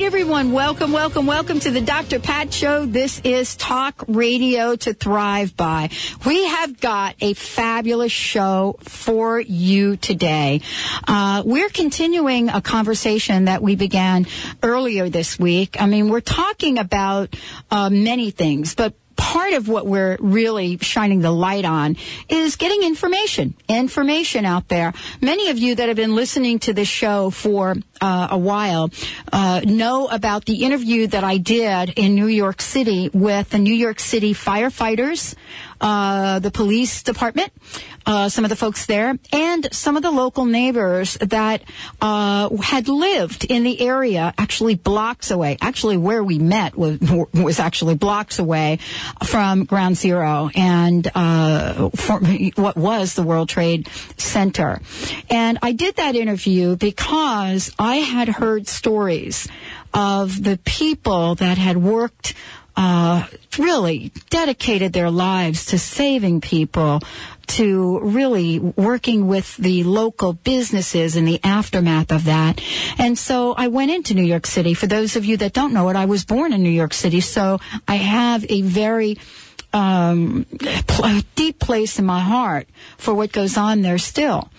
Right, 0.00 0.06
everyone. 0.06 0.52
Welcome, 0.52 0.92
welcome, 0.92 1.26
welcome 1.26 1.60
to 1.60 1.70
the 1.70 1.82
Dr. 1.82 2.20
Pat 2.20 2.54
Show. 2.54 2.86
This 2.86 3.20
is 3.22 3.54
Talk 3.54 4.02
Radio 4.08 4.74
to 4.74 4.94
Thrive 4.94 5.54
By. 5.54 5.90
We 6.24 6.46
have 6.46 6.80
got 6.80 7.16
a 7.20 7.34
fabulous 7.34 8.10
show 8.10 8.78
for 8.80 9.38
you 9.38 9.96
today. 9.96 10.62
Uh, 11.06 11.42
we're 11.44 11.68
continuing 11.68 12.48
a 12.48 12.62
conversation 12.62 13.44
that 13.44 13.60
we 13.60 13.76
began 13.76 14.26
earlier 14.62 15.10
this 15.10 15.38
week. 15.38 15.76
I 15.78 15.84
mean, 15.84 16.08
we're 16.08 16.20
talking 16.20 16.78
about 16.78 17.36
uh, 17.70 17.90
many 17.90 18.30
things, 18.30 18.74
but 18.74 18.94
part 19.20 19.52
of 19.52 19.68
what 19.68 19.86
we're 19.86 20.16
really 20.18 20.78
shining 20.78 21.20
the 21.20 21.30
light 21.30 21.66
on 21.66 21.96
is 22.30 22.56
getting 22.56 22.82
information, 22.84 23.54
information 23.68 24.46
out 24.46 24.66
there. 24.68 24.94
Many 25.20 25.50
of 25.50 25.58
you 25.58 25.74
that 25.74 25.88
have 25.88 25.96
been 25.96 26.14
listening 26.14 26.58
to 26.60 26.72
this 26.72 26.88
show 26.88 27.28
for 27.28 27.76
uh, 28.00 28.28
a 28.30 28.38
while 28.38 28.90
uh, 29.32 29.60
know 29.64 30.08
about 30.08 30.44
the 30.44 30.64
interview 30.64 31.06
that 31.08 31.24
I 31.24 31.38
did 31.38 31.90
in 31.96 32.14
New 32.14 32.26
York 32.26 32.60
City 32.60 33.10
with 33.12 33.50
the 33.50 33.58
New 33.58 33.74
York 33.74 34.00
City 34.00 34.34
firefighters, 34.34 35.34
uh, 35.80 36.38
the 36.38 36.50
police 36.50 37.02
department, 37.02 37.50
uh, 38.06 38.28
some 38.28 38.44
of 38.44 38.50
the 38.50 38.56
folks 38.56 38.86
there, 38.86 39.18
and 39.32 39.68
some 39.72 39.96
of 39.96 40.02
the 40.02 40.10
local 40.10 40.44
neighbors 40.44 41.14
that 41.20 41.62
uh, 42.00 42.54
had 42.56 42.88
lived 42.88 43.44
in 43.44 43.62
the 43.62 43.80
area, 43.80 44.34
actually 44.36 44.74
blocks 44.74 45.30
away. 45.30 45.56
Actually, 45.60 45.96
where 45.96 46.22
we 46.22 46.38
met 46.38 46.76
was 46.76 46.98
was 47.34 47.58
actually 47.58 47.94
blocks 47.94 48.38
away 48.38 48.78
from 49.24 49.64
Ground 49.64 49.96
Zero 49.96 50.50
and 50.54 51.10
uh, 51.14 51.90
what 52.56 52.76
was 52.76 53.14
the 53.14 53.22
World 53.22 53.48
Trade 53.48 53.88
Center. 54.16 54.80
And 55.28 55.58
I 55.62 55.72
did 55.72 55.96
that 55.96 56.14
interview 56.14 56.76
because 56.76 57.72
I 57.78 57.89
had 57.96 58.28
heard 58.28 58.68
stories 58.68 59.48
of 59.92 60.42
the 60.42 60.58
people 60.64 61.34
that 61.36 61.58
had 61.58 61.76
worked 61.76 62.34
uh, 62.76 63.26
really 63.58 64.12
dedicated 64.30 64.92
their 64.92 65.10
lives 65.10 65.66
to 65.66 65.78
saving 65.78 66.40
people, 66.40 67.00
to 67.46 67.98
really 68.00 68.58
working 68.58 69.26
with 69.26 69.56
the 69.56 69.82
local 69.84 70.32
businesses 70.32 71.16
in 71.16 71.24
the 71.24 71.40
aftermath 71.42 72.12
of 72.12 72.24
that. 72.24 72.62
And 72.96 73.18
so 73.18 73.52
I 73.54 73.68
went 73.68 73.90
into 73.90 74.14
New 74.14 74.22
York 74.22 74.46
City. 74.46 74.72
For 74.72 74.86
those 74.86 75.16
of 75.16 75.24
you 75.24 75.36
that 75.38 75.52
don't 75.52 75.74
know 75.74 75.88
it, 75.88 75.96
I 75.96 76.06
was 76.06 76.24
born 76.24 76.52
in 76.52 76.62
New 76.62 76.70
York 76.70 76.94
City, 76.94 77.20
so 77.20 77.58
I 77.88 77.96
have 77.96 78.46
a 78.48 78.62
very 78.62 79.18
um, 79.72 80.46
a 81.04 81.24
deep 81.34 81.58
place 81.58 81.98
in 81.98 82.04
my 82.04 82.20
heart 82.20 82.68
for 82.98 83.14
what 83.14 83.32
goes 83.32 83.56
on 83.56 83.82
there 83.82 83.98
still. 83.98 84.50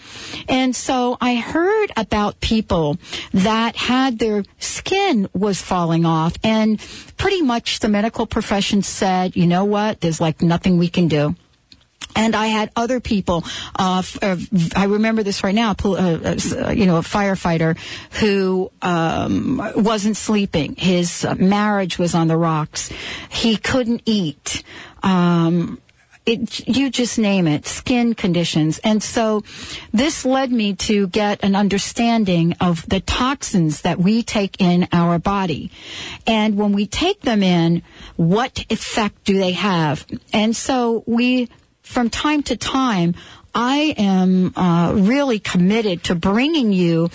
And 0.48 0.76
so 0.76 1.18
I 1.20 1.36
heard 1.36 1.92
about 1.98 2.40
people 2.40 2.98
that 3.34 3.76
had 3.76 4.20
their 4.20 4.44
skin 4.60 5.28
was 5.34 5.62
falling 5.62 6.06
off 6.06 6.36
and 6.44 6.80
pretty 7.18 7.42
much 7.42 7.80
the 7.80 7.90
medical 7.90 8.26
profession 8.26 8.82
said, 8.82 9.36
you 9.36 9.48
know 9.48 9.66
what, 9.66 10.02
there's 10.02 10.22
like 10.22 10.42
nothing 10.42 10.78
we 10.78 10.90
can 10.90 11.08
do. 11.08 11.36
And 12.16 12.36
I 12.36 12.48
had 12.48 12.72
other 12.76 13.00
people. 13.00 13.44
Uh, 13.78 14.04
uh, 14.22 14.38
I 14.76 14.86
remember 14.86 15.24
this 15.24 15.44
right 15.44 15.56
now. 15.56 15.76
Uh, 15.84 15.96
uh, 15.96 16.70
you 16.72 16.86
know, 16.86 16.98
a 16.98 17.02
firefighter 17.02 17.78
who 18.20 18.72
um, 18.82 19.62
wasn't 19.76 20.18
sleeping. 20.18 20.76
His 20.76 21.26
marriage 21.38 21.98
was 21.98 22.16
on 22.16 22.28
the 22.28 22.38
rocks. 22.38 22.92
He 23.30 23.58
couldn't 23.58 24.04
eat. 24.06 24.64
Um, 25.04 25.82
it, 26.26 26.68
you 26.68 26.90
just 26.90 27.18
name 27.18 27.48
it, 27.48 27.66
skin 27.66 28.14
conditions. 28.14 28.80
And 28.80 29.02
so 29.02 29.44
this 29.92 30.24
led 30.24 30.52
me 30.52 30.76
to 30.76 31.08
get 31.08 31.44
an 31.44 31.56
understanding 31.56 32.54
of 32.62 32.88
the 32.88 33.00
toxins 33.00 33.82
that 33.82 33.98
we 33.98 34.22
take 34.22 34.62
in 34.62 34.88
our 34.92 35.18
body. 35.18 35.72
And 36.28 36.58
when 36.58 36.74
we 36.74 36.86
take 36.86 37.22
them 37.22 37.42
in, 37.42 37.82
what 38.18 38.66
effect 38.70 39.24
do 39.24 39.38
they 39.38 39.54
have? 39.54 40.06
And 40.32 40.56
so 40.56 41.04
we 41.08 41.50
from 41.92 42.10
time 42.10 42.42
to 42.44 42.56
time, 42.56 43.16
I 43.54 43.94
am 43.98 44.54
uh, 44.56 44.94
really 44.96 45.40
committed 45.40 46.06
to 46.06 46.16
bringing 46.16 46.72
you 46.72 47.10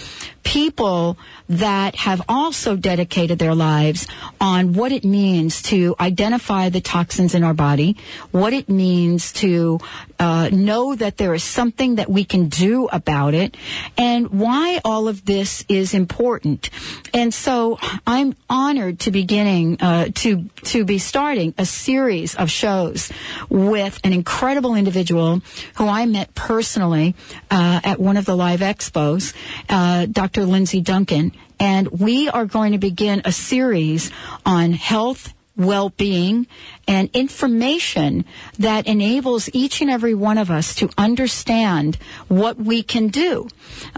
people 0.47 1.19
that 1.49 1.97
have 1.97 2.23
also 2.29 2.77
dedicated 2.77 3.37
their 3.39 3.55
lives 3.55 4.07
on 4.41 4.75
what 4.75 4.93
it 4.93 5.05
means 5.05 5.61
to 5.61 5.97
identify 5.99 6.69
the 6.69 6.81
toxins 6.81 7.35
in 7.35 7.43
our 7.43 7.53
body, 7.53 7.97
what 8.31 8.53
it 8.53 8.69
means 8.69 9.33
to 9.33 9.81
uh, 10.21 10.49
know 10.53 10.95
that 10.95 11.17
there 11.17 11.35
is 11.35 11.43
something 11.43 11.97
that 11.97 12.09
we 12.09 12.25
can 12.25 12.49
do 12.49 12.87
about 12.93 13.35
it, 13.35 13.57
and 13.99 14.31
why 14.31 14.81
all 14.85 15.09
of 15.09 15.25
this 15.25 15.65
is 15.69 15.95
important. 15.95 16.71
And 17.13 17.35
so 17.35 17.79
I'm 18.07 18.37
honored 18.49 19.01
to 19.01 19.11
beginning 19.11 19.81
uh, 19.81 20.09
to 20.15 20.49
to 20.63 20.85
be 20.85 20.99
starting 20.99 21.55
a 21.59 21.67
series 21.67 22.37
of 22.37 22.51
shows 22.51 23.11
with 23.49 23.99
an 24.05 24.13
incredible 24.13 24.77
individual 24.77 25.43
who 25.75 25.89
I 25.89 26.07
met 26.07 26.35
personally 26.35 27.17
uh, 27.51 27.81
at 27.83 27.99
one 27.99 28.17
of 28.17 28.25
the 28.25 28.37
live 28.37 28.61
expos, 28.61 29.35
uh, 29.69 30.07
Dr. 30.37 30.49
Lindsey 30.49 30.83
Duncan, 30.83 31.33
and 31.59 31.89
we 31.89 32.29
are 32.29 32.45
going 32.45 32.73
to 32.73 32.79
begin 32.79 33.23
a 33.25 33.33
series 33.33 34.11
on 34.45 34.73
health, 34.73 35.33
well-being, 35.57 36.47
and 36.87 37.11
information 37.13 38.25
that 38.59 38.87
enables 38.87 39.49
each 39.53 39.81
and 39.81 39.91
every 39.91 40.15
one 40.15 40.39
of 40.39 40.51
us 40.51 40.75
to 40.77 40.91
understand 40.97 41.97
what 42.29 42.57
we 42.57 42.83
can 42.83 43.09
do 43.09 43.49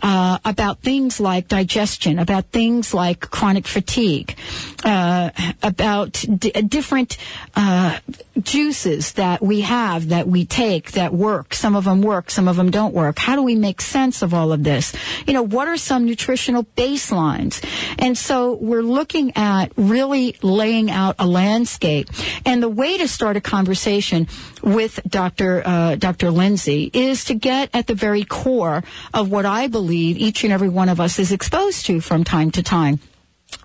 uh, 0.03 0.39
about 0.45 0.81
things 0.81 1.21
like 1.21 1.49
digestion, 1.49 2.19
about 2.19 2.47
things 2.47 2.95
like 2.95 3.21
chronic 3.31 3.67
fatigue, 3.67 4.37
uh, 4.85 5.31
about 5.63 6.25
d- 6.37 6.51
different 6.51 7.17
uh, 7.57 7.99
juices 8.41 9.13
that 9.15 9.43
we 9.43 9.63
have 9.63 10.09
that 10.09 10.29
we 10.29 10.47
take 10.47 10.93
that 10.93 11.13
work. 11.13 11.55
Some 11.55 11.75
of 11.75 11.85
them 11.85 12.03
work, 12.03 12.31
some 12.31 12.49
of 12.49 12.57
them 12.57 12.71
don't 12.71 12.95
work. 12.95 13.19
How 13.19 13.37
do 13.37 13.43
we 13.43 13.55
make 13.55 13.81
sense 13.81 14.23
of 14.23 14.33
all 14.33 14.53
of 14.53 14.63
this? 14.63 14.95
You 15.27 15.33
know, 15.33 15.43
what 15.43 15.69
are 15.69 15.77
some 15.77 16.05
nutritional 16.05 16.65
baselines? 16.77 17.65
And 17.99 18.17
so 18.17 18.55
we're 18.55 18.83
looking 18.83 19.33
at 19.37 19.73
really 19.77 20.37
laying 20.43 20.91
out 20.91 21.17
a 21.19 21.27
landscape 21.49 22.09
and 22.45 22.63
the 22.63 22.69
way 22.69 22.99
to 22.99 23.09
start 23.09 23.37
a 23.37 23.41
conversation 23.41 24.29
with 24.63 25.01
Dr. 25.09 25.63
Uh, 25.65 25.95
Dr. 25.97 26.31
Lindsey 26.31 26.91
is 26.93 27.25
to 27.25 27.35
get 27.35 27.71
at 27.73 27.87
the 27.87 27.95
very 27.95 28.25
core 28.25 28.83
of 29.15 29.31
what 29.31 29.47
I 29.47 29.69
believe 29.69 30.19
each 30.19 30.45
and 30.45 30.53
every 30.53 30.69
one 30.69 30.89
of 30.89 31.01
us 31.01 31.19
is 31.19 31.33
exposed 31.33 31.87
to 31.87 32.01
from 32.01 32.25
time 32.25 32.51
to 32.53 32.63
time. 32.63 33.01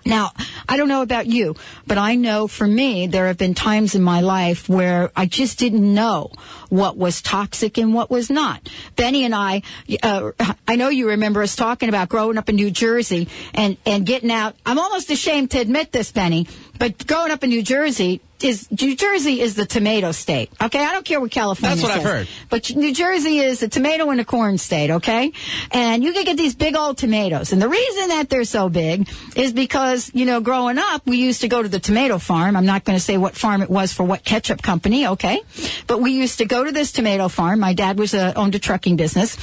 Now, 0.06 0.32
I 0.68 0.76
don't 0.76 0.88
know 0.88 1.02
about 1.02 1.26
you, 1.26 1.56
but 1.86 1.96
I 1.96 2.14
know 2.14 2.46
for 2.46 2.66
me, 2.66 3.06
there 3.06 3.26
have 3.26 3.38
been 3.38 3.54
times 3.54 3.94
in 3.94 4.02
my 4.02 4.20
life 4.20 4.68
where 4.68 5.10
I 5.16 5.24
just 5.24 5.58
didn't 5.58 5.94
know 5.94 6.30
what 6.68 6.96
was 6.96 7.22
toxic 7.22 7.78
and 7.78 7.94
what 7.94 8.10
was 8.10 8.28
not. 8.28 8.68
Benny 8.96 9.24
and 9.24 9.34
I, 9.34 9.62
uh, 10.02 10.32
I 10.68 10.76
know 10.76 10.88
you 10.88 11.08
remember 11.08 11.42
us 11.42 11.56
talking 11.56 11.88
about 11.88 12.10
growing 12.10 12.36
up 12.36 12.50
in 12.50 12.56
New 12.56 12.70
Jersey 12.70 13.28
and, 13.54 13.78
and 13.86 14.04
getting 14.04 14.30
out. 14.30 14.56
I'm 14.66 14.78
almost 14.78 15.10
ashamed 15.10 15.52
to 15.52 15.58
admit 15.58 15.92
this, 15.92 16.12
Benny, 16.12 16.48
but 16.78 17.06
growing 17.06 17.32
up 17.32 17.42
in 17.42 17.50
New 17.50 17.62
Jersey, 17.62 18.20
is 18.44 18.70
New 18.70 18.94
Jersey 18.94 19.40
is 19.40 19.54
the 19.54 19.64
tomato 19.64 20.12
state. 20.12 20.50
Okay, 20.62 20.84
I 20.84 20.92
don't 20.92 21.04
care 21.04 21.20
what 21.20 21.30
California. 21.30 21.76
That's 21.76 21.82
what 21.82 21.92
says, 21.92 22.04
I've 22.04 22.12
heard. 22.12 22.28
But 22.50 22.76
New 22.76 22.92
Jersey 22.92 23.38
is 23.38 23.62
a 23.62 23.68
tomato 23.68 24.10
and 24.10 24.20
a 24.20 24.24
corn 24.24 24.58
state. 24.58 24.90
Okay, 24.90 25.32
and 25.70 26.04
you 26.04 26.12
can 26.12 26.24
get 26.24 26.36
these 26.36 26.54
big 26.54 26.76
old 26.76 26.98
tomatoes, 26.98 27.52
and 27.52 27.60
the 27.60 27.68
reason 27.68 28.08
that 28.08 28.28
they're 28.28 28.44
so 28.44 28.68
big 28.68 29.08
is 29.34 29.52
because 29.52 30.10
you 30.14 30.26
know, 30.26 30.40
growing 30.40 30.78
up, 30.78 31.06
we 31.06 31.16
used 31.16 31.40
to 31.40 31.48
go 31.48 31.62
to 31.62 31.68
the 31.68 31.80
tomato 31.80 32.18
farm. 32.18 32.54
I'm 32.54 32.66
not 32.66 32.84
going 32.84 32.96
to 32.96 33.02
say 33.02 33.16
what 33.16 33.34
farm 33.34 33.62
it 33.62 33.70
was 33.70 33.92
for 33.92 34.04
what 34.04 34.24
ketchup 34.24 34.62
company. 34.62 35.06
Okay, 35.06 35.40
but 35.86 36.00
we 36.00 36.12
used 36.12 36.38
to 36.38 36.44
go 36.44 36.64
to 36.64 36.70
this 36.70 36.92
tomato 36.92 37.28
farm. 37.28 37.60
My 37.60 37.72
dad 37.72 37.98
was 37.98 38.12
a, 38.12 38.34
owned 38.34 38.54
a 38.54 38.58
trucking 38.58 38.96
business, 38.96 39.38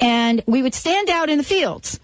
and 0.00 0.42
we 0.46 0.62
would 0.62 0.74
stand 0.74 1.10
out 1.10 1.28
in 1.28 1.38
the 1.38 1.44
fields 1.44 1.98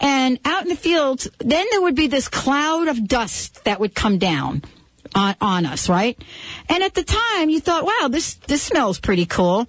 And 0.00 0.38
out 0.44 0.62
in 0.62 0.68
the 0.68 0.76
fields, 0.76 1.28
then 1.38 1.66
there 1.72 1.82
would 1.82 1.96
be 1.96 2.06
this 2.06 2.28
cloud 2.28 2.86
of 2.86 3.08
dust 3.08 3.64
that 3.64 3.80
would 3.80 3.94
come 3.94 4.18
down 4.18 4.62
on, 5.18 5.34
on 5.40 5.66
us, 5.66 5.88
right? 5.88 6.16
And 6.68 6.82
at 6.82 6.94
the 6.94 7.02
time, 7.02 7.50
you 7.50 7.60
thought, 7.60 7.84
wow, 7.84 8.08
this, 8.08 8.34
this 8.46 8.62
smells 8.62 9.00
pretty 9.00 9.26
cool. 9.26 9.68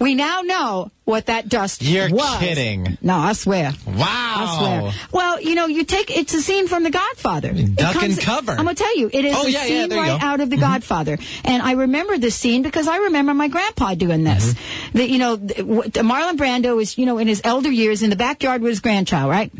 We 0.00 0.14
now 0.14 0.42
know 0.42 0.92
what 1.04 1.26
that 1.26 1.48
dust 1.48 1.82
is. 1.82 1.92
You're 1.92 2.08
was. 2.08 2.38
kidding. 2.38 2.98
No, 3.02 3.16
I 3.16 3.32
swear. 3.32 3.72
Wow. 3.84 3.96
I 3.98 4.58
swear. 4.58 4.92
Well, 5.10 5.40
you 5.40 5.56
know, 5.56 5.66
you 5.66 5.84
take 5.84 6.16
it's 6.16 6.32
a 6.34 6.40
scene 6.40 6.68
from 6.68 6.84
The 6.84 6.90
Godfather. 6.90 7.52
Duck 7.52 8.00
and 8.00 8.16
cover. 8.16 8.52
I'm 8.52 8.58
gonna 8.58 8.76
tell 8.76 8.96
you, 8.96 9.10
it 9.12 9.24
is 9.24 9.34
Oh, 9.36 9.46
a 9.46 9.50
yeah, 9.50 9.64
yeah, 9.64 9.66
scene 9.66 9.90
you 9.90 9.96
right 9.96 10.22
out 10.22 10.40
of 10.40 10.50
The 10.50 10.56
Godfather, 10.56 11.18
and 11.44 11.62
I 11.62 11.72
remember 11.72 12.16
this 12.16 12.36
scene 12.36 12.62
because 12.62 12.86
I 12.86 12.98
remember 12.98 13.34
my 13.34 13.48
grandpa 13.48 13.94
doing 13.94 14.22
this. 14.22 14.54
Mm-hmm. 14.54 14.98
That 14.98 15.08
you 15.10 15.18
know, 15.18 15.36
Marlon 15.36 16.36
Brando 16.36 16.80
is 16.80 16.96
you 16.96 17.04
know 17.04 17.18
in 17.18 17.26
his 17.26 17.40
elder 17.42 17.70
years 17.70 18.04
in 18.04 18.10
the 18.10 18.16
backyard 18.16 18.62
with 18.62 18.70
his 18.70 18.80
grandchild, 18.80 19.30
right? 19.30 19.50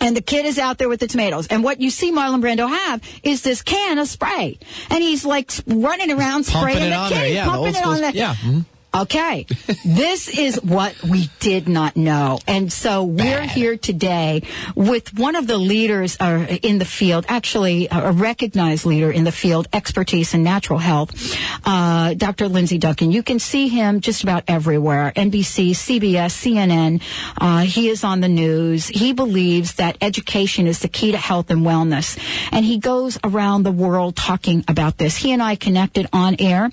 And 0.00 0.16
the 0.16 0.20
kid 0.22 0.46
is 0.46 0.58
out 0.58 0.78
there 0.78 0.88
with 0.88 1.00
the 1.00 1.08
tomatoes. 1.08 1.46
And 1.48 1.64
what 1.64 1.80
you 1.80 1.90
see 1.90 2.12
Marlon 2.12 2.40
Brando 2.40 2.68
have 2.68 3.02
is 3.22 3.42
this 3.42 3.62
can 3.62 3.98
of 3.98 4.08
spray. 4.08 4.58
And 4.90 5.02
he's 5.02 5.24
like 5.24 5.50
running 5.66 6.10
around 6.10 6.46
Pumping 6.46 6.76
spraying 6.76 6.90
the 6.90 7.08
kid, 7.08 7.34
yeah, 7.34 7.44
the 7.44 7.50
pumping 7.50 7.74
it 7.74 7.84
on 7.84 8.00
there. 8.00 8.12
yeah, 8.14 8.34
mhm. 8.34 8.64
Okay. 8.94 9.46
this 9.84 10.28
is 10.28 10.56
what 10.62 11.00
we 11.02 11.30
did 11.40 11.68
not 11.68 11.96
know. 11.96 12.38
And 12.46 12.72
so 12.72 13.04
we're 13.04 13.40
Bad. 13.40 13.50
here 13.50 13.76
today 13.76 14.42
with 14.74 15.16
one 15.18 15.36
of 15.36 15.46
the 15.46 15.58
leaders 15.58 16.16
uh, 16.18 16.46
in 16.62 16.78
the 16.78 16.84
field, 16.84 17.26
actually 17.28 17.88
a 17.90 18.12
recognized 18.12 18.86
leader 18.86 19.10
in 19.10 19.24
the 19.24 19.32
field, 19.32 19.68
expertise 19.72 20.34
in 20.34 20.42
natural 20.42 20.78
health, 20.78 21.10
uh, 21.64 22.14
Dr. 22.14 22.48
Lindsey 22.48 22.78
Duncan. 22.78 23.12
You 23.12 23.22
can 23.22 23.38
see 23.38 23.68
him 23.68 24.00
just 24.00 24.22
about 24.22 24.44
everywhere. 24.48 25.12
NBC, 25.14 25.70
CBS, 25.70 26.32
CNN. 26.32 27.02
Uh, 27.36 27.60
he 27.60 27.88
is 27.88 28.04
on 28.04 28.20
the 28.20 28.28
news. 28.28 28.88
He 28.88 29.12
believes 29.12 29.74
that 29.74 29.98
education 30.00 30.66
is 30.66 30.80
the 30.80 30.88
key 30.88 31.12
to 31.12 31.18
health 31.18 31.50
and 31.50 31.60
wellness. 31.60 32.18
And 32.52 32.64
he 32.64 32.78
goes 32.78 33.18
around 33.22 33.62
the 33.62 33.72
world 33.72 34.16
talking 34.16 34.64
about 34.66 34.96
this. 34.96 35.16
He 35.16 35.32
and 35.32 35.42
I 35.42 35.56
connected 35.56 36.06
on 36.12 36.36
air 36.38 36.70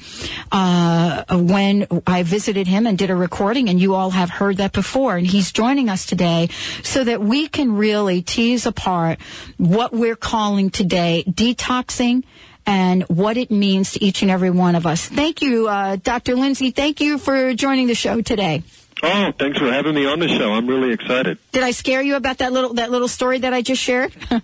uh, 0.51 1.23
when 1.31 1.87
I 2.07 2.14
visited 2.23 2.67
him 2.67 2.87
and 2.87 2.97
did 2.97 3.09
a 3.09 3.15
recording, 3.15 3.69
and 3.69 3.79
you 3.79 3.95
all 3.95 4.11
have 4.11 4.29
heard 4.29 4.57
that 4.57 4.73
before. 4.73 5.17
And 5.17 5.27
he's 5.27 5.51
joining 5.51 5.89
us 5.89 6.05
today 6.05 6.49
so 6.83 7.03
that 7.03 7.21
we 7.21 7.47
can 7.47 7.75
really 7.75 8.21
tease 8.21 8.65
apart 8.65 9.19
what 9.57 9.93
we're 9.93 10.15
calling 10.15 10.69
today 10.69 11.23
detoxing 11.27 12.23
and 12.65 13.03
what 13.03 13.37
it 13.37 13.51
means 13.51 13.91
to 13.91 14.03
each 14.03 14.21
and 14.21 14.31
every 14.31 14.49
one 14.49 14.75
of 14.75 14.85
us. 14.85 15.07
Thank 15.07 15.41
you, 15.41 15.67
uh, 15.67 15.97
Dr. 15.97 16.35
Lindsey. 16.35 16.71
Thank 16.71 16.99
you 16.99 17.17
for 17.17 17.53
joining 17.53 17.87
the 17.87 17.95
show 17.95 18.21
today. 18.21 18.63
Oh, 19.03 19.31
thanks 19.37 19.59
for 19.59 19.71
having 19.71 19.93
me 19.93 20.05
on 20.05 20.19
the 20.19 20.27
show. 20.27 20.53
I'm 20.53 20.67
really 20.67 20.93
excited. 20.93 21.37
Did 21.51 21.63
I 21.63 21.71
scare 21.71 22.01
you 22.01 22.15
about 22.15 22.37
that 22.37 22.53
little 22.53 22.73
that 22.75 22.91
little 22.91 23.07
story 23.07 23.39
that 23.39 23.53
I 23.53 23.61
just 23.61 23.81
shared? 23.81 24.13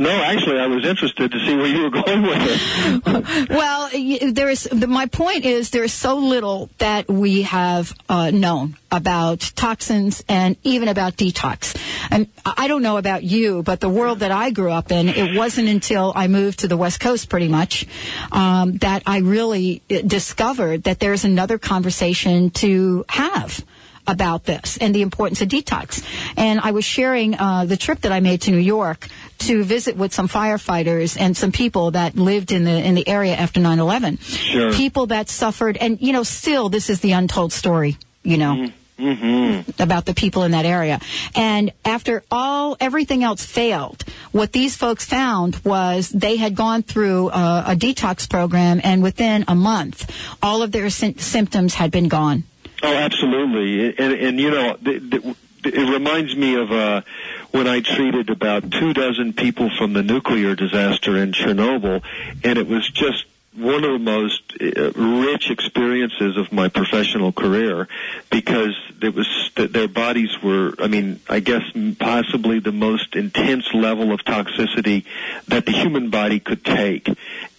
No, 0.00 0.10
actually, 0.10 0.58
I 0.58 0.66
was 0.66 0.84
interested 0.84 1.30
to 1.30 1.38
see 1.40 1.54
where 1.54 1.66
you 1.66 1.82
were 1.82 1.90
going 1.90 2.22
with 2.22 2.38
it. 2.40 3.48
well, 3.50 3.90
there 4.32 4.48
is. 4.48 4.64
The, 4.64 4.86
my 4.86 5.06
point 5.06 5.44
is 5.44 5.70
there 5.70 5.84
is 5.84 5.92
so 5.92 6.16
little 6.16 6.70
that 6.78 7.08
we 7.08 7.42
have 7.42 7.92
uh, 8.08 8.30
known 8.30 8.76
about 8.90 9.40
toxins 9.54 10.22
and 10.28 10.56
even 10.62 10.88
about 10.88 11.16
detox. 11.16 11.76
And 12.10 12.28
I 12.44 12.68
don't 12.68 12.82
know 12.82 12.96
about 12.96 13.22
you, 13.22 13.62
but 13.62 13.80
the 13.80 13.88
world 13.88 14.20
that 14.20 14.30
I 14.30 14.50
grew 14.50 14.70
up 14.70 14.90
in, 14.90 15.08
it 15.08 15.36
wasn't 15.36 15.68
until 15.68 16.12
I 16.14 16.28
moved 16.28 16.60
to 16.60 16.68
the 16.68 16.76
West 16.76 17.00
Coast, 17.00 17.28
pretty 17.28 17.48
much, 17.48 17.86
um, 18.32 18.78
that 18.78 19.02
I 19.06 19.18
really 19.18 19.82
uh, 19.90 20.02
discovered 20.02 20.84
that 20.84 20.98
there's 21.00 21.24
another 21.24 21.58
conversation 21.58 22.50
to 22.50 23.04
have 23.08 23.64
about 24.06 24.44
this 24.44 24.76
and 24.78 24.94
the 24.94 25.02
importance 25.02 25.40
of 25.40 25.48
detox. 25.48 26.04
And 26.36 26.60
I 26.60 26.72
was 26.72 26.84
sharing 26.84 27.38
uh, 27.38 27.64
the 27.64 27.76
trip 27.76 28.00
that 28.00 28.12
I 28.12 28.20
made 28.20 28.42
to 28.42 28.50
New 28.50 28.58
York 28.58 29.06
to 29.40 29.62
visit 29.62 29.96
with 29.96 30.12
some 30.12 30.28
firefighters 30.28 31.18
and 31.18 31.36
some 31.36 31.52
people 31.52 31.92
that 31.92 32.16
lived 32.16 32.52
in 32.52 32.64
the 32.64 32.84
in 32.84 32.94
the 32.94 33.06
area 33.08 33.34
after 33.34 33.60
9/11. 33.60 34.20
Sure. 34.20 34.72
People 34.72 35.06
that 35.06 35.28
suffered, 35.28 35.76
and 35.76 36.00
you 36.00 36.12
know, 36.12 36.22
still 36.22 36.68
this 36.68 36.90
is 36.90 37.00
the 37.00 37.12
untold 37.12 37.52
story. 37.52 37.96
You 38.22 38.36
know. 38.36 38.70
About 39.78 40.04
the 40.04 40.14
people 40.14 40.42
in 40.42 40.52
that 40.52 40.66
area. 40.66 41.00
And 41.34 41.72
after 41.84 42.22
all, 42.30 42.76
everything 42.80 43.24
else 43.24 43.44
failed, 43.44 44.04
what 44.32 44.52
these 44.52 44.76
folks 44.76 45.04
found 45.04 45.56
was 45.64 46.10
they 46.10 46.36
had 46.36 46.54
gone 46.54 46.82
through 46.82 47.28
uh, 47.28 47.64
a 47.66 47.76
detox 47.76 48.28
program 48.28 48.80
and 48.84 49.02
within 49.02 49.44
a 49.48 49.54
month, 49.54 50.10
all 50.42 50.62
of 50.62 50.72
their 50.72 50.90
sy- 50.90 51.14
symptoms 51.16 51.74
had 51.74 51.90
been 51.90 52.08
gone. 52.08 52.44
Oh, 52.82 52.94
absolutely. 52.94 53.96
And, 53.96 54.12
and 54.14 54.40
you 54.40 54.50
know, 54.50 54.76
th- 54.76 55.10
th- 55.10 55.36
it 55.64 55.92
reminds 55.92 56.34
me 56.34 56.54
of 56.54 56.72
uh, 56.72 57.02
when 57.50 57.66
I 57.66 57.80
treated 57.80 58.30
about 58.30 58.70
two 58.70 58.94
dozen 58.94 59.34
people 59.34 59.70
from 59.76 59.92
the 59.92 60.02
nuclear 60.02 60.54
disaster 60.54 61.16
in 61.18 61.32
Chernobyl, 61.32 62.02
and 62.42 62.58
it 62.58 62.66
was 62.66 62.88
just 62.90 63.24
one 63.60 63.84
of 63.84 63.92
the 63.92 63.98
most 63.98 64.42
uh, 64.60 64.90
rich 64.92 65.50
experiences 65.50 66.36
of 66.36 66.52
my 66.52 66.68
professional 66.68 67.32
career 67.32 67.88
because 68.30 68.76
it 69.02 69.14
was 69.14 69.50
their 69.54 69.88
bodies 69.88 70.30
were 70.42 70.74
I 70.78 70.86
mean 70.86 71.20
I 71.28 71.40
guess 71.40 71.62
possibly 71.98 72.60
the 72.60 72.72
most 72.72 73.14
intense 73.14 73.72
level 73.74 74.12
of 74.12 74.20
toxicity 74.20 75.04
that 75.48 75.66
the 75.66 75.72
human 75.72 76.10
body 76.10 76.40
could 76.40 76.64
take 76.64 77.08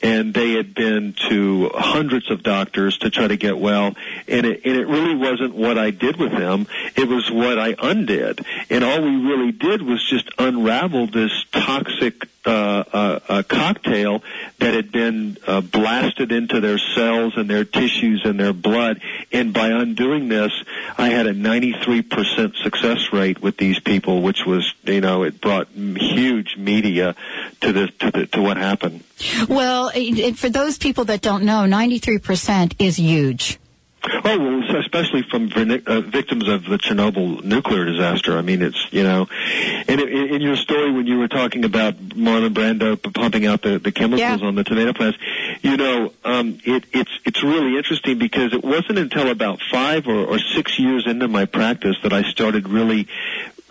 and 0.01 0.33
they 0.33 0.53
had 0.53 0.74
been 0.74 1.13
to 1.30 1.69
hundreds 1.74 2.30
of 2.31 2.44
doctors 2.44 2.98
to 3.00 3.09
try 3.09 3.27
to 3.27 3.38
get 3.38 3.57
well 3.57 3.95
and 4.27 4.45
it 4.45 4.62
and 4.65 4.75
it 4.75 4.88
really 4.88 5.15
wasn't 5.15 5.56
what 5.56 5.77
I 5.77 5.92
did 5.92 6.18
with 6.18 6.31
them 6.31 6.68
it 6.95 7.07
was 7.07 7.30
what 7.31 7.59
I 7.59 7.75
undid 7.80 8.45
and 8.69 8.83
all 8.83 9.01
we 9.01 9.15
really 9.15 9.51
did 9.51 9.81
was 9.81 10.03
just 10.03 10.30
unravel 10.38 11.07
this 11.07 11.45
toxic 11.51 12.27
uh, 12.44 12.83
uh, 12.92 13.19
uh, 13.30 13.44
cocktail 13.44 14.24
that 14.57 14.74
had 14.74 14.92
been 14.92 15.38
uh, 15.45 15.62
blasted 15.62 16.31
into 16.31 16.59
their 16.59 16.80
cells 16.80 17.33
and 17.38 17.48
their 17.48 17.63
tissues 17.63 18.24
and 18.25 18.39
their 18.39 18.51
blood. 18.51 19.00
And 19.31 19.53
by 19.53 19.68
undoing 19.68 20.27
this, 20.27 20.51
I 20.98 21.09
had 21.09 21.27
a 21.27 21.36
93% 21.36 22.56
success 22.56 23.13
rate 23.13 23.44
with 23.44 23.57
these 23.57 23.80
people, 23.80 24.24
which 24.24 24.44
was, 24.44 24.74
you 24.86 25.01
know, 25.01 25.21
it 25.21 25.39
brought 25.39 25.68
huge 25.69 26.57
media 26.57 27.15
to 27.62 27.71
the 27.71 27.88
to, 28.00 28.12
the, 28.12 28.25
to 28.25 28.42
what 28.42 28.57
happened. 28.57 29.03
Well, 29.50 29.89
it, 29.89 30.18
it- 30.19 30.38
for 30.38 30.50
those 30.50 30.77
people 30.77 31.06
that 31.06 31.21
don't 31.21 31.44
know, 31.44 31.63
93% 31.63 32.75
is 32.79 32.97
huge. 32.97 33.57
Oh, 34.03 34.39
well, 34.39 34.79
especially 34.79 35.21
from 35.29 35.51
uh, 35.56 36.01
victims 36.01 36.47
of 36.47 36.63
the 36.65 36.77
Chernobyl 36.79 37.44
nuclear 37.44 37.85
disaster. 37.85 38.35
I 38.35 38.41
mean, 38.41 38.63
it's 38.63 38.88
you 38.89 39.03
know, 39.03 39.27
and 39.88 40.01
in, 40.01 40.33
in 40.35 40.41
your 40.41 40.56
story 40.56 40.91
when 40.91 41.06
you 41.06 41.19
were 41.19 41.27
talking 41.27 41.63
about 41.65 41.94
Marlon 42.00 42.51
Brando 42.51 42.97
pumping 43.13 43.45
out 43.45 43.62
the, 43.62 43.77
the 43.77 43.91
chemicals 43.91 44.41
Yeah. 44.41 44.47
on 44.47 44.56
the 44.56 44.63
tomato 44.63 44.93
plants, 44.93 45.19
you 45.62 45.77
know, 45.77 46.12
um, 46.25 46.57
it, 46.65 46.86
it's 46.91 47.12
it's 47.25 47.43
really 47.43 47.77
interesting 47.77 48.17
because 48.17 48.53
it 48.53 48.63
wasn't 48.63 48.98
until 48.98 49.29
about 49.29 49.60
five 49.72 50.07
or, 50.07 50.25
or 50.25 50.39
six 50.39 50.79
years 50.79 51.05
into 51.05 51.27
my 51.27 51.45
practice 51.45 51.95
that 52.01 52.12
I 52.12 52.24
started 52.24 52.67
really 52.69 53.07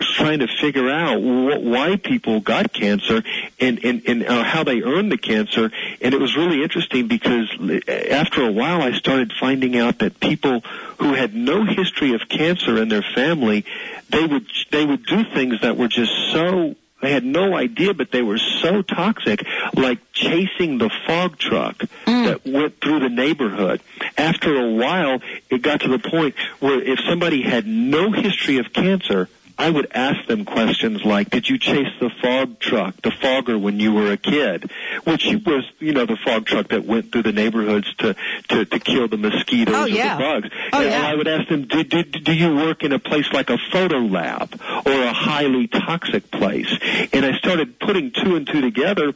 trying 0.07 0.39
to 0.39 0.47
figure 0.59 0.89
out 0.89 1.17
wh- 1.19 1.63
why 1.63 1.95
people 1.95 2.39
got 2.39 2.73
cancer 2.73 3.23
and 3.59 3.83
and, 3.83 4.03
and 4.07 4.25
uh, 4.25 4.43
how 4.43 4.63
they 4.63 4.81
earned 4.81 5.11
the 5.11 5.17
cancer 5.17 5.71
and 6.01 6.13
it 6.13 6.19
was 6.19 6.35
really 6.35 6.63
interesting 6.63 7.07
because 7.07 7.49
after 7.87 8.45
a 8.45 8.51
while 8.51 8.81
I 8.81 8.93
started 8.93 9.33
finding 9.39 9.77
out 9.77 9.99
that 9.99 10.19
people 10.19 10.61
who 10.99 11.13
had 11.13 11.33
no 11.33 11.65
history 11.65 12.13
of 12.13 12.21
cancer 12.29 12.81
in 12.81 12.89
their 12.89 13.03
family 13.15 13.65
they 14.09 14.25
would 14.25 14.45
they 14.71 14.85
would 14.85 15.05
do 15.05 15.23
things 15.23 15.61
that 15.61 15.77
were 15.77 15.87
just 15.87 16.11
so 16.31 16.75
they 17.01 17.11
had 17.11 17.25
no 17.25 17.55
idea, 17.55 17.95
but 17.95 18.11
they 18.11 18.21
were 18.21 18.37
so 18.37 18.83
toxic, 18.83 19.43
like 19.73 19.99
chasing 20.13 20.77
the 20.77 20.91
fog 21.07 21.39
truck 21.39 21.83
that 22.05 22.45
went 22.45 22.79
through 22.79 22.99
the 22.99 23.09
neighborhood. 23.09 23.81
After 24.17 24.55
a 24.55 24.69
while, 24.69 25.19
it 25.49 25.63
got 25.63 25.81
to 25.81 25.87
the 25.87 25.97
point 25.97 26.35
where 26.59 26.79
if 26.79 26.99
somebody 27.09 27.41
had 27.41 27.65
no 27.65 28.11
history 28.11 28.59
of 28.59 28.71
cancer, 28.71 29.29
I 29.61 29.69
would 29.69 29.87
ask 29.93 30.25
them 30.27 30.43
questions 30.43 31.03
like, 31.05 31.29
did 31.29 31.47
you 31.47 31.59
chase 31.59 31.93
the 31.99 32.09
fog 32.21 32.59
truck, 32.59 32.95
the 33.03 33.11
fogger 33.11 33.57
when 33.59 33.79
you 33.79 33.93
were 33.93 34.11
a 34.11 34.17
kid? 34.17 34.71
Which 35.03 35.25
was, 35.45 35.69
you 35.79 35.93
know, 35.93 36.05
the 36.07 36.17
fog 36.25 36.45
truck 36.47 36.69
that 36.69 36.83
went 36.85 37.11
through 37.11 37.23
the 37.23 37.31
neighborhoods 37.31 37.93
to, 37.99 38.15
to, 38.49 38.65
to 38.65 38.79
kill 38.79 39.07
the 39.07 39.17
mosquitoes 39.17 39.75
Oh, 39.75 39.83
or 39.83 39.87
yeah. 39.87 40.17
the 40.17 40.23
bugs. 40.23 40.49
Oh, 40.73 40.81
And 40.81 40.89
yeah. 40.89 41.07
I 41.07 41.13
would 41.15 41.27
ask 41.27 41.47
them, 41.47 41.67
do, 41.67 41.83
do, 41.83 42.01
do 42.03 42.33
you 42.33 42.55
work 42.55 42.83
in 42.83 42.91
a 42.91 42.99
place 42.99 43.31
like 43.31 43.49
a 43.51 43.57
photo 43.71 43.99
lab 43.99 44.59
or 44.85 44.91
a 45.03 45.13
highly 45.13 45.67
toxic 45.67 46.31
place? 46.31 46.71
And 47.13 47.23
I 47.23 47.37
started 47.37 47.79
putting 47.79 48.11
two 48.11 48.35
and 48.35 48.47
two 48.47 48.61
together 48.61 49.13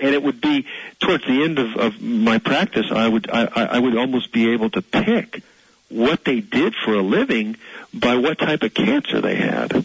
and 0.00 0.14
it 0.14 0.22
would 0.22 0.40
be 0.40 0.66
towards 1.00 1.24
the 1.26 1.44
end 1.44 1.58
of, 1.58 1.76
of 1.76 2.00
my 2.02 2.38
practice, 2.38 2.86
I 2.90 3.06
would 3.08 3.30
I 3.30 3.44
I 3.46 3.78
would 3.78 3.96
almost 3.96 4.32
be 4.32 4.50
able 4.52 4.68
to 4.70 4.82
pick 4.82 5.42
what 5.88 6.24
they 6.24 6.40
did 6.40 6.74
for 6.74 6.94
a 6.94 7.02
living 7.02 7.56
by 7.94 8.16
what 8.16 8.38
type 8.38 8.62
of 8.62 8.74
cancer 8.74 9.20
they 9.20 9.36
had. 9.36 9.84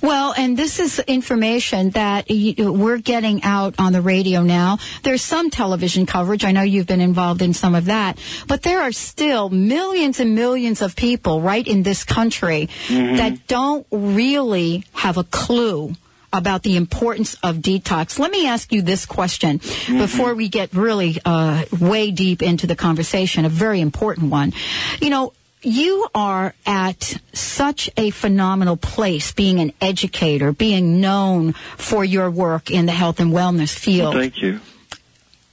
Well, 0.00 0.34
and 0.36 0.56
this 0.56 0.80
is 0.80 0.98
information 0.98 1.90
that 1.90 2.26
we're 2.28 2.98
getting 2.98 3.44
out 3.44 3.76
on 3.78 3.92
the 3.92 4.00
radio 4.00 4.42
now. 4.42 4.78
There's 5.02 5.22
some 5.22 5.50
television 5.50 6.04
coverage. 6.04 6.44
I 6.44 6.52
know 6.52 6.62
you've 6.62 6.86
been 6.86 7.00
involved 7.00 7.42
in 7.42 7.54
some 7.54 7.74
of 7.74 7.84
that, 7.86 8.18
but 8.48 8.62
there 8.62 8.82
are 8.82 8.92
still 8.92 9.50
millions 9.50 10.18
and 10.18 10.34
millions 10.34 10.82
of 10.82 10.96
people 10.96 11.40
right 11.40 11.66
in 11.66 11.84
this 11.84 12.04
country 12.04 12.68
mm-hmm. 12.88 13.16
that 13.16 13.46
don't 13.46 13.86
really 13.92 14.84
have 14.94 15.16
a 15.16 15.24
clue 15.24 15.94
about 16.32 16.62
the 16.62 16.76
importance 16.76 17.34
of 17.42 17.56
detox. 17.56 18.18
Let 18.18 18.30
me 18.30 18.46
ask 18.46 18.72
you 18.72 18.82
this 18.82 19.04
question 19.04 19.58
mm-hmm. 19.58 19.98
before 19.98 20.34
we 20.34 20.48
get 20.48 20.72
really 20.72 21.18
uh, 21.24 21.64
way 21.78 22.10
deep 22.10 22.42
into 22.42 22.66
the 22.66 22.74
conversation, 22.74 23.44
a 23.44 23.50
very 23.50 23.80
important 23.80 24.30
one. 24.30 24.52
You 25.00 25.10
know, 25.10 25.34
you 25.62 26.08
are 26.14 26.54
at 26.66 27.16
such 27.32 27.88
a 27.96 28.10
phenomenal 28.10 28.76
place 28.76 29.32
being 29.32 29.60
an 29.60 29.72
educator, 29.80 30.52
being 30.52 31.00
known 31.00 31.52
for 31.76 32.04
your 32.04 32.30
work 32.30 32.70
in 32.70 32.86
the 32.86 32.92
health 32.92 33.20
and 33.20 33.32
wellness 33.32 33.76
field. 33.76 34.14
Well, 34.14 34.22
thank 34.22 34.42
you. 34.42 34.60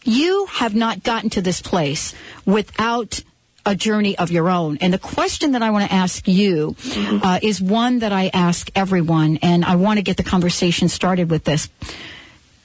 You 0.03 0.47
have 0.47 0.75
not 0.75 1.03
gotten 1.03 1.29
to 1.31 1.41
this 1.41 1.61
place 1.61 2.15
without 2.45 3.21
a 3.65 3.75
journey 3.75 4.17
of 4.17 4.31
your 4.31 4.49
own. 4.49 4.77
And 4.81 4.93
the 4.93 4.99
question 4.99 5.51
that 5.51 5.61
I 5.61 5.69
want 5.69 5.89
to 5.89 5.93
ask 5.95 6.27
you 6.27 6.75
mm-hmm. 6.79 7.19
uh, 7.23 7.39
is 7.43 7.61
one 7.61 7.99
that 7.99 8.11
I 8.11 8.31
ask 8.33 8.71
everyone, 8.75 9.37
and 9.41 9.63
I 9.63 9.75
want 9.75 9.97
to 9.97 10.03
get 10.03 10.17
the 10.17 10.23
conversation 10.23 10.89
started 10.89 11.29
with 11.29 11.43
this. 11.43 11.69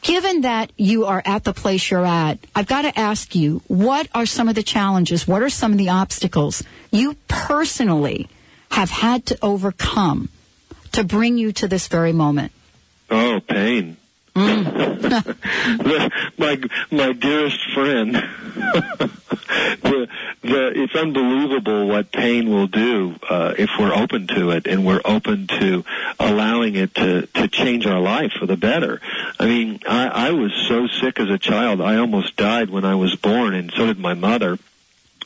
Given 0.04 0.42
that 0.42 0.70
you 0.76 1.06
are 1.06 1.22
at 1.24 1.44
the 1.44 1.54
place 1.54 1.90
you're 1.90 2.04
at, 2.04 2.38
I've 2.54 2.66
got 2.66 2.82
to 2.82 2.96
ask 2.96 3.34
you, 3.34 3.62
what 3.68 4.06
are 4.14 4.26
some 4.26 4.50
of 4.50 4.54
the 4.54 4.62
challenges? 4.62 5.26
What 5.26 5.42
are 5.42 5.48
some 5.48 5.72
of 5.72 5.78
the 5.78 5.88
obstacles 5.88 6.62
you 6.90 7.16
personally 7.26 8.28
have 8.70 8.90
had 8.90 9.24
to 9.26 9.38
overcome 9.40 10.28
to 10.92 11.04
bring 11.04 11.38
you 11.38 11.52
to 11.52 11.66
this 11.66 11.88
very 11.88 12.12
moment? 12.12 12.52
Oh, 13.10 13.40
pain. 13.40 13.96
Mm. 14.34 15.36
my 16.38 16.60
my 16.90 17.12
dearest 17.12 17.72
friend. 17.72 18.14
the, 18.54 20.08
the, 20.42 20.72
it's 20.74 20.94
unbelievable 20.94 21.86
what 21.86 22.10
pain 22.10 22.50
will 22.50 22.66
do 22.66 23.14
uh, 23.28 23.54
if 23.56 23.70
we're 23.78 23.94
open 23.94 24.26
to 24.28 24.50
it 24.50 24.66
and 24.66 24.84
we're 24.84 25.00
open 25.04 25.46
to 25.46 25.84
allowing 26.18 26.74
it 26.74 26.94
to 26.96 27.26
to 27.26 27.48
change 27.48 27.86
our 27.86 28.00
life 28.00 28.32
for 28.38 28.46
the 28.46 28.56
better. 28.56 29.00
I 29.38 29.46
mean, 29.46 29.80
I, 29.88 30.28
I 30.28 30.30
was 30.32 30.52
so 30.68 30.88
sick 30.88 31.20
as 31.20 31.30
a 31.30 31.38
child. 31.38 31.80
I 31.80 31.96
almost 31.96 32.36
died 32.36 32.70
when 32.70 32.84
I 32.84 32.96
was 32.96 33.14
born, 33.14 33.54
and 33.54 33.72
so 33.72 33.86
did 33.86 33.98
my 33.98 34.14
mother 34.14 34.58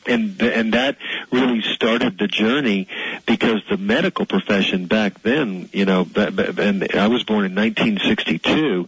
and 0.05 0.41
and 0.41 0.73
that 0.73 0.97
really 1.31 1.61
started 1.61 2.17
the 2.17 2.27
journey 2.27 2.87
because 3.25 3.61
the 3.69 3.77
medical 3.77 4.25
profession 4.25 4.85
back 4.87 5.21
then, 5.21 5.69
you 5.73 5.85
know, 5.85 6.07
and 6.15 6.87
I 6.93 7.07
was 7.07 7.23
born 7.23 7.45
in 7.45 7.55
1962, 7.55 8.87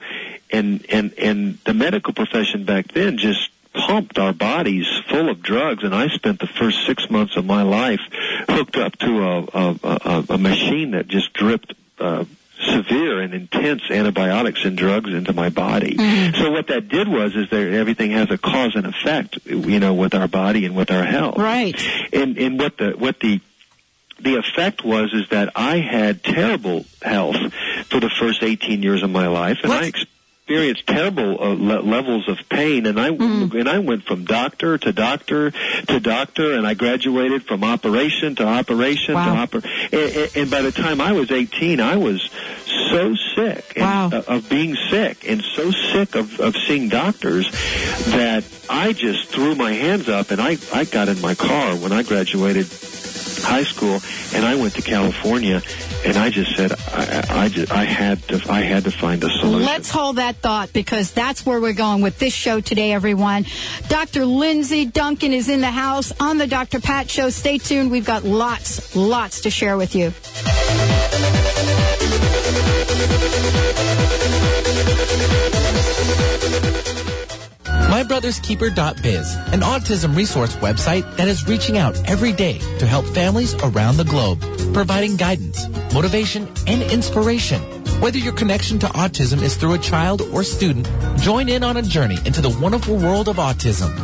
and 0.51 0.85
and 0.89 1.13
and 1.17 1.57
the 1.65 1.73
medical 1.73 2.13
profession 2.13 2.65
back 2.65 2.91
then 2.93 3.17
just 3.17 3.49
pumped 3.73 4.19
our 4.19 4.33
bodies 4.33 4.85
full 5.09 5.29
of 5.29 5.41
drugs 5.41 5.81
and 5.83 5.95
I 5.95 6.09
spent 6.09 6.41
the 6.41 6.47
first 6.47 6.85
six 6.85 7.09
months 7.09 7.37
of 7.37 7.45
my 7.45 7.61
life 7.61 8.01
hooked 8.49 8.75
up 8.75 8.97
to 8.97 9.23
a 9.23 9.39
a, 9.53 9.79
a, 9.83 10.25
a 10.31 10.37
machine 10.37 10.91
that 10.91 11.07
just 11.07 11.31
dripped 11.31 11.73
uh, 11.97 12.25
severe 12.61 13.21
and 13.21 13.33
intense 13.33 13.83
antibiotics 13.89 14.63
and 14.65 14.77
drugs 14.77 15.13
into 15.13 15.33
my 15.33 15.49
body. 15.49 15.95
Mm-hmm. 15.95 16.41
So 16.41 16.51
what 16.51 16.67
that 16.67 16.87
did 16.87 17.07
was 17.07 17.35
is 17.35 17.49
that 17.49 17.73
everything 17.73 18.11
has 18.11 18.29
a 18.31 18.37
cause 18.37 18.75
and 18.75 18.85
effect, 18.85 19.39
you 19.45 19.79
know, 19.79 19.93
with 19.93 20.13
our 20.13 20.27
body 20.27 20.65
and 20.65 20.75
with 20.75 20.91
our 20.91 21.03
health. 21.03 21.37
Right. 21.37 21.79
And 22.13 22.37
and 22.37 22.59
what 22.59 22.77
the 22.77 22.91
what 22.91 23.19
the 23.19 23.41
the 24.19 24.35
effect 24.35 24.83
was 24.83 25.13
is 25.13 25.29
that 25.29 25.51
I 25.55 25.77
had 25.77 26.23
terrible 26.23 26.85
health 27.01 27.37
for 27.87 27.99
the 27.99 28.09
first 28.09 28.43
18 28.43 28.83
years 28.83 29.03
of 29.03 29.09
my 29.09 29.27
life, 29.27 29.59
and 29.63 29.69
What's, 29.69 30.01
I 30.01 30.05
experienced 30.51 30.85
terrible 30.87 31.41
uh, 31.41 31.53
le- 31.53 31.81
levels 31.81 32.27
of 32.27 32.37
pain, 32.49 32.85
and 32.85 32.99
I 32.99 33.09
mm. 33.11 33.53
and 33.53 33.69
I 33.69 33.79
went 33.79 34.03
from 34.03 34.25
doctor 34.25 34.77
to 34.77 34.91
doctor 34.91 35.51
to 35.51 35.99
doctor, 35.99 36.53
and 36.53 36.67
I 36.67 36.73
graduated 36.73 37.43
from 37.43 37.63
operation 37.63 38.35
to 38.35 38.45
operation 38.45 39.15
wow. 39.15 39.45
to 39.45 39.59
oper. 39.59 39.63
And, 39.93 40.35
and, 40.35 40.51
by 40.51 40.61
the 40.61 40.71
time 40.71 40.99
I 40.99 41.13
was 41.13 41.31
18, 41.31 41.79
I 41.79 41.95
was 41.95 42.29
so 42.91 43.15
sick 43.35 43.73
wow. 43.77 44.05
and, 44.05 44.13
uh, 44.13 44.23
of 44.27 44.49
being 44.49 44.75
sick, 44.89 45.27
and 45.27 45.41
so 45.41 45.71
sick 45.71 46.15
of, 46.15 46.39
of 46.41 46.55
seeing 46.67 46.89
doctors 46.89 47.49
that 48.07 48.43
I 48.69 48.91
just 48.91 49.29
threw 49.29 49.55
my 49.55 49.71
hands 49.71 50.09
up, 50.09 50.31
and 50.31 50.41
I 50.41 50.57
I 50.73 50.83
got 50.83 51.07
in 51.07 51.21
my 51.21 51.35
car 51.35 51.75
when 51.77 51.93
I 51.93 52.03
graduated 52.03 52.67
high 53.41 53.63
school, 53.63 54.01
and 54.33 54.45
I 54.45 54.55
went 54.55 54.75
to 54.75 54.81
California, 54.81 55.61
and 56.05 56.17
I 56.17 56.29
just 56.29 56.55
said 56.55 56.71
I, 56.71 57.25
I, 57.29 57.49
just, 57.49 57.71
I 57.71 57.83
had 57.83 58.21
to 58.29 58.41
I 58.49 58.61
had 58.61 58.83
to 58.85 58.91
find 58.91 59.23
a 59.23 59.29
solution. 59.29 59.65
Let's 59.65 59.89
hold 59.89 60.17
that 60.17 60.37
thought 60.37 60.73
because 60.73 61.11
that's 61.11 61.45
where 61.45 61.59
we're 61.59 61.73
going 61.73 62.01
with 62.01 62.19
this 62.19 62.33
show 62.33 62.59
today, 62.61 62.91
everyone. 62.91 63.45
Dr. 63.87 64.25
Lindsey 64.25 64.85
Duncan 64.85 65.33
is 65.33 65.49
in 65.49 65.61
the 65.61 65.71
house 65.71 66.11
on 66.19 66.37
the 66.37 66.47
Dr. 66.47 66.79
Pat 66.79 67.09
Show. 67.09 67.29
Stay 67.29 67.57
tuned. 67.57 67.91
We've 67.91 68.05
got 68.05 68.23
lots, 68.23 68.95
lots 68.95 69.41
to 69.41 69.49
share 69.49 69.77
with 69.77 69.95
you. 69.95 70.13
MyBrothersKeeper.biz, 78.01 79.35
an 79.53 79.59
autism 79.59 80.15
resource 80.15 80.55
website 80.55 81.17
that 81.17 81.27
is 81.27 81.47
reaching 81.47 81.77
out 81.77 81.95
every 82.09 82.31
day 82.31 82.57
to 82.79 82.87
help 82.87 83.05
families 83.05 83.53
around 83.63 83.97
the 83.97 84.03
globe, 84.03 84.41
providing 84.73 85.17
guidance, 85.17 85.67
motivation, 85.93 86.51
and 86.65 86.81
inspiration. 86.81 87.61
Whether 88.01 88.17
your 88.17 88.33
connection 88.33 88.79
to 88.79 88.87
autism 88.87 89.43
is 89.43 89.55
through 89.55 89.73
a 89.73 89.77
child 89.77 90.23
or 90.33 90.43
student, 90.43 90.89
join 91.19 91.47
in 91.47 91.63
on 91.63 91.77
a 91.77 91.83
journey 91.83 92.17
into 92.25 92.41
the 92.41 92.49
wonderful 92.49 92.95
world 92.95 93.29
of 93.29 93.35
autism. 93.35 93.95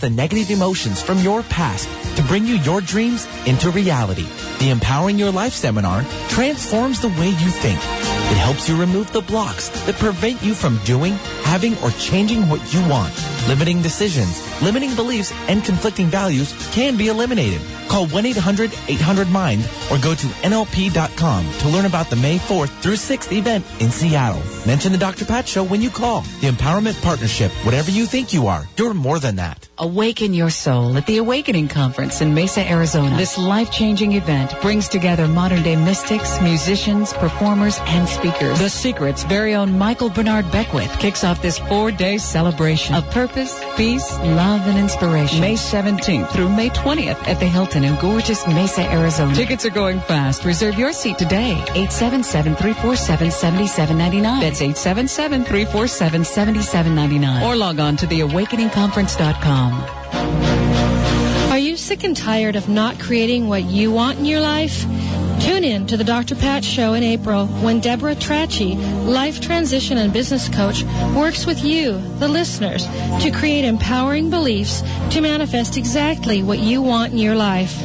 The 0.00 0.10
negative 0.10 0.50
emotions 0.50 1.02
from 1.02 1.18
your 1.18 1.42
past 1.44 1.88
to 2.16 2.22
bring 2.28 2.46
you 2.46 2.54
your 2.58 2.80
dreams 2.80 3.26
into 3.46 3.70
reality. 3.70 4.28
The 4.60 4.70
Empowering 4.70 5.18
Your 5.18 5.32
Life 5.32 5.52
seminar 5.52 6.04
transforms 6.28 7.00
the 7.00 7.08
way 7.08 7.30
you 7.30 7.50
think. 7.50 8.17
It 8.30 8.36
helps 8.36 8.68
you 8.68 8.76
remove 8.76 9.12
the 9.12 9.22
blocks 9.22 9.68
that 9.86 9.94
prevent 9.96 10.42
you 10.42 10.54
from 10.54 10.78
doing, 10.84 11.14
having, 11.44 11.76
or 11.78 11.90
changing 11.92 12.48
what 12.48 12.74
you 12.74 12.86
want. 12.88 13.14
Limiting 13.48 13.80
decisions, 13.80 14.42
limiting 14.62 14.94
beliefs, 14.94 15.32
and 15.48 15.64
conflicting 15.64 16.08
values 16.08 16.52
can 16.72 16.96
be 16.96 17.08
eliminated. 17.08 17.62
Call 17.88 18.06
1-800-800-MIND 18.08 19.64
or 19.90 19.96
go 19.98 20.14
to 20.14 20.26
NLP.com 20.44 21.50
to 21.60 21.68
learn 21.70 21.86
about 21.86 22.10
the 22.10 22.16
May 22.16 22.36
4th 22.36 22.68
through 22.82 22.96
6th 22.96 23.32
event 23.32 23.64
in 23.80 23.90
Seattle. 23.90 24.42
Mention 24.66 24.92
the 24.92 24.98
Dr. 24.98 25.24
Pat 25.24 25.48
Show 25.48 25.64
when 25.64 25.80
you 25.80 25.88
call. 25.88 26.20
The 26.42 26.48
Empowerment 26.48 27.00
Partnership. 27.02 27.50
Whatever 27.64 27.90
you 27.90 28.04
think 28.04 28.34
you 28.34 28.46
are, 28.46 28.68
you're 28.76 28.92
more 28.92 29.18
than 29.18 29.36
that. 29.36 29.66
Awaken 29.78 30.34
your 30.34 30.50
soul 30.50 30.98
at 30.98 31.06
the 31.06 31.16
Awakening 31.16 31.68
Conference 31.68 32.20
in 32.20 32.34
Mesa, 32.34 32.68
Arizona. 32.68 33.16
This 33.16 33.38
life-changing 33.38 34.12
event 34.12 34.52
brings 34.60 34.88
together 34.88 35.26
modern-day 35.26 35.76
mystics, 35.76 36.38
musicians, 36.42 37.14
performers, 37.14 37.78
and 37.86 38.06
speakers. 38.18 38.58
The 38.58 38.68
Secret's 38.68 39.22
very 39.24 39.54
own 39.54 39.78
Michael 39.78 40.10
Bernard 40.10 40.50
Beckwith 40.50 40.98
kicks 40.98 41.22
off 41.22 41.40
this 41.40 41.58
four-day 41.58 42.18
celebration 42.18 42.96
of 42.96 43.08
purpose, 43.10 43.62
peace, 43.76 44.10
love, 44.18 44.66
and 44.66 44.76
inspiration. 44.76 45.40
May 45.40 45.54
17th 45.54 46.30
through 46.30 46.48
May 46.48 46.70
20th 46.70 47.28
at 47.28 47.38
the 47.38 47.46
Hilton 47.46 47.84
in 47.84 47.94
gorgeous 48.00 48.44
Mesa, 48.48 48.82
Arizona. 48.90 49.32
Tickets 49.34 49.64
are 49.64 49.70
going 49.70 50.00
fast. 50.00 50.44
Reserve 50.44 50.76
your 50.78 50.92
seat 50.92 51.16
today. 51.16 51.54
877-347-7799. 51.74 54.40
That's 54.40 54.62
877-347-7799. 54.62 57.42
Or 57.42 57.54
log 57.54 57.78
on 57.78 57.96
to 57.98 58.06
theawakeningconference.com. 58.06 59.72
Are 61.52 61.58
you 61.58 61.76
sick 61.76 62.02
and 62.04 62.16
tired 62.16 62.56
of 62.56 62.68
not 62.68 62.98
creating 62.98 63.46
what 63.48 63.62
you 63.64 63.92
want 63.92 64.18
in 64.18 64.24
your 64.24 64.40
life? 64.40 64.84
Tune 65.40 65.64
in 65.64 65.86
to 65.86 65.96
the 65.96 66.04
Dr. 66.04 66.34
Pat 66.34 66.64
Show 66.64 66.94
in 66.94 67.02
April 67.02 67.46
when 67.46 67.80
Deborah 67.80 68.14
Trachy, 68.14 68.74
life 68.74 69.40
transition 69.40 69.98
and 69.98 70.12
business 70.12 70.48
coach, 70.48 70.82
works 71.14 71.46
with 71.46 71.64
you, 71.64 72.00
the 72.18 72.28
listeners, 72.28 72.86
to 73.22 73.30
create 73.30 73.64
empowering 73.64 74.30
beliefs 74.30 74.82
to 75.10 75.20
manifest 75.20 75.76
exactly 75.76 76.42
what 76.42 76.58
you 76.58 76.82
want 76.82 77.12
in 77.12 77.18
your 77.18 77.34
life. 77.34 77.76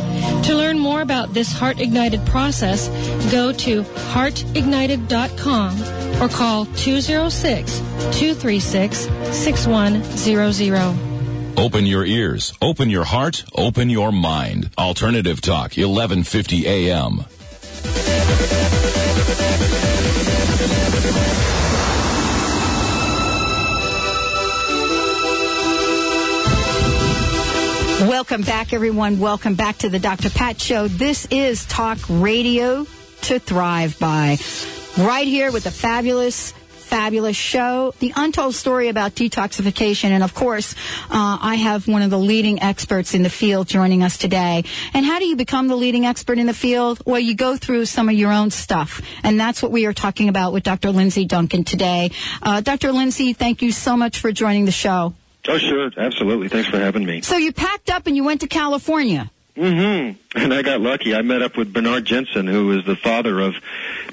To 0.45 0.55
learn 0.55 0.79
more 0.79 1.01
about 1.01 1.33
this 1.33 1.51
Heart 1.51 1.79
Ignited 1.79 2.25
process, 2.25 2.87
go 3.31 3.51
to 3.53 3.83
heartignited.com 3.83 6.21
or 6.21 6.29
call 6.29 6.65
206 6.65 7.79
236 7.79 8.97
6100. 9.35 11.13
Open 11.55 11.85
your 11.85 12.03
ears, 12.03 12.51
open 12.61 12.89
your 12.89 13.03
heart, 13.03 13.45
open 13.53 13.89
your 13.89 14.11
mind. 14.11 14.71
Alternative 14.77 15.39
Talk, 15.39 15.77
1150 15.77 16.67
AM. 16.67 17.25
Welcome 28.07 28.41
back, 28.41 28.73
everyone. 28.73 29.19
Welcome 29.19 29.55
back 29.55 29.77
to 29.79 29.89
the 29.89 29.99
Dr. 29.99 30.29
Pat 30.29 30.59
Show. 30.59 30.87
This 30.87 31.25
is 31.31 31.65
Talk 31.65 31.97
Radio 32.09 32.85
to 33.21 33.39
Thrive 33.39 33.97
by. 33.99 34.37
Right 34.97 35.27
here 35.27 35.51
with 35.51 35.63
the 35.63 35.71
fabulous 35.71 36.53
fabulous 36.83 37.35
show, 37.35 37.93
the 37.99 38.13
untold 38.15 38.55
story 38.55 38.89
about 38.89 39.15
detoxification. 39.15 40.09
And 40.09 40.23
of 40.23 40.33
course, 40.33 40.75
uh, 41.09 41.37
I 41.41 41.55
have 41.55 41.87
one 41.87 42.01
of 42.01 42.09
the 42.09 42.19
leading 42.19 42.61
experts 42.61 43.13
in 43.13 43.23
the 43.23 43.29
field 43.29 43.67
joining 43.67 44.03
us 44.03 44.17
today. 44.17 44.63
And 44.93 45.05
how 45.05 45.19
do 45.19 45.25
you 45.25 45.35
become 45.35 45.67
the 45.67 45.75
leading 45.75 46.05
expert 46.05 46.37
in 46.37 46.45
the 46.45 46.53
field? 46.53 47.01
Well, 47.05 47.19
you 47.19 47.35
go 47.35 47.57
through 47.57 47.85
some 47.85 48.09
of 48.09 48.15
your 48.15 48.31
own 48.31 48.51
stuff. 48.51 49.01
And 49.23 49.39
that's 49.39 49.61
what 49.61 49.71
we 49.71 49.85
are 49.85 49.93
talking 49.93 50.29
about 50.29 50.53
with 50.53 50.63
Dr. 50.63 50.91
Lindsey 50.91 51.25
Duncan 51.25 51.63
today. 51.63 52.11
Uh, 52.41 52.61
Dr. 52.61 52.91
Lindsey, 52.91 53.33
thank 53.33 53.61
you 53.61 53.71
so 53.71 53.97
much 53.97 54.19
for 54.19 54.31
joining 54.31 54.65
the 54.65 54.71
show. 54.71 55.13
Oh, 55.47 55.57
sure. 55.57 55.91
Absolutely. 55.97 56.47
Thanks 56.47 56.69
for 56.69 56.79
having 56.79 57.05
me. 57.05 57.21
So 57.21 57.35
you 57.37 57.51
packed 57.51 57.89
up 57.89 58.07
and 58.07 58.15
you 58.15 58.23
went 58.23 58.41
to 58.41 58.47
California. 58.47 59.29
Mm-hmm. 59.55 60.39
And 60.39 60.51
I 60.51 60.63
got 60.63 60.81
lucky. 60.81 61.13
I 61.13 61.21
met 61.21 61.43
up 61.43 61.55
with 61.55 61.71
Bernard 61.71 62.05
Jensen, 62.05 62.47
who 62.47 62.75
is 62.75 62.85
the 62.85 62.95
father 62.95 63.39
of 63.39 63.53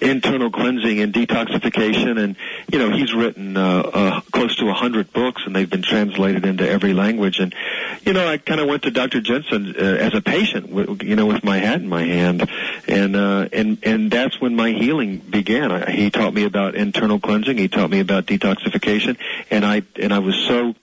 internal 0.02 0.50
cleansing 0.50 1.00
and 1.00 1.14
detoxification, 1.14 2.22
and 2.22 2.36
you 2.70 2.78
know 2.78 2.90
he's 2.90 3.14
written 3.14 3.56
uh, 3.56 3.80
uh, 3.80 4.20
close 4.32 4.56
to 4.56 4.68
a 4.68 4.74
hundred 4.74 5.14
books, 5.14 5.42
and 5.46 5.56
they've 5.56 5.70
been 5.70 5.80
translated 5.80 6.44
into 6.44 6.68
every 6.68 6.92
language. 6.92 7.40
And 7.40 7.54
you 8.02 8.12
know, 8.12 8.28
I 8.28 8.36
kind 8.36 8.60
of 8.60 8.68
went 8.68 8.82
to 8.82 8.90
Dr. 8.90 9.22
Jensen 9.22 9.74
uh, 9.78 9.82
as 9.82 10.12
a 10.14 10.20
patient, 10.20 11.02
you 11.02 11.16
know, 11.16 11.24
with 11.24 11.42
my 11.42 11.56
hat 11.56 11.80
in 11.80 11.88
my 11.88 12.04
hand, 12.04 12.46
and 12.86 13.16
uh, 13.16 13.48
and 13.50 13.78
and 13.82 14.10
that's 14.10 14.38
when 14.42 14.54
my 14.54 14.72
healing 14.72 15.18
began. 15.18 15.72
I, 15.72 15.90
he 15.90 16.10
taught 16.10 16.34
me 16.34 16.44
about 16.44 16.74
internal 16.74 17.18
cleansing. 17.18 17.56
He 17.56 17.68
taught 17.68 17.88
me 17.88 18.00
about 18.00 18.26
detoxification, 18.26 19.16
and 19.50 19.64
I 19.64 19.84
and 19.96 20.12
I 20.12 20.18
was 20.18 20.36
so 20.46 20.74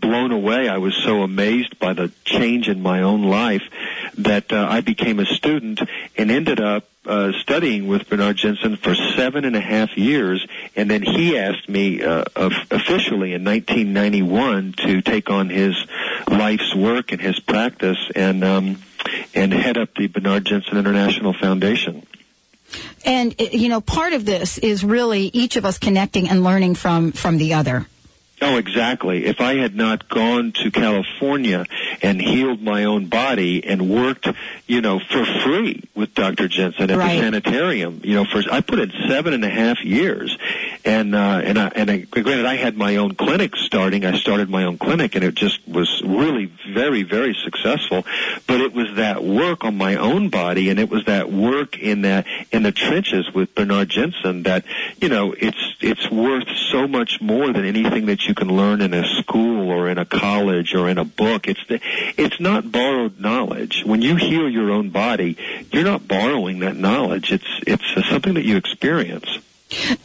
blown 0.00 0.32
away. 0.32 0.68
I 0.68 0.78
was 0.78 0.94
so 0.94 1.22
amazed 1.22 1.78
by 1.78 1.92
the 1.92 2.12
change 2.24 2.68
in 2.68 2.82
my 2.82 3.02
own 3.02 3.22
life 3.22 3.62
that 4.18 4.52
uh, 4.52 4.66
I 4.68 4.80
became 4.80 5.18
a 5.18 5.26
student 5.26 5.80
and 6.16 6.30
ended 6.30 6.60
up 6.60 6.88
uh, 7.06 7.32
studying 7.40 7.86
with 7.86 8.08
Bernard 8.08 8.36
Jensen 8.36 8.76
for 8.76 8.94
seven 8.94 9.44
and 9.44 9.54
a 9.54 9.60
half 9.60 9.96
years, 9.96 10.46
and 10.74 10.90
then 10.90 11.02
he 11.02 11.38
asked 11.38 11.68
me 11.68 12.02
uh, 12.02 12.24
officially 12.34 13.32
in 13.32 13.44
1991 13.44 14.74
to 14.78 15.02
take 15.02 15.30
on 15.30 15.48
his 15.48 15.76
life's 16.28 16.74
work 16.74 17.12
and 17.12 17.20
his 17.20 17.38
practice 17.38 17.98
and 18.14 18.42
um, 18.42 18.82
and 19.34 19.52
head 19.52 19.76
up 19.76 19.94
the 19.94 20.08
Bernard 20.08 20.46
Jensen 20.46 20.78
International 20.78 21.32
Foundation. 21.32 22.04
And 23.04 23.34
you 23.38 23.68
know, 23.68 23.80
part 23.80 24.12
of 24.12 24.24
this 24.24 24.58
is 24.58 24.84
really 24.84 25.30
each 25.32 25.56
of 25.56 25.64
us 25.64 25.78
connecting 25.78 26.28
and 26.28 26.42
learning 26.42 26.74
from 26.74 27.12
from 27.12 27.38
the 27.38 27.54
other. 27.54 27.86
Oh, 28.42 28.58
exactly. 28.58 29.24
If 29.24 29.40
I 29.40 29.54
had 29.54 29.74
not 29.74 30.10
gone 30.10 30.52
to 30.62 30.70
California 30.70 31.64
and 32.02 32.20
healed 32.20 32.60
my 32.60 32.84
own 32.84 33.06
body 33.06 33.64
and 33.64 33.88
worked, 33.88 34.28
you 34.66 34.82
know, 34.82 34.98
for 34.98 35.24
free 35.42 35.84
with 35.94 36.14
Dr. 36.14 36.46
Jensen 36.46 36.90
at 36.90 36.98
right. 36.98 37.14
the 37.14 37.20
sanitarium, 37.22 38.02
you 38.04 38.14
know, 38.14 38.26
for 38.26 38.42
I 38.52 38.60
put 38.60 38.78
in 38.78 38.92
seven 39.08 39.32
and 39.32 39.42
a 39.42 39.48
half 39.48 39.82
years, 39.82 40.36
and 40.84 41.14
uh, 41.14 41.40
and 41.44 41.58
I, 41.58 41.68
and 41.68 41.90
I, 41.90 41.98
granted, 42.00 42.44
I 42.44 42.56
had 42.56 42.76
my 42.76 42.96
own 42.96 43.14
clinic 43.14 43.56
starting. 43.56 44.04
I 44.04 44.18
started 44.18 44.50
my 44.50 44.64
own 44.64 44.76
clinic, 44.76 45.14
and 45.14 45.24
it 45.24 45.34
just 45.34 45.66
was 45.66 46.02
really 46.04 46.52
very 46.74 47.04
very 47.04 47.34
successful. 47.42 48.04
But 48.46 48.60
it 48.60 48.74
was 48.74 48.96
that 48.96 49.24
work 49.24 49.64
on 49.64 49.78
my 49.78 49.96
own 49.96 50.28
body, 50.28 50.68
and 50.68 50.78
it 50.78 50.90
was 50.90 51.06
that 51.06 51.32
work 51.32 51.78
in 51.78 52.02
that 52.02 52.26
in 52.52 52.64
the 52.64 52.72
trenches 52.72 53.32
with 53.32 53.54
Bernard 53.54 53.88
Jensen 53.88 54.42
that 54.42 54.64
you 55.00 55.08
know 55.08 55.32
it's 55.32 55.74
it's 55.80 56.10
worth 56.10 56.48
so 56.70 56.86
much 56.86 57.22
more 57.22 57.50
than 57.50 57.64
anything 57.64 58.04
that 58.06 58.25
you 58.26 58.34
can 58.34 58.48
learn 58.48 58.80
in 58.80 58.94
a 58.94 59.06
school 59.20 59.70
or 59.70 59.88
in 59.88 59.98
a 59.98 60.04
college 60.04 60.74
or 60.74 60.88
in 60.88 60.98
a 60.98 61.04
book. 61.04 61.48
It's 61.48 61.64
the, 61.68 61.80
it's 62.16 62.40
not 62.40 62.70
borrowed 62.70 63.20
knowledge. 63.20 63.82
When 63.84 64.02
you 64.02 64.16
heal 64.16 64.48
your 64.48 64.70
own 64.70 64.90
body, 64.90 65.36
you're 65.72 65.84
not 65.84 66.06
borrowing 66.06 66.60
that 66.60 66.76
knowledge. 66.76 67.32
It's 67.32 67.60
it's 67.66 68.08
something 68.08 68.34
that 68.34 68.44
you 68.44 68.56
experience. 68.56 69.38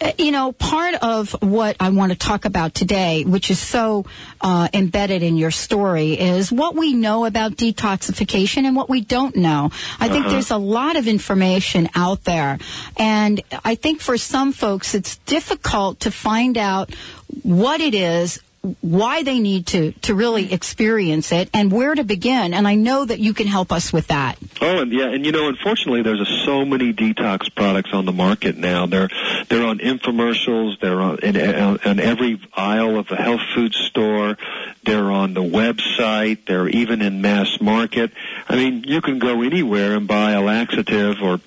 Uh, 0.01 0.11
you 0.17 0.31
know, 0.31 0.51
part 0.53 0.95
of 0.95 1.33
what 1.41 1.75
I 1.79 1.89
want 1.89 2.11
to 2.11 2.17
talk 2.17 2.45
about 2.45 2.73
today, 2.73 3.23
which 3.25 3.51
is 3.51 3.59
so 3.59 4.05
uh, 4.41 4.67
embedded 4.73 5.21
in 5.21 5.37
your 5.37 5.51
story, 5.51 6.19
is 6.19 6.51
what 6.51 6.75
we 6.75 6.93
know 6.93 7.25
about 7.25 7.53
detoxification 7.53 8.65
and 8.65 8.75
what 8.75 8.89
we 8.89 9.01
don't 9.01 9.35
know. 9.35 9.69
I 9.99 10.05
uh-huh. 10.05 10.13
think 10.13 10.27
there's 10.27 10.49
a 10.49 10.57
lot 10.57 10.95
of 10.95 11.07
information 11.07 11.89
out 11.93 12.23
there. 12.23 12.57
And 12.97 13.41
I 13.63 13.75
think 13.75 14.01
for 14.01 14.17
some 14.17 14.51
folks, 14.51 14.95
it's 14.95 15.17
difficult 15.17 16.01
to 16.01 16.11
find 16.11 16.57
out 16.57 16.89
what 17.43 17.81
it 17.81 17.93
is 17.93 18.39
why 18.81 19.23
they 19.23 19.39
need 19.39 19.65
to 19.65 19.91
to 20.03 20.13
really 20.13 20.53
experience 20.53 21.31
it 21.31 21.49
and 21.53 21.71
where 21.71 21.95
to 21.95 22.03
begin. 22.03 22.53
And 22.53 22.67
I 22.67 22.75
know 22.75 23.05
that 23.05 23.19
you 23.19 23.33
can 23.33 23.47
help 23.47 23.71
us 23.71 23.91
with 23.91 24.07
that. 24.07 24.37
Oh 24.61 24.81
and 24.81 24.91
yeah 24.91 25.07
and 25.07 25.25
you 25.25 25.31
know 25.31 25.47
unfortunately 25.47 26.03
there's 26.03 26.21
a, 26.21 26.45
so 26.45 26.63
many 26.63 26.93
detox 26.93 27.53
products 27.53 27.89
on 27.91 28.05
the 28.05 28.11
market 28.11 28.57
now. 28.57 28.85
They're 28.85 29.09
they're 29.49 29.65
on 29.65 29.79
infomercials 29.79 30.79
they're 30.79 31.01
on 31.01 31.19
in, 31.19 31.37
uh, 31.37 31.77
in 31.85 31.99
every 31.99 32.39
aisle 32.53 32.99
of 32.99 33.09
a 33.11 33.15
health 33.15 33.41
food 33.55 33.73
store 33.73 34.37
they're 34.83 35.11
on 35.11 35.33
the 35.33 35.41
website 35.41 36.45
they're 36.45 36.69
even 36.69 37.01
in 37.01 37.21
mass 37.21 37.59
market. 37.61 38.11
I 38.47 38.55
mean 38.55 38.83
you 38.83 39.01
can 39.01 39.17
go 39.17 39.41
anywhere 39.41 39.95
and 39.95 40.07
buy 40.07 40.33
a 40.33 40.41
laxative 40.41 41.17
or 41.23 41.39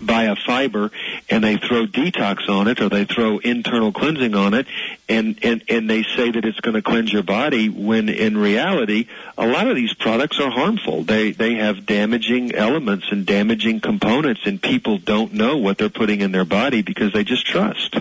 buy 0.00 0.24
a 0.24 0.36
fiber 0.36 0.90
and 1.30 1.44
they 1.44 1.56
throw 1.56 1.86
detox 1.86 2.48
on 2.48 2.68
it 2.68 2.80
or 2.80 2.88
they 2.88 3.04
throw 3.04 3.38
internal 3.38 3.92
cleansing 3.92 4.34
on 4.34 4.54
it 4.54 4.66
and 5.08 5.38
and 5.42 5.62
and 5.68 5.88
they 5.88 6.02
say 6.02 6.30
that 6.30 6.44
it's 6.44 6.60
going 6.60 6.74
to 6.74 6.82
cleanse 6.82 7.12
your 7.12 7.22
body 7.22 7.68
when 7.68 8.08
in 8.08 8.36
reality 8.36 9.06
a 9.38 9.46
lot 9.46 9.68
of 9.68 9.76
these 9.76 9.94
products 9.94 10.40
are 10.40 10.50
harmful 10.50 11.04
they 11.04 11.30
they 11.30 11.54
have 11.54 11.86
damaging 11.86 12.54
elements 12.54 13.06
and 13.12 13.24
damaging 13.24 13.80
components 13.80 14.40
and 14.44 14.60
people 14.60 14.98
don't 14.98 15.32
know 15.32 15.56
what 15.56 15.78
they're 15.78 15.88
putting 15.88 16.20
in 16.20 16.32
their 16.32 16.44
body 16.44 16.82
because 16.82 17.12
they 17.12 17.24
just 17.24 17.46
trust 17.46 17.96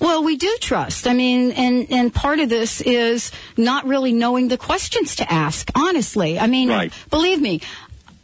well, 0.00 0.24
we 0.24 0.36
do 0.36 0.56
trust. 0.60 1.06
I 1.06 1.14
mean, 1.14 1.52
and 1.52 1.86
and 1.92 2.12
part 2.12 2.40
of 2.40 2.48
this 2.48 2.80
is 2.80 3.30
not 3.56 3.86
really 3.86 4.12
knowing 4.12 4.48
the 4.48 4.58
questions 4.58 5.16
to 5.16 5.32
ask. 5.32 5.70
Honestly, 5.76 6.40
I 6.40 6.48
mean, 6.48 6.70
right. 6.70 6.92
believe 7.08 7.40
me, 7.40 7.60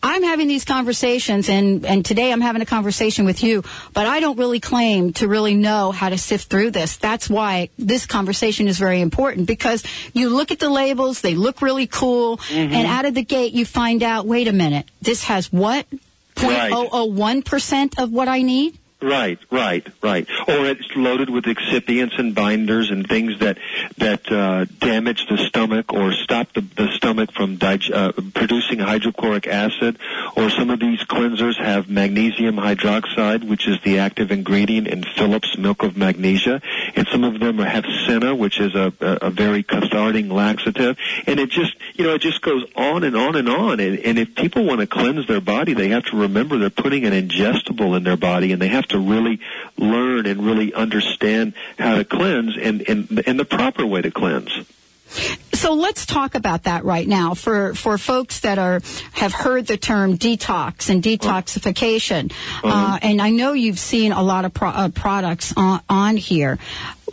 I'm 0.03 0.23
having 0.23 0.49
these 0.49 0.65
conversations, 0.65 1.49
and, 1.49 1.85
and 1.85 2.05
today 2.05 2.33
I'm 2.33 2.41
having 2.41 2.63
a 2.63 2.67
conversation 2.67 3.25
with 3.25 3.43
you, 3.43 3.65
but 3.93 4.07
I 4.07 4.21
don't 4.21 4.39
really 4.39 4.61
claim 4.61 5.13
to 5.15 5.29
really 5.29 5.55
know 5.55 5.91
how 5.91 6.09
to 6.09 6.19
sift 6.19 6.49
through 6.49 6.71
this. 6.71 6.97
That's 6.97 7.29
why 7.29 7.71
this 7.79 8.07
conversation 8.07 8.69
is 8.69 8.79
very 8.79 9.01
important 9.01 9.47
because 9.47 9.83
you 10.13 10.29
look 10.29 10.51
at 10.51 10.59
the 10.59 10.71
labels, 10.71 11.21
they 11.21 11.35
look 11.35 11.63
really 11.63 11.87
cool, 11.87 12.39
mm-hmm. 12.39 12.73
and 12.73 12.87
out 12.87 13.05
of 13.05 13.15
the 13.15 13.25
gate 13.25 13.53
you 13.53 13.65
find 13.65 14.03
out, 14.03 14.27
wait 14.27 14.49
a 14.49 14.53
minute, 14.53 14.87
this 15.03 15.25
has 15.25 15.53
what? 15.53 15.87
0.001% 16.37 17.73
right. 17.73 17.99
of 17.99 18.13
what 18.13 18.29
I 18.29 18.43
need? 18.43 18.79
Right, 19.07 19.39
right, 19.53 19.87
right. 20.03 20.29
Or 20.49 20.67
it's 20.67 20.97
loaded 20.97 21.31
with 21.31 21.45
excipients 21.45 22.19
and 22.19 22.35
binders 22.35 22.91
and 22.91 23.09
things 23.09 23.39
that 23.39 23.57
that 23.99 24.33
uh, 24.33 24.65
damage 24.81 25.29
the 25.29 25.39
stomach 25.39 25.93
or 25.93 26.13
stop 26.13 26.53
the, 26.55 26.63
the 26.63 26.89
stomach 26.97 27.31
from 27.31 27.55
dig- 27.55 27.93
uh, 27.93 28.11
producing 28.35 28.81
hydrochloric 28.81 29.47
acid. 29.47 30.01
Or 30.37 30.51
some 30.51 30.71
of 30.71 30.81
these 30.81 30.99
cleansers 31.05 31.57
have 31.57 31.89
magnesium 31.89 32.57
hydroxide, 32.57 33.49
which 33.49 33.69
is 33.69 33.79
the 33.85 34.01
active 34.01 34.33
ingredient 34.33 34.89
in 34.89 35.05
Phillips 35.05 35.57
milk 35.57 35.85
of 35.85 35.97
magnesia, 35.97 36.61
and 36.97 37.07
some 37.07 37.23
of 37.23 37.39
them 37.39 37.59
have 37.59 37.85
senna, 38.09 38.35
which 38.35 38.59
is 38.59 38.75
a, 38.75 38.93
a, 39.01 39.29
a 39.29 39.31
very 39.31 39.63
cathartic 39.63 40.27
laxative, 40.29 40.99
and 41.29 41.39
it 41.39 41.51
just 41.51 41.77
you 41.95 42.03
know 42.03 42.15
it 42.15 42.23
just 42.23 42.43
goes 42.43 42.65
on 42.75 43.05
and 43.05 43.17
on 43.17 43.37
and 43.37 43.49
on. 43.49 43.79
And, 43.79 44.01
and 44.01 44.19
if 44.19 44.35
people 44.35 44.65
want 44.65 44.81
to 44.81 44.89
cleanse 44.89 45.29
their 45.29 45.41
body, 45.41 45.75
they 45.75 45.91
have 45.91 46.07
to 46.07 46.17
remember 46.17 46.59
they're 46.59 46.71
putting 46.71 47.05
an 47.05 47.13
ingestible 47.13 47.97
in 47.97 48.03
their 48.03 48.17
body, 48.17 48.51
and 48.51 48.61
they 48.61 48.67
have 48.67 48.87
to 48.89 48.96
really 49.01 49.41
learn 49.77 50.27
and 50.27 50.45
really 50.45 50.75
understand 50.75 51.55
how 51.79 51.97
to 51.97 52.05
cleanse 52.05 52.57
and 52.57 52.83
and, 52.89 53.23
and 53.27 53.39
the 53.39 53.45
proper 53.45 53.87
way 53.87 54.03
to 54.03 54.11
cleanse. 54.11 54.67
So 55.55 55.73
let's 55.73 56.05
talk 56.05 56.35
about 56.35 56.65
that 56.65 56.85
right 56.85 57.07
now 57.07 57.35
for, 57.35 57.75
for 57.75 57.97
folks 57.97 58.41
that 58.41 58.59
are 58.59 58.81
have 59.13 59.33
heard 59.33 59.67
the 59.67 59.77
term 59.77 60.19
detox 60.19 60.91
and 60.91 61.03
detoxification. 61.03 62.33
Uh-huh. 62.33 62.69
Uh, 62.69 62.99
and 63.03 63.23
I 63.23 63.31
know 63.31 63.53
you've 63.53 63.79
seen 63.79 64.13
a 64.13 64.23
lot 64.23 64.45
of 64.45 64.53
pro- 64.53 64.71
uh, 64.71 64.89
products 64.91 65.55
on, 65.57 65.81
on 65.89 66.17
here. 66.17 66.59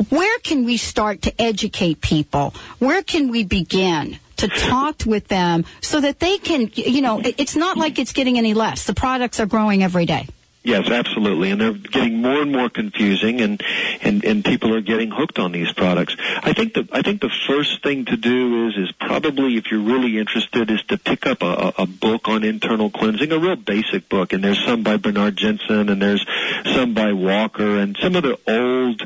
Where 0.09 0.39
can 0.39 0.65
we 0.65 0.77
start 0.77 1.21
to 1.23 1.41
educate 1.41 2.01
people? 2.01 2.53
Where 2.79 3.03
can 3.03 3.29
we 3.29 3.43
begin? 3.43 4.17
To 4.37 4.47
talk 4.49 5.05
with 5.05 5.29
them 5.29 5.63
so 5.79 6.01
that 6.01 6.19
they 6.19 6.37
can, 6.37 6.69
you 6.73 7.01
know, 7.01 7.21
it's 7.23 7.55
not 7.55 7.77
like 7.77 7.97
it's 7.97 8.11
getting 8.11 8.37
any 8.37 8.53
less. 8.53 8.83
The 8.83 8.93
products 8.93 9.39
are 9.39 9.45
growing 9.45 9.83
every 9.83 10.05
day. 10.05 10.27
Yes, 10.65 10.89
absolutely, 10.89 11.51
and 11.51 11.59
they're 11.59 11.73
getting 11.73 12.21
more 12.21 12.41
and 12.41 12.49
more 12.49 12.69
confusing, 12.69 13.41
and 13.41 13.61
and 14.01 14.23
and 14.23 14.45
people 14.45 14.73
are 14.73 14.79
getting 14.79 15.11
hooked 15.11 15.37
on 15.37 15.51
these 15.51 15.73
products. 15.73 16.15
I 16.41 16.53
think 16.53 16.73
the 16.73 16.87
I 16.93 17.01
think 17.01 17.19
the 17.19 17.31
first 17.45 17.83
thing 17.83 18.05
to 18.05 18.15
do 18.15 18.67
is 18.67 18.77
is 18.77 18.91
probably 18.93 19.57
if 19.57 19.69
you're 19.69 19.81
really 19.81 20.17
interested 20.17 20.71
is 20.71 20.81
to 20.83 20.97
pick 20.97 21.27
up 21.27 21.41
a, 21.41 21.73
a 21.77 21.85
book 21.85 22.29
on 22.29 22.45
internal 22.45 22.89
cleansing, 22.89 23.33
a 23.33 23.39
real 23.39 23.57
basic 23.57 24.07
book, 24.07 24.31
and 24.31 24.41
there's 24.41 24.63
some 24.63 24.83
by 24.83 24.95
Bernard 24.95 25.35
Jensen, 25.35 25.89
and 25.89 26.01
there's 26.01 26.25
some 26.63 26.93
by 26.93 27.11
Walker, 27.11 27.79
and 27.79 27.97
some 27.97 28.15
of 28.15 28.23
the 28.23 28.39
old 28.47 29.05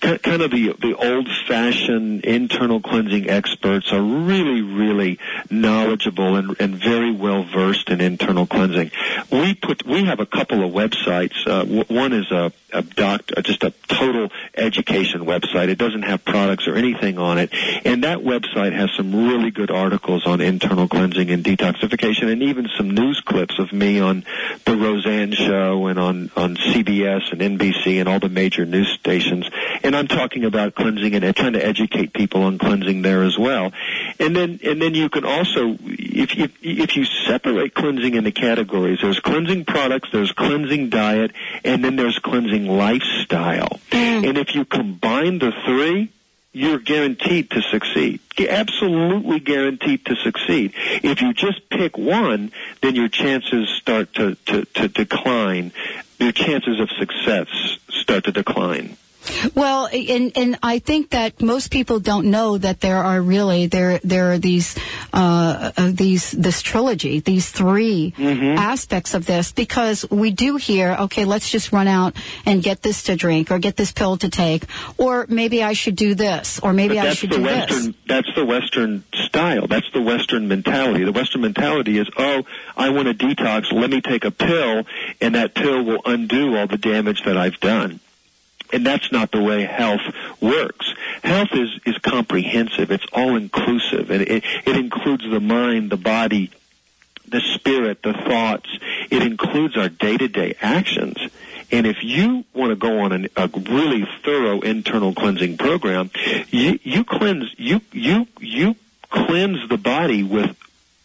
kind 0.00 0.42
of 0.42 0.50
the 0.50 0.74
the 0.80 0.94
old 0.94 1.28
fashioned 1.46 2.24
internal 2.24 2.80
cleansing 2.80 3.28
experts 3.28 3.92
are 3.92 4.02
really 4.02 4.62
really 4.62 5.18
knowledgeable 5.50 6.36
and 6.36 6.56
and 6.60 6.76
very 6.76 7.12
well 7.12 7.44
versed 7.44 7.88
in 7.90 8.00
internal 8.00 8.46
cleansing. 8.46 8.90
We 9.30 9.54
put 9.54 9.86
we 9.86 10.04
have 10.04 10.20
a 10.20 10.26
couple 10.26 10.64
of 10.64 10.72
websites. 10.72 11.46
Uh, 11.46 11.64
w- 11.64 11.84
one 11.88 12.12
is 12.12 12.30
a, 12.30 12.52
a 12.72 12.82
doc, 12.82 13.22
uh, 13.36 13.42
just 13.42 13.62
a 13.62 13.72
total 13.88 14.30
education 14.56 15.22
website. 15.22 15.68
It 15.68 15.78
doesn't 15.78 16.02
have 16.02 16.24
products 16.24 16.66
or 16.66 16.74
anything 16.76 17.18
on 17.18 17.38
it, 17.38 17.50
and 17.84 18.04
that 18.04 18.18
website 18.18 18.72
has 18.72 18.90
some 18.96 19.28
really 19.28 19.50
good 19.50 19.70
articles 19.70 20.26
on 20.26 20.40
internal 20.40 20.88
cleansing 20.88 21.30
and 21.30 21.44
detoxification, 21.44 22.30
and 22.30 22.42
even 22.42 22.68
some 22.76 22.90
news 22.90 23.20
clips 23.20 23.58
of 23.58 23.72
me 23.72 24.00
on 24.00 24.24
the 24.64 24.76
Roseanne 24.76 25.32
Show 25.32 25.86
and 25.86 25.98
on 25.98 26.30
on 26.36 26.56
CBS 26.56 27.32
and 27.32 27.40
NBC 27.40 28.00
and 28.00 28.08
all 28.08 28.20
the 28.20 28.28
major 28.28 28.64
news 28.66 28.88
stations. 28.98 29.48
And 29.84 29.94
I'm 29.94 30.08
talking 30.08 30.44
about 30.44 30.74
cleansing 30.74 31.14
and 31.14 31.36
trying 31.36 31.52
to 31.52 31.64
educate 31.64 32.14
people 32.14 32.42
on 32.42 32.58
cleansing 32.58 33.02
there 33.02 33.22
as 33.22 33.38
well. 33.38 33.72
And 34.18 34.34
then 34.34 34.58
and 34.64 34.80
then 34.80 34.94
you 34.94 35.10
can 35.10 35.24
also 35.24 35.76
if 35.82 36.36
you 36.36 36.48
if 36.62 36.96
you 36.96 37.04
separate 37.04 37.74
cleansing 37.74 38.14
into 38.14 38.32
categories, 38.32 39.00
there's 39.02 39.20
cleansing 39.20 39.66
products, 39.66 40.08
there's 40.10 40.32
cleansing 40.32 40.88
diet, 40.88 41.32
and 41.64 41.84
then 41.84 41.96
there's 41.96 42.18
cleansing 42.18 42.66
lifestyle. 42.66 43.78
Mm. 43.90 44.28
And 44.30 44.38
if 44.38 44.54
you 44.54 44.64
combine 44.64 45.38
the 45.38 45.52
three, 45.66 46.10
you're 46.54 46.78
guaranteed 46.78 47.50
to 47.50 47.60
succeed. 47.60 48.20
Absolutely 48.38 49.40
guaranteed 49.40 50.06
to 50.06 50.16
succeed. 50.16 50.72
If 51.02 51.20
you 51.20 51.34
just 51.34 51.68
pick 51.68 51.98
one, 51.98 52.52
then 52.80 52.94
your 52.94 53.08
chances 53.08 53.68
start 53.68 54.14
to, 54.14 54.36
to, 54.46 54.64
to 54.64 54.88
decline. 54.88 55.72
Your 56.18 56.32
chances 56.32 56.80
of 56.80 56.90
success 56.90 57.48
start 57.90 58.24
to 58.24 58.32
decline. 58.32 58.96
Well, 59.54 59.88
and 59.92 60.32
and 60.36 60.58
I 60.62 60.78
think 60.78 61.10
that 61.10 61.40
most 61.40 61.70
people 61.70 62.00
don't 62.00 62.30
know 62.30 62.58
that 62.58 62.80
there 62.80 63.02
are 63.02 63.20
really 63.20 63.66
there 63.66 63.98
there 64.04 64.32
are 64.32 64.38
these 64.38 64.76
uh, 65.12 65.72
uh, 65.76 65.90
these 65.92 66.30
this 66.32 66.62
trilogy, 66.62 67.20
these 67.20 67.50
3 67.50 68.14
aspects 68.58 69.14
of 69.14 69.26
this 69.26 69.52
because 69.52 70.08
we 70.10 70.30
do 70.30 70.56
hear, 70.56 70.96
okay, 71.00 71.24
let's 71.24 71.50
just 71.50 71.72
run 71.72 71.88
out 71.88 72.16
and 72.46 72.62
get 72.62 72.82
this 72.82 73.04
to 73.04 73.16
drink 73.16 73.50
or 73.50 73.58
get 73.58 73.76
this 73.76 73.92
pill 73.92 74.16
to 74.18 74.28
take, 74.28 74.64
or 74.98 75.26
maybe 75.28 75.62
I 75.62 75.72
should 75.72 75.96
do 75.96 76.14
this, 76.14 76.58
or 76.60 76.72
maybe 76.72 76.98
I 76.98 77.14
should 77.14 77.30
do 77.30 77.42
Western. 77.42 77.86
this. 77.86 77.94
That's 78.06 78.34
the 78.34 78.44
Western 78.44 79.04
style. 79.12 79.66
That's 79.66 79.90
the 79.92 80.02
Western 80.02 80.48
mentality. 80.48 81.04
The 81.04 81.12
Western 81.12 81.42
mentality 81.42 81.98
is, 81.98 82.08
oh, 82.16 82.44
I 82.76 82.90
want 82.90 83.08
to 83.08 83.14
detox. 83.14 83.72
Let 83.72 83.90
me 83.90 84.00
take 84.00 84.24
a 84.24 84.30
pill, 84.30 84.84
and 85.20 85.34
that 85.34 85.54
pill 85.54 85.82
will 85.84 86.00
undo 86.04 86.56
all 86.56 86.66
the 86.66 86.78
damage 86.78 87.24
that 87.24 87.36
I've 87.36 87.60
done. 87.60 88.00
And 88.72 88.84
that's 88.84 89.12
not 89.12 89.30
the 89.30 89.42
way 89.42 89.64
health 89.64 90.00
works. 90.40 90.92
Health 91.22 91.50
is, 91.52 91.70
is 91.86 91.96
comprehensive. 91.98 92.90
It's 92.90 93.06
all 93.12 93.36
inclusive. 93.36 94.10
And 94.10 94.22
it, 94.22 94.42
it 94.64 94.76
includes 94.76 95.24
the 95.30 95.40
mind, 95.40 95.90
the 95.90 95.96
body, 95.96 96.50
the 97.28 97.40
spirit, 97.54 98.02
the 98.02 98.12
thoughts. 98.12 98.68
It 99.10 99.22
includes 99.22 99.76
our 99.76 99.88
day-to-day 99.88 100.56
actions. 100.60 101.18
And 101.70 101.86
if 101.86 101.98
you 102.02 102.44
want 102.52 102.70
to 102.70 102.76
go 102.76 103.00
on 103.00 103.12
an, 103.12 103.28
a 103.36 103.48
really 103.48 104.08
thorough 104.24 104.60
internal 104.60 105.14
cleansing 105.14 105.56
program, 105.56 106.10
you, 106.50 106.78
you 106.82 107.04
cleanse, 107.04 107.54
you, 107.56 107.80
you, 107.92 108.26
you 108.40 108.76
cleanse 109.10 109.68
the 109.68 109.78
body 109.78 110.22
with, 110.22 110.56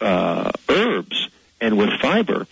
uh, 0.02 0.52
herbs 0.70 1.30
and 1.62 1.78
with 1.78 1.90
fiber. 2.02 2.48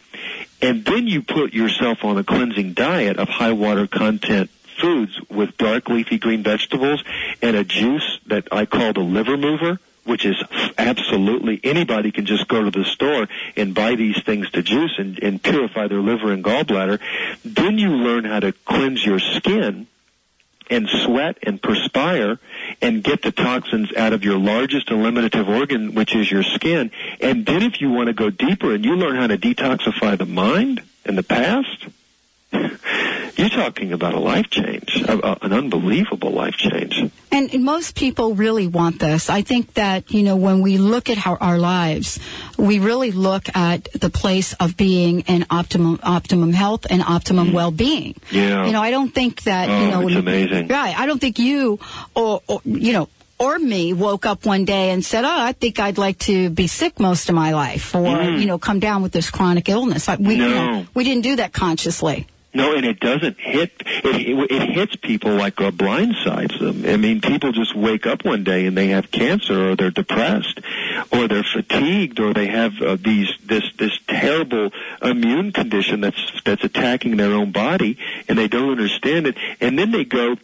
And 0.62 0.86
then 0.86 1.08
you 1.08 1.22
put 1.22 1.54
yourself 1.54 2.04
on 2.04 2.18
a 2.18 2.24
cleansing 2.24 2.74
diet 2.74 3.18
of 3.18 3.30
high 3.30 3.54
water 3.54 3.88
content 3.88 4.50
foods 4.80 5.20
with 5.30 5.58
dark 5.58 5.90
leafy 5.90 6.18
green 6.18 6.44
vegetables 6.44 7.04
and 7.42 7.56
a 7.56 7.64
juice 7.64 8.20
that 8.28 8.48
I 8.52 8.66
call 8.66 8.94
the 8.94 9.02
liver 9.02 9.38
mover, 9.38 9.80
which 10.06 10.26
is 10.26 10.42
absolutely 10.78 11.60
anybody 11.64 12.12
can 12.12 12.26
just 12.26 12.48
go 12.48 12.64
to 12.64 12.72
the 12.72 12.86
store 12.86 13.28
and 13.56 13.76
buy 13.76 13.96
these 13.96 14.22
things 14.24 14.50
to 14.52 14.64
juice 14.64 14.96
and, 14.98 15.20
and 15.22 15.44
purify 15.44 15.88
their 15.88 16.00
liver 16.00 16.32
and 16.32 16.44
gallbladder. 16.44 17.00
Then 17.44 17.78
you 17.78 17.90
learn 17.90 18.24
how 18.24 18.40
to 18.40 18.54
cleanse 18.66 19.06
your 19.06 19.20
skin 19.20 19.88
and 20.70 20.88
sweat 20.90 21.38
and 21.44 21.62
perspire 21.62 22.40
and 22.82 23.04
get 23.04 23.22
the 23.22 23.32
toxins 23.32 23.94
out 23.96 24.14
of 24.14 24.24
your 24.24 24.38
largest 24.38 24.90
eliminative 24.92 25.48
organ, 25.48 25.94
which 25.94 26.16
is 26.16 26.30
your 26.30 26.44
skin. 26.44 26.92
And 27.22 27.46
then 27.46 27.64
if 27.64 27.82
you 27.82 27.90
want 27.90 28.08
to 28.08 28.14
go 28.14 28.30
deeper 28.30 28.74
and 28.74 28.84
you 28.84 28.96
learn 28.96 29.16
how 29.16 29.28
to 29.28 29.38
detoxify 29.38 30.18
the 30.18 30.26
mind 30.26 30.84
and 31.06 31.18
the 31.18 31.24
past, 31.24 31.88
you're 32.52 33.50
talking 33.50 33.94
about 33.94 34.14
a 34.14 34.20
life 34.20 34.50
change, 34.50 34.96
an 35.08 35.54
unbelievable 35.54 36.32
life 36.32 36.56
change. 36.56 37.12
And 37.32 37.64
most 37.64 37.96
people 37.96 38.34
really 38.36 38.68
want 38.68 39.00
this. 39.00 39.30
I 39.30 39.42
think 39.42 39.74
that, 39.76 40.12
you 40.12 40.24
know, 40.24 40.36
when 40.36 40.62
we 40.62 40.78
look 40.78 41.10
at 41.10 41.26
our 41.28 41.58
lives, 41.60 42.20
we 42.58 42.80
really 42.80 43.12
look 43.12 43.56
at 43.56 43.90
the 43.94 44.10
place 44.10 44.54
of 44.54 44.76
being 44.78 45.20
in 45.22 45.46
optimum, 45.50 46.00
optimum 46.04 46.54
health 46.54 46.88
and 46.90 47.04
optimum 47.04 47.54
well-being. 47.54 48.16
Yeah. 48.32 48.66
You 48.66 48.72
know, 48.72 48.82
I 48.82 48.92
don't 48.92 49.14
think 49.14 49.44
that, 49.44 49.70
Oh, 49.70 49.82
you 49.82 49.92
know, 49.92 50.08
it's 50.08 50.18
amazing. 50.18 50.68
Right. 50.68 50.98
I 50.98 51.06
don't 51.06 51.20
think 51.20 51.38
you 51.38 51.80
or, 52.16 52.42
or, 52.48 52.62
you 52.66 52.94
know, 52.94 53.10
or 53.40 53.60
me 53.60 53.94
woke 53.94 54.26
up 54.26 54.48
one 54.48 54.66
day 54.66 54.90
and 54.90 55.06
said, 55.06 55.24
"Oh, 55.24 55.30
I 55.30 55.52
think 55.52 55.80
I'd 55.80 56.00
like 56.00 56.18
to 56.26 56.50
be 56.50 56.66
sick 56.66 57.00
most 57.00 57.30
of 57.30 57.36
my 57.36 57.52
life, 57.54 57.94
or 57.94 58.08
you 58.32 58.48
know, 58.48 58.58
come 58.58 58.80
down 58.80 59.04
with 59.04 59.12
this 59.12 59.30
chronic 59.30 59.70
illness." 59.70 60.10
I, 60.10 60.16
we, 60.16 60.38
you 60.38 60.42
Mm. 60.44 60.50
Know, 60.56 60.86
we 60.96 61.04
didn't 61.04 61.22
do 61.22 61.36
that 61.36 61.54
consciously. 61.54 62.26
No, 62.54 62.74
and 62.76 62.86
it 62.86 63.00
doesn't 63.00 63.40
hit. 63.40 63.72
It, 63.86 64.16
it, 64.16 64.52
it 64.52 64.70
hits 64.70 64.96
people 64.96 65.36
like 65.36 65.60
uh, 65.62 65.70
blindsides 65.70 66.60
them. 66.60 66.86
I 66.86 66.98
mean, 66.98 67.22
people 67.22 67.52
just 67.52 67.76
wake 67.76 68.08
up 68.08 68.26
one 68.26 68.44
day 68.44 68.66
and 68.66 68.76
they 68.76 68.88
have 68.88 69.12
cancer, 69.12 69.72
or 69.72 69.76
they're 69.76 69.92
depressed, 69.92 70.62
or 71.12 71.28
they're 71.28 71.44
fatigued, 71.44 72.20
or 72.20 72.34
they 72.34 72.48
have 72.48 72.82
uh, 72.82 72.98
these 73.00 73.30
this 73.46 73.64
this 73.78 74.00
terrible 74.08 74.72
immune 75.02 75.52
condition 75.52 76.02
that's 76.02 76.42
that's 76.46 76.64
attacking 76.64 77.18
their 77.18 77.34
own 77.34 77.52
body, 77.52 77.98
and 78.28 78.38
they 78.38 78.48
don't 78.48 78.72
understand 78.72 79.28
it. 79.28 79.36
And 79.60 79.78
then 79.78 79.92
they 79.92 80.06
go 80.06 80.38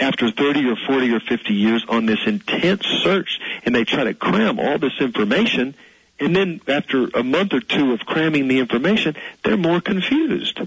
after 0.00 0.30
30 0.30 0.68
or 0.68 0.76
40 0.76 1.12
or 1.12 1.20
50 1.20 1.54
years 1.54 1.84
on 1.88 2.06
this 2.06 2.20
intense 2.26 2.84
search, 3.02 3.38
and 3.64 3.74
they 3.74 3.84
try 3.84 4.04
to 4.04 4.14
cram 4.14 4.58
all 4.58 4.78
this 4.78 5.00
information. 5.00 5.74
And 6.18 6.34
then 6.36 6.60
after 6.66 7.06
a 7.14 7.22
month 7.22 7.54
or 7.54 7.60
two 7.60 7.92
of 7.92 8.00
cramming 8.00 8.48
the 8.48 8.58
information, 8.58 9.16
they're 9.42 9.56
more 9.56 9.80
confused. 9.80 10.60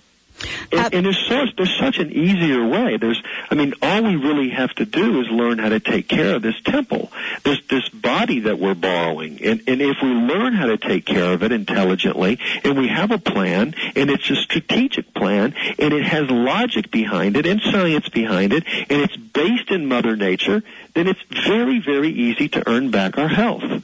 And, 0.71 0.81
Uh, 0.81 0.89
and 0.93 1.05
there's 1.05 1.25
such 1.27 1.55
there's 1.55 1.77
such 1.77 1.97
an 1.99 2.11
easier 2.11 2.65
way. 2.65 2.97
There's 2.97 3.21
I 3.49 3.55
mean, 3.55 3.73
all 3.81 4.01
we 4.03 4.15
really 4.15 4.49
have 4.49 4.73
to 4.75 4.85
do 4.85 5.21
is 5.21 5.27
learn 5.29 5.59
how 5.59 5.69
to 5.69 5.79
take 5.79 6.07
care 6.07 6.35
of 6.35 6.41
this 6.41 6.59
temple, 6.65 7.11
this 7.43 7.59
this 7.69 7.87
body 7.89 8.39
that 8.41 8.59
we're 8.59 8.73
borrowing. 8.75 9.39
And 9.43 9.61
and 9.67 9.81
if 9.81 9.97
we 10.01 10.09
learn 10.09 10.53
how 10.53 10.67
to 10.67 10.77
take 10.77 11.05
care 11.05 11.33
of 11.33 11.43
it 11.43 11.51
intelligently, 11.51 12.39
and 12.63 12.77
we 12.77 12.87
have 12.87 13.11
a 13.11 13.17
plan, 13.17 13.75
and 13.95 14.09
it's 14.09 14.29
a 14.29 14.35
strategic 14.35 15.13
plan, 15.13 15.53
and 15.79 15.93
it 15.93 16.03
has 16.03 16.29
logic 16.29 16.91
behind 16.91 17.37
it 17.37 17.45
and 17.45 17.61
science 17.61 18.09
behind 18.09 18.53
it, 18.53 18.63
and 18.89 19.01
it's 19.01 19.15
based 19.15 19.71
in 19.71 19.87
Mother 19.87 20.15
Nature, 20.15 20.63
then 20.93 21.07
it's 21.07 21.21
very 21.45 21.79
very 21.79 22.09
easy 22.09 22.47
to 22.49 22.63
earn 22.67 22.91
back 22.91 23.17
our 23.17 23.29
health. 23.29 23.83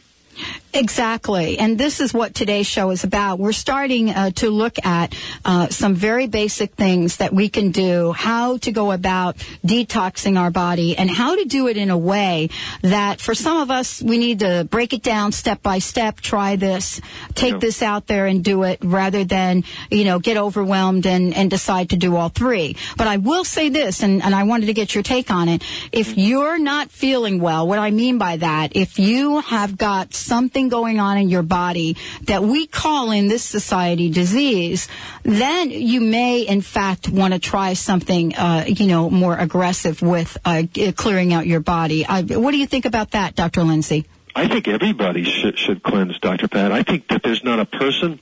Exactly. 0.71 1.57
And 1.57 1.79
this 1.79 1.99
is 1.99 2.13
what 2.13 2.35
today's 2.35 2.67
show 2.67 2.91
is 2.91 3.03
about. 3.03 3.39
We're 3.39 3.53
starting 3.53 4.11
uh, 4.11 4.29
to 4.35 4.49
look 4.51 4.75
at 4.85 5.15
uh, 5.43 5.67
some 5.69 5.95
very 5.95 6.27
basic 6.27 6.73
things 6.75 7.17
that 7.17 7.33
we 7.33 7.49
can 7.49 7.71
do, 7.71 8.11
how 8.11 8.57
to 8.57 8.71
go 8.71 8.91
about 8.91 9.37
detoxing 9.65 10.37
our 10.39 10.51
body, 10.51 10.95
and 10.95 11.09
how 11.09 11.35
to 11.35 11.45
do 11.45 11.67
it 11.67 11.77
in 11.77 11.89
a 11.89 11.97
way 11.97 12.49
that 12.83 13.19
for 13.19 13.33
some 13.33 13.57
of 13.57 13.71
us, 13.71 14.01
we 14.03 14.19
need 14.19 14.39
to 14.39 14.67
break 14.69 14.93
it 14.93 15.01
down 15.01 15.31
step 15.31 15.63
by 15.63 15.79
step, 15.79 16.21
try 16.21 16.55
this, 16.55 17.01
take 17.33 17.53
Yeah. 17.53 17.59
this 17.59 17.81
out 17.81 18.05
there 18.05 18.27
and 18.27 18.43
do 18.43 18.61
it 18.63 18.79
rather 18.83 19.23
than, 19.23 19.63
you 19.89 20.03
know, 20.05 20.19
get 20.19 20.37
overwhelmed 20.37 21.07
and, 21.07 21.33
and 21.33 21.49
decide 21.49 21.89
to 21.89 21.97
do 21.97 22.15
all 22.15 22.29
three. 22.29 22.75
But 22.95 23.07
I 23.07 23.17
will 23.17 23.43
say 23.43 23.69
this, 23.69 24.03
and, 24.03 24.21
and 24.21 24.35
I 24.35 24.43
wanted 24.43 24.67
to 24.67 24.73
get 24.73 24.93
your 24.93 25.03
take 25.03 25.31
on 25.31 25.49
it. 25.49 25.63
If 25.91 26.15
you're 26.15 26.59
not 26.59 26.91
feeling 26.91 27.41
well, 27.41 27.67
what 27.67 27.79
I 27.79 27.89
mean 27.89 28.19
by 28.19 28.37
that, 28.37 28.75
if 28.75 28.99
you 28.99 29.39
have 29.41 29.75
got 29.75 30.13
something 30.13 30.58
going 30.67 30.99
on 30.99 31.17
in 31.17 31.29
your 31.29 31.43
body 31.43 31.95
that 32.23 32.43
we 32.43 32.67
call 32.67 33.11
in 33.11 33.29
this 33.29 33.43
society 33.43 34.09
disease, 34.09 34.89
then 35.23 35.71
you 35.71 36.01
may 36.01 36.41
in 36.41 36.59
fact 36.61 37.07
want 37.07 37.33
to 37.33 37.39
try 37.39 37.73
something, 37.73 38.35
uh, 38.35 38.65
you 38.67 38.87
know, 38.87 39.09
more 39.09 39.37
aggressive 39.37 40.01
with 40.01 40.37
uh, 40.43 40.63
clearing 40.97 41.31
out 41.31 41.47
your 41.47 41.61
body. 41.61 42.03
What 42.03 42.51
do 42.51 42.57
you 42.57 42.67
think 42.67 42.85
about 42.85 43.11
that, 43.11 43.35
Dr. 43.35 43.63
Lindsey? 43.63 44.05
I 44.35 44.47
think 44.47 44.67
everybody 44.67 45.23
should, 45.23 45.57
should 45.57 45.83
cleanse, 45.83 46.19
Dr. 46.19 46.47
Pat. 46.47 46.71
I 46.71 46.83
think 46.83 47.07
that 47.09 47.23
there's 47.23 47.43
not 47.43 47.59
a 47.59 47.65
person 47.65 48.19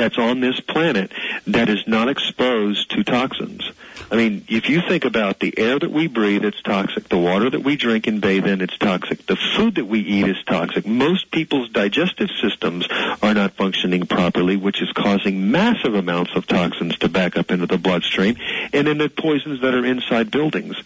that's 0.00 0.18
on 0.18 0.40
this 0.40 0.58
planet 0.60 1.12
that 1.46 1.68
is 1.68 1.86
not 1.86 2.08
exposed 2.08 2.90
to 2.90 3.04
toxins. 3.04 3.70
I 4.10 4.16
mean, 4.16 4.44
if 4.48 4.68
you 4.68 4.80
think 4.80 5.04
about 5.04 5.38
the 5.38 5.56
air 5.56 5.78
that 5.78 5.90
we 5.90 6.08
breathe, 6.08 6.44
it's 6.44 6.60
toxic. 6.62 7.08
The 7.08 7.18
water 7.18 7.50
that 7.50 7.62
we 7.62 7.76
drink 7.76 8.06
and 8.06 8.20
bathe 8.20 8.46
in, 8.46 8.60
it's 8.60 8.76
toxic. 8.78 9.26
The 9.26 9.36
food 9.56 9.76
that 9.76 9.84
we 9.84 10.00
eat 10.00 10.26
is 10.26 10.42
toxic. 10.46 10.86
Most 10.86 11.30
people's 11.30 11.68
digestive 11.68 12.30
systems 12.40 12.88
are 13.22 13.34
not 13.34 13.52
functioning 13.52 14.06
properly, 14.06 14.56
which 14.56 14.82
is 14.82 14.90
causing 14.92 15.50
massive 15.50 15.94
amounts 15.94 16.34
of 16.34 16.46
toxins 16.46 16.96
to 16.98 17.08
back 17.08 17.36
up 17.36 17.50
into 17.50 17.66
the 17.66 17.78
bloodstream 17.78 18.36
and 18.72 18.88
in 18.88 18.98
the 18.98 19.08
poisons 19.08 19.60
that 19.60 19.74
are 19.74 19.84
inside 19.84 20.30
buildings. 20.30 20.76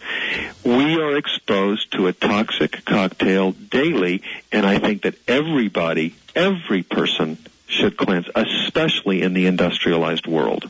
We 0.63 1.01
are 1.01 1.15
exposed 1.17 1.93
to 1.93 2.07
a 2.07 2.13
toxic 2.13 2.83
cocktail 2.85 3.53
daily, 3.53 4.21
and 4.51 4.65
I 4.65 4.77
think 4.77 5.03
that 5.03 5.15
everybody, 5.27 6.15
every 6.35 6.83
person 6.83 7.37
should 7.67 7.97
cleanse, 7.97 8.27
especially 8.35 9.21
in 9.21 9.33
the 9.33 9.47
industrialized 9.47 10.27
world. 10.27 10.69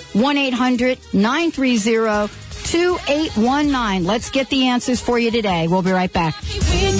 1-800-930-2819. 2.70 4.06
Let's 4.06 4.30
get 4.30 4.48
the 4.48 4.68
answers 4.68 5.00
for 5.00 5.18
you 5.18 5.30
today. 5.30 5.68
We'll 5.68 5.82
be 5.82 5.90
right 5.92 6.12
back. 6.12 6.34
You, 6.44 6.90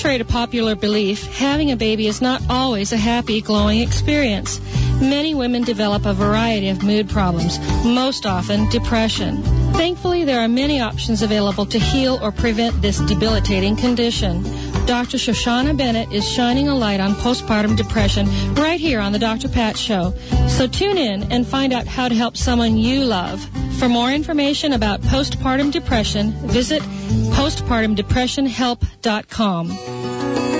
Contrary 0.00 0.16
to 0.16 0.24
popular 0.24 0.74
belief, 0.74 1.26
having 1.26 1.72
a 1.72 1.76
baby 1.76 2.06
is 2.06 2.22
not 2.22 2.40
always 2.48 2.90
a 2.90 2.96
happy, 2.96 3.42
glowing 3.42 3.80
experience. 3.80 4.58
Many 4.98 5.34
women 5.34 5.62
develop 5.62 6.06
a 6.06 6.14
variety 6.14 6.70
of 6.70 6.82
mood 6.82 7.10
problems, 7.10 7.58
most 7.84 8.24
often 8.24 8.66
depression. 8.70 9.42
Thankfully, 9.74 10.24
there 10.24 10.40
are 10.40 10.48
many 10.48 10.80
options 10.80 11.20
available 11.20 11.66
to 11.66 11.78
heal 11.78 12.18
or 12.22 12.32
prevent 12.32 12.80
this 12.80 12.98
debilitating 13.00 13.76
condition. 13.76 14.42
Dr. 14.90 15.18
Shoshana 15.18 15.76
Bennett 15.76 16.10
is 16.10 16.28
shining 16.28 16.66
a 16.66 16.74
light 16.74 16.98
on 16.98 17.12
postpartum 17.12 17.76
depression 17.76 18.26
right 18.54 18.80
here 18.80 18.98
on 18.98 19.12
the 19.12 19.20
Dr. 19.20 19.48
Pat 19.48 19.76
Show. 19.76 20.12
So 20.48 20.66
tune 20.66 20.98
in 20.98 21.30
and 21.30 21.46
find 21.46 21.72
out 21.72 21.86
how 21.86 22.08
to 22.08 22.14
help 22.16 22.36
someone 22.36 22.76
you 22.76 23.04
love. 23.04 23.40
For 23.78 23.88
more 23.88 24.10
information 24.10 24.72
about 24.72 25.00
postpartum 25.02 25.70
depression, 25.70 26.32
visit 26.48 26.82
postpartumdepressionhelp.com. 26.82 29.68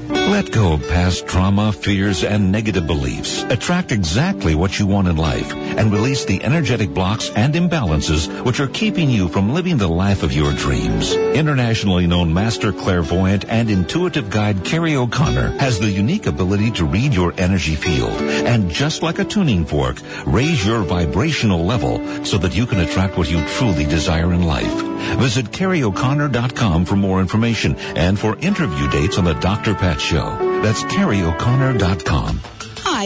Let 0.08 0.52
go 0.52 0.74
of 0.74 0.88
past 0.88 1.26
trauma, 1.26 1.72
fears, 1.72 2.22
and 2.22 2.52
negative 2.52 2.86
beliefs. 2.86 3.42
Attract 3.44 3.92
exactly 3.92 4.54
what 4.54 4.78
you 4.78 4.86
want 4.86 5.08
in 5.08 5.16
life 5.16 5.52
and 5.54 5.92
release 5.92 6.24
the 6.24 6.42
energetic 6.42 6.92
blocks 6.92 7.30
and 7.30 7.54
imbalances 7.54 8.28
which 8.44 8.60
are 8.60 8.68
keeping 8.68 9.10
you 9.10 9.28
from 9.28 9.52
living 9.52 9.76
the 9.76 9.88
life 9.88 10.22
of 10.22 10.32
your 10.32 10.52
dreams. 10.52 11.14
Internationally 11.14 12.06
known 12.06 12.32
master 12.32 12.72
clairvoyant 12.72 13.44
and 13.48 13.70
intuitive 13.70 14.30
guide 14.30 14.64
Carrie 14.64 14.96
O'Connor 14.96 15.58
has 15.58 15.78
the 15.80 15.90
unique 15.90 16.26
ability 16.26 16.70
to 16.72 16.84
read 16.84 17.14
your 17.14 17.32
energy 17.38 17.74
field 17.74 18.12
and 18.20 18.70
just 18.70 19.02
like 19.02 19.18
a 19.18 19.24
tuning 19.24 19.64
fork, 19.64 20.00
raise 20.26 20.64
your 20.66 20.82
vibrational 20.82 21.64
level 21.64 21.98
so 22.24 22.38
that 22.38 22.54
you 22.54 22.66
can 22.66 22.80
attract 22.80 23.16
what 23.16 23.30
you 23.30 23.44
truly 23.56 23.84
desire 23.84 24.32
in 24.32 24.42
life. 24.42 24.95
Visit 25.18 25.46
CarrieO'Connor.com 25.46 26.84
for 26.84 26.96
more 26.96 27.20
information 27.20 27.76
and 27.96 28.18
for 28.18 28.36
interview 28.38 28.88
dates 28.90 29.18
on 29.18 29.24
the 29.24 29.34
Dr. 29.34 29.74
Pat 29.74 30.00
Show. 30.00 30.60
That's 30.62 30.82
CarrieO'Connor.com. 30.84 32.55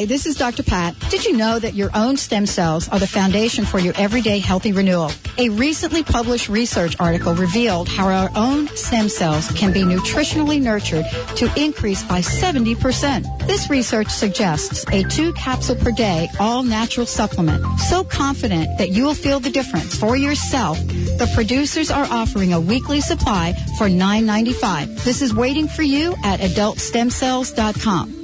Hi, 0.01 0.07
this 0.07 0.25
is 0.25 0.35
Dr. 0.35 0.63
Pat. 0.63 0.99
Did 1.11 1.27
you 1.27 1.37
know 1.37 1.59
that 1.59 1.75
your 1.75 1.91
own 1.93 2.17
stem 2.17 2.47
cells 2.47 2.89
are 2.89 2.99
the 2.99 3.07
foundation 3.07 3.67
for 3.67 3.79
your 3.79 3.93
everyday 3.99 4.39
healthy 4.39 4.73
renewal? 4.73 5.11
A 5.37 5.51
recently 5.51 6.03
published 6.03 6.49
research 6.49 6.97
article 6.99 7.35
revealed 7.35 7.87
how 7.87 8.09
our 8.09 8.31
own 8.35 8.67
stem 8.69 9.11
cells 9.11 9.49
can 9.49 9.75
be 9.75 9.83
nutritionally 9.83 10.59
nurtured 10.59 11.05
to 11.37 11.53
increase 11.55 12.03
by 12.03 12.21
70%. 12.21 13.47
This 13.47 13.69
research 13.69 14.09
suggests 14.09 14.87
a 14.91 15.03
two 15.03 15.35
capsule 15.35 15.77
per 15.77 15.93
day 15.93 16.29
all 16.39 16.63
natural 16.63 17.05
supplement. 17.05 17.63
So 17.81 18.03
confident 18.03 18.79
that 18.79 18.93
you 18.93 19.05
will 19.05 19.13
feel 19.13 19.39
the 19.39 19.51
difference 19.51 19.95
for 19.95 20.17
yourself, 20.17 20.79
the 20.79 21.31
producers 21.35 21.91
are 21.91 22.07
offering 22.07 22.55
a 22.55 22.61
weekly 22.61 23.03
supply 23.03 23.53
for 23.77 23.87
$9.95. 23.87 25.05
This 25.05 25.21
is 25.21 25.35
waiting 25.35 25.69
for 25.69 25.83
you 25.83 26.15
at 26.25 26.41
adultstemcells.com. 26.41 28.20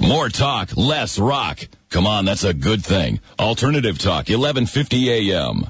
More 0.00 0.28
talk, 0.28 0.76
less 0.76 1.18
rock. 1.18 1.66
Come 1.90 2.06
on, 2.06 2.24
that's 2.24 2.44
a 2.44 2.54
good 2.54 2.84
thing. 2.84 3.20
Alternative 3.38 3.98
Talk, 3.98 4.28
1150 4.28 5.32
AM. 5.32 5.66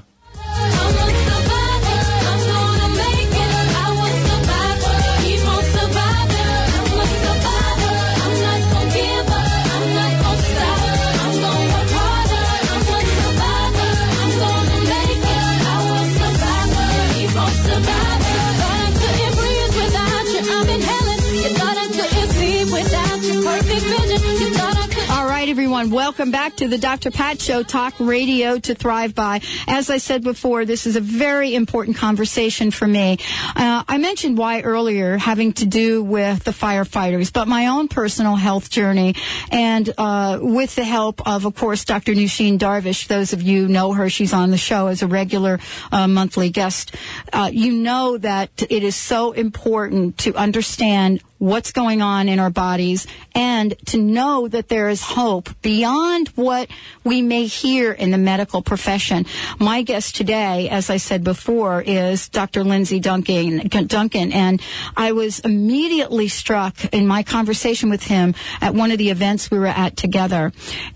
Everyone. 25.79 25.95
Welcome 25.95 26.31
back 26.31 26.57
to 26.57 26.67
the 26.67 26.77
Dr. 26.77 27.09
Pat 27.09 27.39
Show, 27.41 27.63
talk 27.63 27.93
radio 27.99 28.59
to 28.59 28.75
thrive 28.75 29.15
by. 29.15 29.39
As 29.67 29.89
I 29.89 29.97
said 29.97 30.23
before, 30.23 30.65
this 30.65 30.85
is 30.85 30.97
a 30.97 31.01
very 31.01 31.55
important 31.55 31.95
conversation 31.95 32.71
for 32.71 32.85
me. 32.87 33.17
Uh, 33.55 33.83
I 33.87 33.97
mentioned 33.97 34.37
why 34.37 34.61
earlier, 34.61 35.17
having 35.17 35.53
to 35.53 35.65
do 35.65 36.03
with 36.03 36.43
the 36.43 36.51
firefighters, 36.51 37.31
but 37.31 37.47
my 37.47 37.67
own 37.67 37.87
personal 37.87 38.35
health 38.35 38.69
journey, 38.69 39.15
and 39.51 39.89
uh, 39.97 40.39
with 40.41 40.75
the 40.75 40.83
help 40.83 41.25
of, 41.25 41.45
of 41.45 41.55
course, 41.55 41.85
Dr. 41.85 42.13
Nusheen 42.13 42.57
Darvish. 42.57 43.07
Those 43.07 43.31
of 43.31 43.41
you 43.41 43.67
know 43.67 43.93
her; 43.93 44.09
she's 44.09 44.33
on 44.33 44.51
the 44.51 44.57
show 44.57 44.87
as 44.87 45.01
a 45.01 45.07
regular 45.07 45.59
uh, 45.91 46.07
monthly 46.07 46.49
guest. 46.49 46.95
Uh, 47.31 47.49
you 47.53 47.71
know 47.71 48.17
that 48.17 48.63
it 48.69 48.83
is 48.83 48.95
so 48.95 49.31
important 49.31 50.17
to 50.19 50.35
understand 50.35 51.21
what's 51.39 51.71
going 51.71 52.01
on 52.01 52.29
in 52.29 52.39
our 52.39 52.49
bodies 52.49 53.07
and 53.33 53.75
to 53.87 53.97
know 53.97 54.47
that 54.47 54.67
there 54.67 54.89
is 54.89 55.01
hope 55.01 55.49
beyond 55.61 56.27
what 56.29 56.69
we 57.03 57.21
may 57.21 57.45
hear 57.45 57.91
in 57.91 58.11
the 58.11 58.17
medical 58.17 58.61
profession. 58.61 59.25
My 59.57 59.81
guest 59.81 60.15
today, 60.15 60.69
as 60.69 60.89
I 60.89 60.97
said 60.97 61.23
before, 61.23 61.81
is 61.81 62.29
Dr. 62.29 62.63
Lindsey 62.63 62.99
Duncan, 62.99 63.67
Duncan, 63.67 64.31
and 64.31 64.61
I 64.95 65.13
was 65.13 65.39
immediately 65.39 66.27
struck 66.27 66.93
in 66.93 67.07
my 67.07 67.23
conversation 67.23 67.89
with 67.89 68.03
him 68.03 68.35
at 68.61 68.75
one 68.75 68.91
of 68.91 68.97
the 68.97 69.09
events 69.09 69.49
we 69.49 69.59
were 69.59 69.67
at 69.67 69.97
together. 69.97 70.51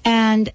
And 0.05 0.51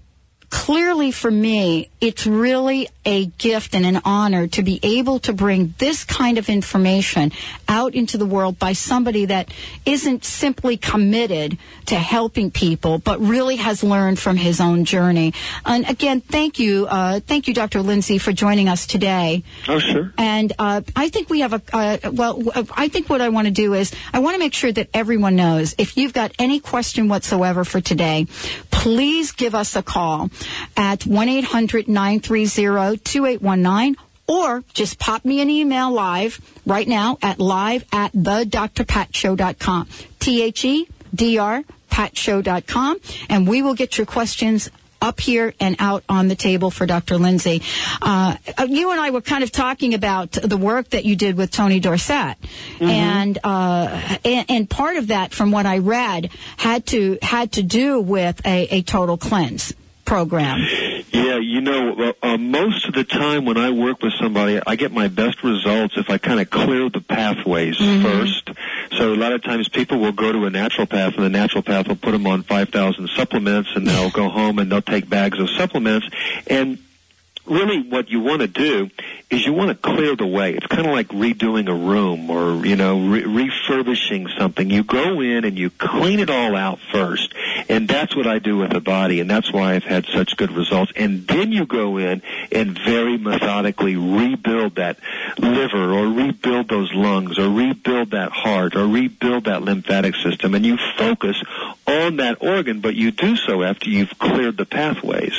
clearly 0.49 1.11
for 1.11 1.29
me, 1.29 1.89
it's 2.01 2.25
really 2.25 2.89
a 3.05 3.25
gift 3.25 3.75
and 3.75 3.85
an 3.85 4.01
honor 4.05 4.47
to 4.47 4.61
be 4.61 4.79
able 4.83 5.19
to 5.19 5.33
bring 5.33 5.73
this 5.77 6.03
kind 6.03 6.37
of 6.37 6.49
information 6.49 7.31
out 7.67 7.95
into 7.95 8.17
the 8.17 8.25
world 8.25 8.59
by 8.59 8.73
somebody 8.73 9.25
that 9.25 9.51
isn't 9.85 10.23
simply 10.23 10.77
committed 10.77 11.57
to 11.87 11.95
helping 11.95 12.51
people, 12.51 12.99
but 12.99 13.19
really 13.19 13.55
has 13.57 13.83
learned 13.83 14.19
from 14.19 14.37
his 14.37 14.61
own 14.61 14.85
journey. 14.85 15.33
And 15.65 15.89
again, 15.89 16.21
thank 16.21 16.59
you, 16.59 16.87
uh, 16.87 17.19
thank 17.19 17.47
you, 17.47 17.53
Dr. 17.53 17.81
Lindsey, 17.81 18.17
for 18.17 18.31
joining 18.31 18.69
us 18.69 18.85
today. 18.85 19.43
Oh, 19.67 19.79
sure. 19.79 20.13
And 20.17 20.53
uh, 20.59 20.81
I 20.95 21.09
think 21.09 21.29
we 21.29 21.39
have 21.41 21.53
a 21.53 21.61
uh, 21.73 22.11
well. 22.11 22.41
I 22.75 22.87
think 22.87 23.09
what 23.09 23.21
I 23.21 23.29
want 23.29 23.47
to 23.47 23.53
do 23.53 23.73
is 23.73 23.91
I 24.13 24.19
want 24.19 24.35
to 24.35 24.39
make 24.39 24.53
sure 24.53 24.71
that 24.71 24.89
everyone 24.93 25.35
knows 25.35 25.75
if 25.77 25.97
you've 25.97 26.13
got 26.13 26.31
any 26.39 26.59
question 26.59 27.07
whatsoever 27.07 27.63
for 27.63 27.81
today, 27.81 28.27
please 28.71 29.31
give 29.31 29.55
us 29.55 29.75
a 29.75 29.83
call 29.83 30.29
at 30.77 31.01
1-800-930-2819 31.01 33.95
or 34.27 34.63
just 34.73 34.97
pop 34.99 35.25
me 35.25 35.41
an 35.41 35.49
email 35.49 35.91
live 35.91 36.39
right 36.65 36.87
now 36.87 37.17
at 37.21 37.39
live 37.39 37.83
at 37.91 38.13
thedrpatshow.com. 38.13 39.89
T-H-E-D-R 40.19 41.63
patshow.com 41.89 42.99
and 43.27 43.47
we 43.47 43.63
will 43.63 43.73
get 43.73 43.97
your 43.97 44.05
questions 44.05 44.69
up 45.01 45.19
here 45.19 45.53
and 45.59 45.75
out 45.79 46.03
on 46.09 46.27
the 46.27 46.35
table 46.35 46.71
for 46.71 46.85
Dr. 46.85 47.17
Lindsey. 47.17 47.61
Uh, 48.01 48.35
you 48.67 48.91
and 48.91 48.99
I 48.99 49.11
were 49.11 49.21
kind 49.21 49.43
of 49.43 49.51
talking 49.51 49.93
about 49.93 50.31
the 50.31 50.57
work 50.57 50.89
that 50.89 51.05
you 51.05 51.15
did 51.15 51.37
with 51.37 51.51
Tony 51.51 51.79
Dorsett, 51.79 52.37
and, 52.79 53.37
uh, 53.43 54.17
and 54.25 54.45
and 54.49 54.69
part 54.69 54.97
of 54.97 55.07
that, 55.07 55.33
from 55.33 55.51
what 55.51 55.65
I 55.65 55.77
read, 55.77 56.29
had 56.57 56.85
to 56.87 57.17
had 57.21 57.53
to 57.53 57.63
do 57.63 58.01
with 58.01 58.45
a, 58.45 58.63
a 58.75 58.81
total 58.81 59.17
cleanse 59.17 59.73
program. 60.09 60.59
Yeah, 61.11 61.37
you 61.37 61.61
know, 61.61 61.93
uh, 61.93 62.13
uh, 62.23 62.37
most 62.37 62.87
of 62.87 62.95
the 62.95 63.03
time 63.03 63.45
when 63.45 63.57
I 63.57 63.69
work 63.69 64.01
with 64.01 64.13
somebody, 64.13 64.59
I 64.65 64.75
get 64.75 64.91
my 64.91 65.07
best 65.07 65.43
results 65.43 65.97
if 65.97 66.09
I 66.09 66.17
kind 66.17 66.39
of 66.39 66.49
clear 66.49 66.89
the 66.89 67.01
pathways 67.01 67.77
first. 67.77 68.49
So 68.97 69.13
a 69.13 69.15
lot 69.15 69.33
of 69.33 69.43
times 69.43 69.69
people 69.69 69.99
will 69.99 70.11
go 70.11 70.31
to 70.31 70.45
a 70.45 70.49
naturopath, 70.49 71.15
and 71.15 71.23
the 71.33 71.37
naturopath 71.37 71.87
will 71.87 71.95
put 71.95 72.11
them 72.11 72.25
on 72.25 72.41
5,000 72.41 73.07
supplements, 73.09 73.69
and 73.75 73.85
they'll 73.87 74.09
go 74.21 74.29
home 74.29 74.57
and 74.57 74.71
they'll 74.71 74.81
take 74.81 75.07
bags 75.07 75.39
of 75.39 75.47
supplements. 75.51 76.07
And 76.47 76.79
really 77.49 77.81
what 77.89 78.09
you 78.09 78.21
want 78.21 78.41
to 78.41 78.47
do 78.47 78.89
is 79.29 79.45
you 79.45 79.53
want 79.53 79.69
to 79.69 79.75
clear 79.75 80.15
the 80.15 80.25
way. 80.25 80.53
It's 80.53 80.65
kind 80.67 80.87
of 80.87 80.93
like 80.93 81.07
redoing 81.09 81.69
a 81.69 81.73
room 81.73 82.29
or, 82.29 82.65
you 82.65 82.75
know, 82.75 83.07
re- 83.07 83.25
refurbishing 83.25 84.27
something. 84.37 84.69
You 84.69 84.83
go 84.83 85.21
in 85.21 85.45
and 85.45 85.57
you 85.57 85.69
clean 85.69 86.19
it 86.19 86.29
all 86.29 86.55
out 86.55 86.79
first. 86.91 87.33
And 87.67 87.87
that's 87.87 88.15
what 88.15 88.25
I 88.25 88.39
do 88.39 88.57
with 88.57 88.71
the 88.71 88.79
body. 88.79 89.19
And 89.19 89.29
that's 89.29 89.51
why 89.51 89.75
I've 89.75 89.83
had 89.83 90.05
such 90.07 90.35
good 90.37 90.51
results. 90.51 90.91
And 90.95 91.27
then 91.27 91.51
you 91.51 91.65
go 91.65 91.97
in 91.97 92.21
and 92.51 92.77
very 92.79 93.17
methodically 93.17 93.95
rebuild 93.95 94.75
that 94.75 94.97
liver 95.37 95.93
or 95.93 96.07
rebuild 96.07 96.69
those 96.69 96.91
lungs 96.93 97.37
or 97.37 97.49
rebuild 97.49 98.11
that 98.11 98.31
heart 98.31 98.75
or 98.75 98.87
rebuild 98.87 99.45
that 99.45 99.61
lymphatic 99.61 100.15
system. 100.15 100.55
And 100.55 100.65
you 100.65 100.77
focus 100.97 101.41
on 101.89 102.17
that 102.17 102.37
organ, 102.41 102.79
but 102.81 102.95
you 102.95 103.11
do 103.11 103.35
so 103.35 103.63
after 103.63 103.89
you've 103.89 104.17
cleared 104.19 104.57
the 104.57 104.65
pathways. 104.65 105.33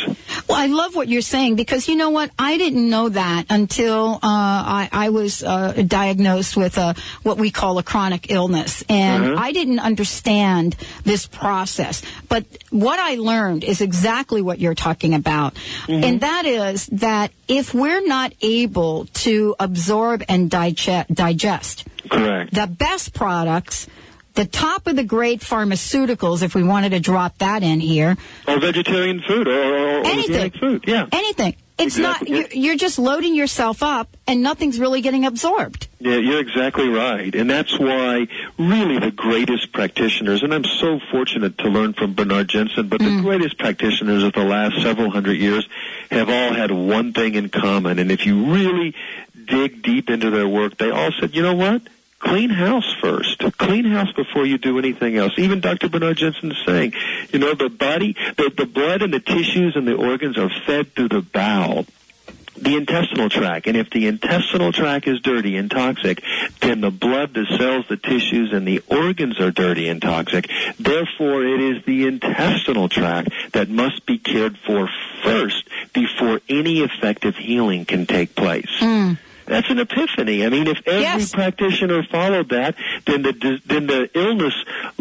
Well, 0.49 0.59
I 0.59 0.67
love 0.67 0.95
what 0.97 1.09
you're 1.09 1.23
saying 1.23 1.57
because 1.57 1.89
you 1.89 1.97
know 1.97 2.11
what? 2.11 2.31
I 2.39 2.57
didn't 2.59 2.89
know 2.91 3.09
that 3.11 3.47
until 3.51 4.15
uh, 4.15 4.19
I, 4.23 4.89
I 4.93 5.09
was 5.11 5.43
uh, 5.43 5.83
diagnosed 5.87 6.57
with 6.57 6.77
a 6.79 6.95
what 7.23 7.39
we 7.39 7.51
call 7.51 7.79
a 7.79 7.83
chronic 7.83 8.31
illness, 8.31 8.83
and 8.89 9.25
Mhm. 9.25 9.37
I 9.39 9.53
didn't 9.53 9.79
understand 9.81 10.77
this 11.05 11.27
process. 11.27 12.03
But 12.29 12.45
what 12.71 12.99
I 12.99 13.15
learned 13.15 13.65
is 13.65 13.81
exactly 13.81 14.43
what 14.43 14.59
you're 14.59 14.75
talking 14.75 15.15
about, 15.15 15.55
and 15.89 16.21
that 16.21 16.47
is 16.47 16.87
that 16.87 17.31
if 17.49 17.75
we're 17.75 18.07
not 18.07 18.33
able 18.43 19.07
to 19.25 19.55
absorb 19.61 20.23
and 20.29 20.51
digest, 20.51 21.13
digest 21.15 21.85
Correct. 22.11 22.55
the 22.55 22.67
best 22.67 23.15
products. 23.15 23.87
The 24.41 24.47
top 24.47 24.87
of 24.87 24.97
the 24.97 25.05
great 25.05 25.43
pharmaceuticals, 25.43 26.43
if 26.43 26.55
we 26.55 26.63
wanted 26.63 26.93
to 26.93 27.01
drop 27.01 27.37
that 27.39 27.63
in 27.63 27.79
here, 27.79 28.17
Or 28.49 28.59
vegetarian 28.59 29.21
food 29.21 29.47
or, 29.47 29.53
or, 29.53 30.07
Anything. 30.07 30.53
food. 30.53 30.85
Yeah. 30.87 31.09
anything. 31.13 31.57
It's 31.79 31.99
Exactly. 31.99 32.31
not, 32.31 32.51
you're, 32.55 32.63
you're 32.63 32.77
just 32.77 32.99
loading 32.99 33.35
yourself 33.35 33.83
up 33.83 34.09
and 34.27 34.43
nothing's 34.43 34.81
really 34.81 35.03
getting 35.03 35.27
absorbed. 35.27 35.89
Yeah, 35.99 36.17
you're 36.17 36.41
exactly 36.41 36.89
right. 36.89 37.35
And 37.35 37.51
that's 37.51 37.79
why 37.79 38.29
really 38.59 38.99
the 38.99 39.11
greatest 39.11 39.75
practitioners, 39.75 40.43
and 40.43 40.55
I'm 40.55 40.65
so 40.65 41.01
fortunate 41.11 41.59
to 41.59 41.69
learn 41.69 41.93
from 41.93 42.15
Bernard 42.15 42.49
Jensen, 42.49 42.89
but 42.89 43.01
the 43.01 43.11
mm. 43.11 43.23
greatest 43.23 43.59
practitioners 43.59 44.23
of 44.23 44.33
the 44.33 44.45
last 44.45 44.81
several 44.81 45.11
hundred 45.11 45.35
years 45.35 45.69
have 46.11 46.31
all 46.31 46.55
had 46.55 46.71
one 46.71 47.13
thing 47.13 47.35
in 47.35 47.51
common. 47.51 47.99
And 47.99 48.11
if 48.11 48.25
you 48.25 48.51
really 48.55 48.95
dig 49.35 49.83
deep 49.83 50.09
into 50.09 50.31
their 50.31 50.49
work, 50.49 50.79
they 50.79 50.91
all 50.91 51.11
said, 51.21 51.35
you 51.35 51.43
know 51.43 51.57
what? 51.57 51.83
Clean 52.21 52.51
house 52.51 52.95
first. 53.01 53.39
Clean 53.59 53.85
house 53.85 54.13
before 54.13 54.47
you 54.47 54.59
do 54.59 54.79
anything 54.79 55.17
else. 55.17 55.33
Even 55.39 55.61
Dr. 55.61 55.89
Bernard 55.89 56.19
Jensen 56.19 56.53
is 56.53 56.59
saying, 56.67 56.93
you 57.33 57.39
know, 57.39 57.55
the 57.55 57.69
body, 57.69 58.15
the, 58.37 58.53
the 58.57 58.67
blood 58.67 59.03
and 59.03 59.13
the 59.13 59.21
tissues 59.21 59.75
and 59.75 59.89
the 59.89 59.97
organs 59.97 60.39
are 60.39 60.51
fed 60.67 60.95
through 60.95 61.09
the 61.09 61.23
bowel 61.23 61.87
the 62.61 62.77
intestinal 62.77 63.29
tract. 63.29 63.67
And 63.67 63.77
if 63.77 63.91
the 63.91 64.07
intestinal 64.07 64.73
tract 64.73 65.09
is 65.09 65.21
dirty 65.21 65.57
and 65.57 65.71
toxic, 65.71 66.23
then 66.61 66.81
the 66.81 66.91
blood, 66.91 67.33
the 67.33 67.47
cells, 67.57 67.87
the 67.89 67.97
tissues, 67.97 68.53
and 68.53 68.67
the 68.67 68.83
organs 68.87 69.41
are 69.41 69.51
dirty 69.51 69.89
and 69.89 70.01
toxic. 70.01 70.49
Therefore, 70.79 71.45
it 71.45 71.61
is 71.61 71.85
the 71.85 72.07
intestinal 72.07 72.89
tract 72.89 73.31
that 73.53 73.69
must 73.69 74.05
be 74.07 74.19
cared 74.19 74.59
for 74.59 74.89
first 75.23 75.69
before 75.95 76.41
any 76.49 76.81
effective 76.81 77.37
healing 77.37 77.85
can 77.85 78.07
take 78.07 78.35
place. 78.35 78.69
Hmm. 78.79 79.15
That's 79.51 79.69
an 79.69 79.79
epiphany. 79.81 80.45
I 80.47 80.49
mean, 80.49 80.67
if 80.67 80.79
every 80.87 81.03
Yes. 81.03 81.33
practitioner 81.33 82.03
followed 82.05 82.49
that, 82.51 82.77
then 83.07 83.23
the 83.23 83.61
then 83.67 83.87
the 83.87 84.09
illness 84.15 84.55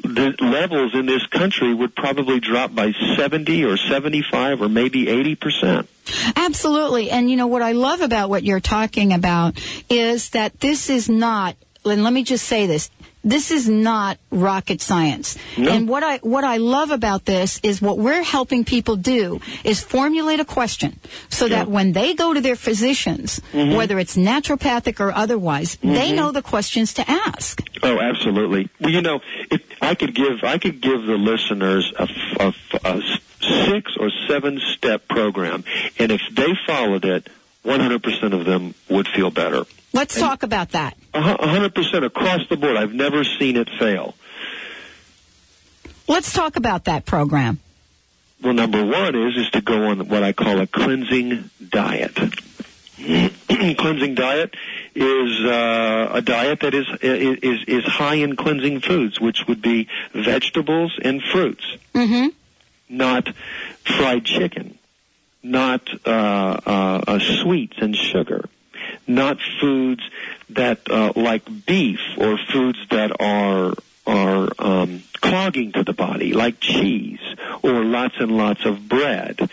the 0.04 0.36
levels 0.42 0.94
in 0.96 1.06
this 1.06 1.26
country 1.28 1.74
would 1.74 1.96
probably 1.96 2.40
drop 2.40 2.74
by 2.74 2.92
70 3.16 3.64
or 3.64 3.78
75 3.78 4.62
or 4.62 4.68
maybe 4.70 5.08
80 5.08 5.36
percent. 5.36 5.90
Absolutely. 6.36 7.12
And 7.12 7.30
you 7.30 7.38
know 7.38 7.48
what 7.48 7.62
I 7.62 7.74
love 7.74 8.02
about 8.02 8.30
what 8.30 8.44
you're 8.44 8.60
talking 8.60 9.14
about 9.14 9.60
is 9.90 10.32
that 10.32 10.60
this 10.60 10.90
is 10.90 11.08
not 11.10 11.56
and 11.86 12.04
let 12.04 12.12
me 12.12 12.24
just 12.24 12.46
say 12.46 12.68
this. 12.68 12.90
This 13.22 13.52
is 13.52 13.68
not 13.68 14.18
rocket 14.32 14.80
science. 14.82 15.38
And 15.58 15.90
what 15.90 16.04
I 16.04 16.18
what 16.20 16.46
I 16.46 16.56
love 16.58 16.90
about 16.92 17.26
this 17.26 17.60
is 17.64 17.82
what 17.82 17.98
we're 17.98 18.24
helping 18.24 18.64
people 18.64 18.96
do 18.96 19.42
is 19.66 19.82
formulate 19.84 20.40
a 20.40 20.46
question 20.46 21.00
so 21.30 21.50
that 21.50 21.68
when 21.70 21.92
they 21.92 22.14
go 22.14 22.34
to 22.34 22.40
their 22.42 22.56
physicians, 22.56 23.42
Mm-hmm. 23.52 23.76
whether 23.76 24.00
it's 24.00 24.16
naturopathic 24.16 25.00
or 25.00 25.12
otherwise, 25.12 25.78
they 25.84 26.14
know 26.14 26.32
the 26.32 26.42
questions 26.42 26.94
to 26.94 27.04
ask. 27.10 27.62
Oh, 27.84 28.00
absolutely. 28.00 28.70
Well, 28.80 28.92
you 28.92 29.02
know, 29.02 29.20
if 29.52 29.62
I 29.82 29.96
could 29.96 30.16
give 30.16 30.44
I 30.44 30.58
could 30.58 30.80
give 30.82 31.04
the 31.06 31.18
listeners 31.18 31.92
a 32.00 32.08
six 33.68 33.98
or 34.00 34.10
seven 34.28 34.60
step 34.78 35.08
program, 35.08 35.64
and 35.98 36.12
if 36.12 36.22
they 36.32 36.54
followed 36.66 37.06
it, 37.06 37.28
100% 37.66 38.34
of 38.34 38.46
them 38.46 38.74
would 38.90 39.08
feel 39.08 39.30
better. 39.32 39.66
Let's 39.94 40.20
talk 40.20 40.44
about 40.44 40.72
that. 40.72 40.96
A 41.14 41.20
100% 41.22 42.06
across 42.06 42.48
the 42.50 42.58
board. 42.58 42.78
I've 42.78 42.94
never 42.94 43.24
seen 43.24 43.58
it 43.58 43.70
fail. 43.80 44.14
Let's 46.08 46.34
talk 46.34 46.56
about 46.56 46.86
that 46.86 47.06
program. 47.06 47.60
Well, 48.42 48.54
number 48.54 48.84
one 48.86 49.16
is 49.16 49.36
is 49.38 49.50
to 49.52 49.62
go 49.62 49.88
on 49.88 50.08
what 50.08 50.24
I 50.24 50.32
call 50.34 50.60
a 50.60 50.68
cleansing 50.68 51.50
diet. 51.70 52.16
cleansing 52.98 54.16
diet 54.16 54.56
is 54.96 55.46
uh, 55.46 56.10
a 56.14 56.22
diet 56.22 56.62
that 56.62 56.74
is 56.74 56.88
is 57.02 57.64
is 57.68 57.84
high 57.86 58.16
in 58.16 58.36
cleansing 58.36 58.80
foods, 58.82 59.20
which 59.20 59.46
would 59.48 59.62
be 59.62 59.88
vegetables 60.14 60.98
and 61.04 61.22
fruits, 61.22 61.66
Mm-hmm. 61.94 62.28
not 62.90 63.28
fried 63.84 64.26
chicken, 64.26 64.78
not 65.44 65.82
uh, 66.06 66.10
uh, 66.10 67.04
uh, 67.08 67.20
sweets 67.20 67.76
and 67.80 67.96
sugar, 67.96 68.46
not 69.10 69.38
foods 69.60 70.04
that 70.52 70.90
uh, 70.90 71.12
like 71.16 71.44
beef 71.66 72.00
or 72.18 72.38
foods 72.52 72.80
that 72.92 73.20
are 73.20 73.74
are 74.08 74.50
um, 74.58 75.04
clogging 75.22 75.72
to 75.74 75.84
the 75.84 75.94
body, 75.94 76.34
like 76.34 76.60
cheese 76.60 77.20
or 77.62 77.84
lots 77.84 78.16
and 78.20 78.32
lots 78.32 78.66
of 78.66 78.88
bread. 78.88 79.50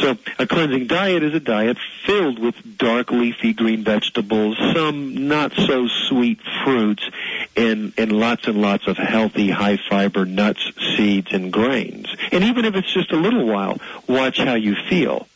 So 0.00 0.16
a 0.38 0.46
cleansing 0.46 0.86
diet 0.86 1.22
is 1.24 1.34
a 1.34 1.40
diet 1.40 1.76
filled 2.06 2.38
with 2.38 2.78
dark 2.78 3.10
leafy 3.10 3.52
green 3.52 3.82
vegetables, 3.82 4.56
some 4.72 5.26
not 5.26 5.52
so 5.54 5.88
sweet 5.88 6.38
fruits, 6.64 7.02
and, 7.56 7.92
and 7.98 8.12
lots 8.12 8.46
and 8.46 8.60
lots 8.60 8.86
of 8.86 8.96
healthy 8.96 9.50
high 9.50 9.78
fiber 9.90 10.24
nuts, 10.24 10.70
seeds, 10.96 11.32
and 11.32 11.52
grains. 11.52 12.06
And 12.30 12.44
even 12.44 12.64
if 12.64 12.76
it's 12.76 12.92
just 12.92 13.10
a 13.10 13.16
little 13.16 13.46
while, 13.46 13.78
watch 14.06 14.38
how 14.38 14.54
you 14.54 14.76
feel. 14.88 15.26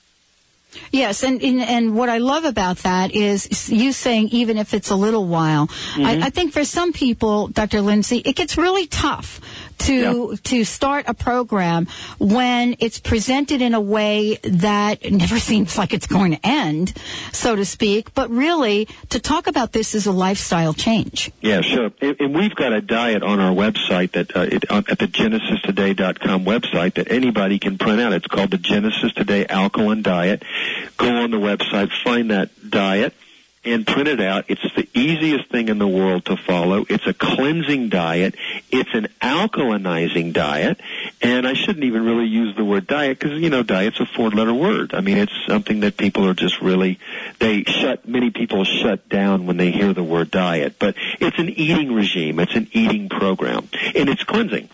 Yes, 0.91 1.23
and, 1.23 1.43
and 1.43 1.61
and 1.61 1.95
what 1.95 2.09
I 2.09 2.19
love 2.19 2.45
about 2.45 2.79
that 2.79 3.13
is 3.13 3.71
you 3.71 3.93
saying 3.93 4.29
even 4.29 4.57
if 4.57 4.75
it's 4.75 4.91
a 4.91 4.97
little 4.97 5.27
while. 5.27 5.69
I, 5.71 5.75
mm-hmm. 5.75 6.23
I 6.23 6.31
think 6.31 6.53
for 6.53 6.65
some 6.65 6.93
people, 6.93 7.49
Dr. 7.49 7.81
Lindsey, 7.81 8.19
it 8.19 8.37
gets 8.37 8.57
really 8.57 8.87
tough 8.87 9.41
to 9.79 10.37
to 10.37 10.65
start 10.65 11.05
a 11.09 11.15
program 11.15 11.87
when 12.19 12.77
it's 12.79 13.01
presented 13.01 13.61
in 13.63 13.75
a 13.75 13.81
way 13.81 14.39
that 14.43 15.11
never 15.11 15.39
seems 15.51 15.79
like 15.79 15.93
it's 15.93 16.07
going 16.07 16.33
to 16.33 16.47
end, 16.47 16.95
so 17.33 17.57
to 17.57 17.65
speak. 17.65 18.15
But 18.15 18.31
really, 18.31 18.89
to 19.11 19.21
talk 19.21 19.47
about 19.47 19.73
this 19.73 19.95
is 19.95 20.07
a 20.07 20.13
lifestyle 20.13 20.75
change. 20.75 21.31
Yeah, 21.41 21.61
sure. 21.61 21.91
And, 22.01 22.35
we've 22.35 22.55
got 22.55 22.73
a 22.73 22.81
diet 22.81 23.23
on 23.23 23.41
our 23.41 23.55
website 23.55 24.13
that 24.13 24.37
uh, 24.37 24.41
it, 24.51 24.71
on, 24.71 24.85
at 24.89 24.99
the 24.99 25.07
genesistoday.com 25.07 26.45
website 26.45 26.95
that 26.95 27.11
anybody 27.11 27.59
can 27.59 27.79
print 27.79 28.01
out. 28.01 28.13
It's 28.13 28.27
called 28.27 28.51
the 28.51 28.59
Genesis 28.59 29.13
Today 29.13 29.47
Alkaline 29.47 30.03
Diet. 30.03 30.43
Go 30.97 31.09
on 31.09 31.31
the 31.31 31.37
website, 31.39 31.91
find 32.05 32.31
that 32.31 32.51
diet, 32.69 33.15
and 33.65 33.87
print 33.87 34.09
it 34.09 34.21
out. 34.21 34.45
It's 34.49 34.63
the 34.75 34.89
easiest 34.95 35.49
thing 35.51 35.69
in 35.69 35.79
the 35.79 35.87
world 35.87 36.25
to 36.27 36.37
follow. 36.37 36.85
It's 36.89 37.07
a 37.07 37.15
cleansing 37.15 37.91
diet. 37.91 38.35
It's 38.71 38.91
an 38.95 39.09
alkalinizing 39.21 40.33
diet. 40.33 40.81
And 41.21 41.47
I 41.47 41.55
shouldn't 41.55 41.85
even 41.85 42.05
really 42.05 42.27
use 42.27 42.57
the 42.57 42.65
word 42.65 42.87
diet 42.87 43.19
because, 43.19 43.41
you 43.41 43.51
know, 43.51 43.63
diet's 43.63 44.01
a 44.01 44.07
four-letter 44.07 44.55
word. 44.55 44.95
I 44.95 45.01
mean, 45.01 45.19
it's 45.19 45.33
something 45.47 45.81
that 45.81 45.97
people 45.97 46.27
are 46.27 46.35
just 46.35 46.61
really, 46.61 46.99
they 47.39 47.63
shut, 47.65 48.09
many 48.09 48.31
people 48.31 48.65
shut 48.65 49.09
down 49.09 49.47
when 49.47 49.57
they 49.57 49.71
hear 49.71 49.93
the 49.93 50.03
word 50.03 50.31
diet. 50.31 50.77
But 50.79 50.97
it's 51.21 51.39
an 51.39 51.49
eating 51.49 51.93
regime. 51.93 52.41
It's 52.41 52.57
an 52.57 52.69
eating 52.73 53.09
program. 53.09 53.69
And 53.95 54.09
it's 54.09 54.25
cleansing. 54.25 54.69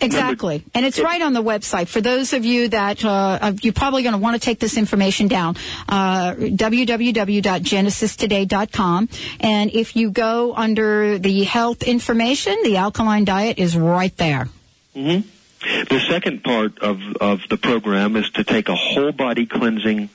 Exactly. 0.00 0.64
And 0.74 0.84
it's 0.84 0.98
right 0.98 1.22
on 1.22 1.32
the 1.32 1.42
website. 1.42 1.88
For 1.88 2.00
those 2.00 2.32
of 2.32 2.44
you 2.44 2.68
that, 2.68 3.04
uh, 3.04 3.52
you're 3.62 3.72
probably 3.72 4.02
going 4.02 4.12
to 4.12 4.18
want 4.18 4.34
to 4.34 4.40
take 4.44 4.58
this 4.58 4.76
information 4.76 5.28
down, 5.28 5.56
uh, 5.88 6.34
www.genesistoday.com. 6.34 9.08
And 9.40 9.70
if 9.70 9.96
you 9.96 10.10
go 10.10 10.54
under 10.54 11.18
the 11.18 11.44
health 11.44 11.82
information, 11.82 12.56
the 12.64 12.76
alkaline 12.76 13.24
diet 13.24 13.58
is 13.58 13.76
right 13.76 14.16
there. 14.16 14.48
hmm 14.94 15.20
The 15.62 16.00
second 16.08 16.42
part 16.44 16.78
of, 16.80 17.00
of 17.20 17.40
the 17.48 17.56
program 17.56 18.16
is 18.16 18.28
to 18.32 18.44
take 18.44 18.68
a 18.68 18.74
whole 18.74 19.12
body 19.12 19.46
cleansing 19.46 20.10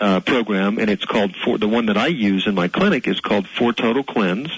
uh, 0.00 0.20
program, 0.20 0.78
and 0.78 0.88
it's 0.88 1.04
called 1.04 1.36
for 1.44 1.58
the 1.58 1.68
one 1.68 1.86
that 1.86 1.96
I 1.96 2.06
use 2.06 2.46
in 2.46 2.54
my 2.54 2.68
clinic 2.68 3.06
is 3.06 3.20
called 3.20 3.46
Four 3.46 3.72
Total 3.72 4.02
Cleanse, 4.02 4.50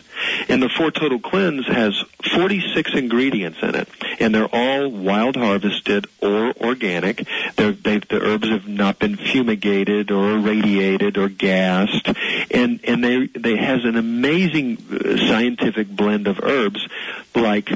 and 0.49 0.63
the 0.63 0.69
Four 0.69 0.91
Total 0.91 1.19
Cleanse 1.19 1.67
has 1.67 2.03
46 2.33 2.95
ingredients 2.95 3.59
in 3.63 3.75
it, 3.75 3.89
and 4.21 4.35
they're 4.35 4.47
all 4.47 4.89
wild 4.89 5.37
harvested 5.37 6.07
or 6.21 6.53
organic. 6.61 7.27
They're, 7.57 7.73
they, 7.73 7.99
the 7.99 8.21
herbs 8.21 8.49
have 8.49 8.69
not 8.69 8.99
been 8.99 9.17
fumigated 9.17 10.11
or 10.11 10.37
irradiated 10.37 11.19
or 11.19 11.29
gassed, 11.29 12.09
and 12.51 12.81
and 12.85 13.03
they 13.03 13.27
they 13.27 13.57
has 13.57 13.85
an 13.85 13.97
amazing 13.97 14.79
uh, 14.91 15.17
scientific 15.29 15.89
blend 15.89 16.29
of 16.29 16.41
herbs 16.43 16.87
like 17.35 17.71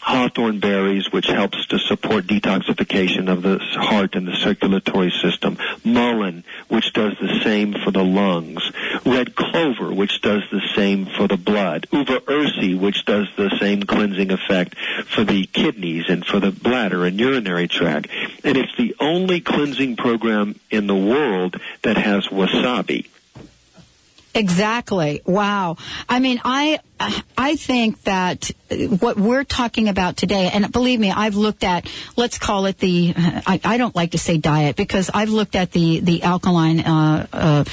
hawthorn 0.00 0.58
berries, 0.60 1.12
which 1.12 1.26
helps 1.26 1.66
to 1.66 1.78
support 1.78 2.26
detoxification 2.26 3.30
of 3.30 3.42
the 3.42 3.58
heart 3.58 4.14
and 4.14 4.26
the 4.26 4.34
circulatory 4.34 5.10
system. 5.10 5.58
Mullein, 5.84 6.42
which 6.68 6.92
does 6.92 7.12
the 7.20 7.40
same 7.44 7.74
for 7.74 7.90
the 7.90 8.04
lungs. 8.04 8.72
Red 9.04 9.34
clover, 9.36 9.92
which 9.92 10.20
does 10.22 10.42
the 10.50 10.62
same 10.74 11.06
for 11.06 11.28
the 11.28 11.36
blood. 11.36 11.86
Uva 11.92 12.20
ursi, 12.20 12.78
which 12.78 13.04
does 13.04 13.28
the 13.36 13.54
same 13.60 13.82
cleansing 13.82 14.30
effect 14.30 14.74
for 15.06 15.24
the 15.24 15.44
kidneys 15.46 16.06
and 16.08 16.24
for 16.24 16.40
the 16.40 16.50
bladder 16.50 17.04
and 17.04 17.20
urinary 17.20 17.68
tract. 17.68 18.08
And 18.42 18.56
it's 18.56 18.74
the 18.76 18.96
only 18.98 19.40
cleansing 19.40 19.96
program 19.96 20.58
in 20.70 20.86
the 20.86 20.96
world 20.96 21.60
that 21.82 21.98
has 21.98 22.26
wasabi. 22.28 23.09
Exactly. 24.34 25.22
Wow. 25.24 25.76
I 26.08 26.20
mean, 26.20 26.40
I 26.44 26.78
I 27.36 27.56
think 27.56 28.02
that 28.02 28.50
what 29.00 29.16
we're 29.16 29.44
talking 29.44 29.88
about 29.88 30.16
today, 30.16 30.50
and 30.52 30.70
believe 30.70 31.00
me, 31.00 31.10
I've 31.10 31.34
looked 31.34 31.64
at, 31.64 31.90
let's 32.16 32.38
call 32.38 32.66
it 32.66 32.78
the, 32.78 33.14
I, 33.16 33.60
I 33.64 33.76
don't 33.78 33.96
like 33.96 34.12
to 34.12 34.18
say 34.18 34.36
diet 34.36 34.76
because 34.76 35.10
I've 35.12 35.30
looked 35.30 35.56
at 35.56 35.72
the 35.72 36.00
the 36.00 36.22
alkaline. 36.22 36.80
Uh, 36.80 37.26
uh, 37.32 37.64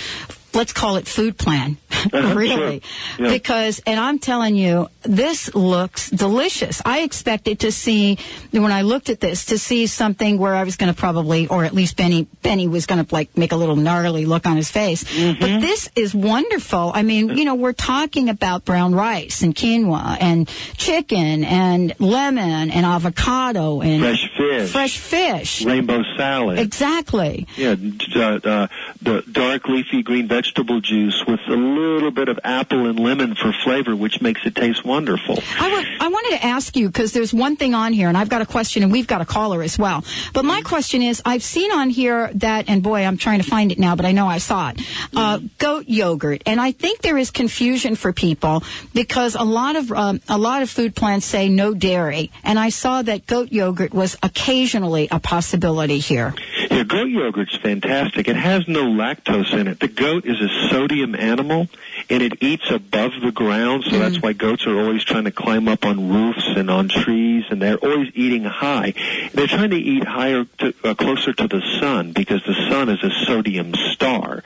Let's 0.58 0.74
call 0.74 0.96
it 0.98 1.08
food 1.08 1.38
plan, 1.38 1.78
really, 2.14 2.82
Yeah. 3.20 3.30
because, 3.30 3.80
and 3.86 4.00
I'm 4.00 4.18
telling 4.18 4.56
you, 4.56 4.90
this 5.04 5.54
looks 5.54 6.10
delicious. 6.10 6.82
I 6.84 7.02
expected 7.02 7.60
to 7.60 7.72
see 7.72 8.18
when 8.52 8.72
I 8.72 8.82
looked 8.82 9.10
at 9.10 9.20
this 9.20 9.46
to 9.46 9.60
see 9.60 9.86
something 9.88 10.38
where 10.40 10.56
I 10.56 10.64
was 10.64 10.76
going 10.76 10.92
to 10.94 11.00
probably, 11.00 11.48
or 11.48 11.64
at 11.64 11.74
least 11.74 11.96
Benny, 11.96 12.24
Benny 12.42 12.68
was 12.68 12.88
going 12.88 13.06
to 13.06 13.14
like 13.14 13.38
make 13.38 13.52
a 13.52 13.56
little 13.56 13.76
gnarly 13.76 14.26
look 14.26 14.48
on 14.48 14.58
his 14.58 14.72
face. 14.72 15.04
But 15.40 15.62
this 15.62 15.90
is 15.96 16.16
wonderful. 16.16 16.92
I 16.94 17.04
mean, 17.04 17.38
you 17.38 17.46
know, 17.46 17.56
we're 17.56 17.74
talking 17.74 18.28
about 18.30 18.66
brown 18.66 18.96
rice 18.96 19.44
and 19.44 19.54
quinoa 19.56 20.18
and 20.20 20.50
chicken 20.78 21.44
and 21.44 21.94
lemon 22.00 22.72
and 22.72 22.86
avocado 22.86 23.82
and 23.82 24.02
Fresh 24.02 24.32
fish. 24.36 24.72
fresh 24.72 24.98
fish. 24.98 25.66
Rainbow 25.66 26.02
salad. 26.18 26.58
Exactly. 26.60 27.48
Yeah, 27.56 27.76
uh, 28.16 28.20
uh, 28.44 28.68
the 29.02 29.24
dark 29.32 29.68
leafy 29.68 30.02
green 30.04 30.28
vegetable 30.48 30.80
juice 30.80 31.24
with 31.28 31.42
a 31.50 31.56
little 31.56 32.12
bit 32.12 32.30
of 32.30 32.40
apple 32.44 32.88
and 32.88 32.98
lemon 33.00 33.36
for 33.36 33.52
flavor, 33.64 33.96
which 33.96 34.22
makes 34.22 34.46
it 34.46 34.56
taste 34.56 34.86
wonderful. 34.86 35.38
I 35.60 36.08
wanted 36.08 36.38
to 36.38 36.46
ask 36.46 36.76
you 36.78 36.88
because 36.88 37.12
there's 37.12 37.34
one 37.34 37.58
thing 37.58 37.74
on 37.74 37.92
here, 37.92 38.08
and 38.08 38.18
I've 38.18 38.30
got 38.30 38.42
a 38.42 38.46
question, 38.46 38.84
and 38.84 38.92
we've 38.92 39.08
got 39.08 39.20
a 39.20 39.26
caller 39.26 39.62
as 39.62 39.78
well. 39.78 40.06
But 40.34 40.46
my 40.46 40.62
question 40.62 41.02
is, 41.02 41.22
I've 41.26 41.44
seen 41.44 41.72
on 41.72 41.90
here 41.90 42.32
that, 42.36 42.70
and 42.70 42.82
boy, 42.82 43.04
I'm 43.04 43.18
trying 43.18 43.42
to 43.42 43.50
find 43.50 43.72
it 43.72 43.80
now, 43.80 43.96
but 43.96 44.06
I 44.06 44.14
know 44.14 44.28
I 44.28 44.38
saw 44.38 44.70
it, 44.70 44.82
uh, 45.16 45.40
goat 45.58 45.86
yogurt, 45.88 46.44
and 46.46 46.62
I 46.62 46.72
think 46.72 47.02
there 47.02 47.18
is 47.18 47.30
confusion 47.30 47.96
for 47.96 48.14
people 48.14 48.64
because 48.94 49.36
a 49.36 49.44
lot 49.44 49.76
of 49.76 49.92
um, 49.92 50.22
a 50.30 50.38
lot 50.38 50.62
of 50.62 50.70
food 50.70 50.96
plans 50.96 51.26
say 51.26 51.50
no 51.50 51.74
dairy, 51.74 52.32
and 52.44 52.58
I 52.58 52.70
saw 52.70 53.02
that 53.02 53.28
goat 53.28 53.52
yogurt 53.52 53.94
was 53.94 54.16
occasionally 54.24 55.10
a 55.12 55.20
possibility 55.20 56.00
here. 56.00 56.34
Yeah, 56.70 56.84
goat 56.84 57.10
yogurt's 57.10 57.56
fantastic. 57.58 58.28
It 58.28 58.36
has 58.36 58.68
no 58.68 58.84
lactose 58.84 59.54
in 59.54 59.68
it. 59.68 59.80
The 59.80 59.88
goat 59.88 60.26
is 60.26 60.42
a 60.42 60.70
sodium 60.70 61.16
animal, 61.16 61.68
and 62.10 62.22
it 62.22 62.42
eats 62.42 62.70
above 62.70 63.12
the 63.22 63.32
ground. 63.32 63.86
So 63.86 63.98
that's 64.00 64.22
why 64.22 64.34
goats 64.34 64.68
are 64.68 64.78
always 64.78 65.04
trying 65.04 65.24
to 65.26 65.32
climb 65.32 65.68
up 65.68 65.86
on 65.86 66.10
roofs 66.10 66.46
and 66.56 66.70
on 66.70 66.90
trees, 66.90 67.46
and 67.50 67.62
they're 67.62 67.78
always 67.78 68.12
eating 68.16 68.44
high. 68.44 68.94
They're 69.34 69.48
trying 69.48 69.70
to 69.70 69.78
eat 69.78 70.04
higher, 70.04 70.46
to, 70.60 70.74
uh, 70.84 70.94
closer 70.96 71.34
to 71.34 71.48
the 71.48 71.62
sun 71.80 72.12
because 72.12 72.44
the 72.44 72.56
sun 72.70 72.90
is 72.90 73.02
a 73.04 73.12
sodium 73.26 73.74
star. 73.92 74.44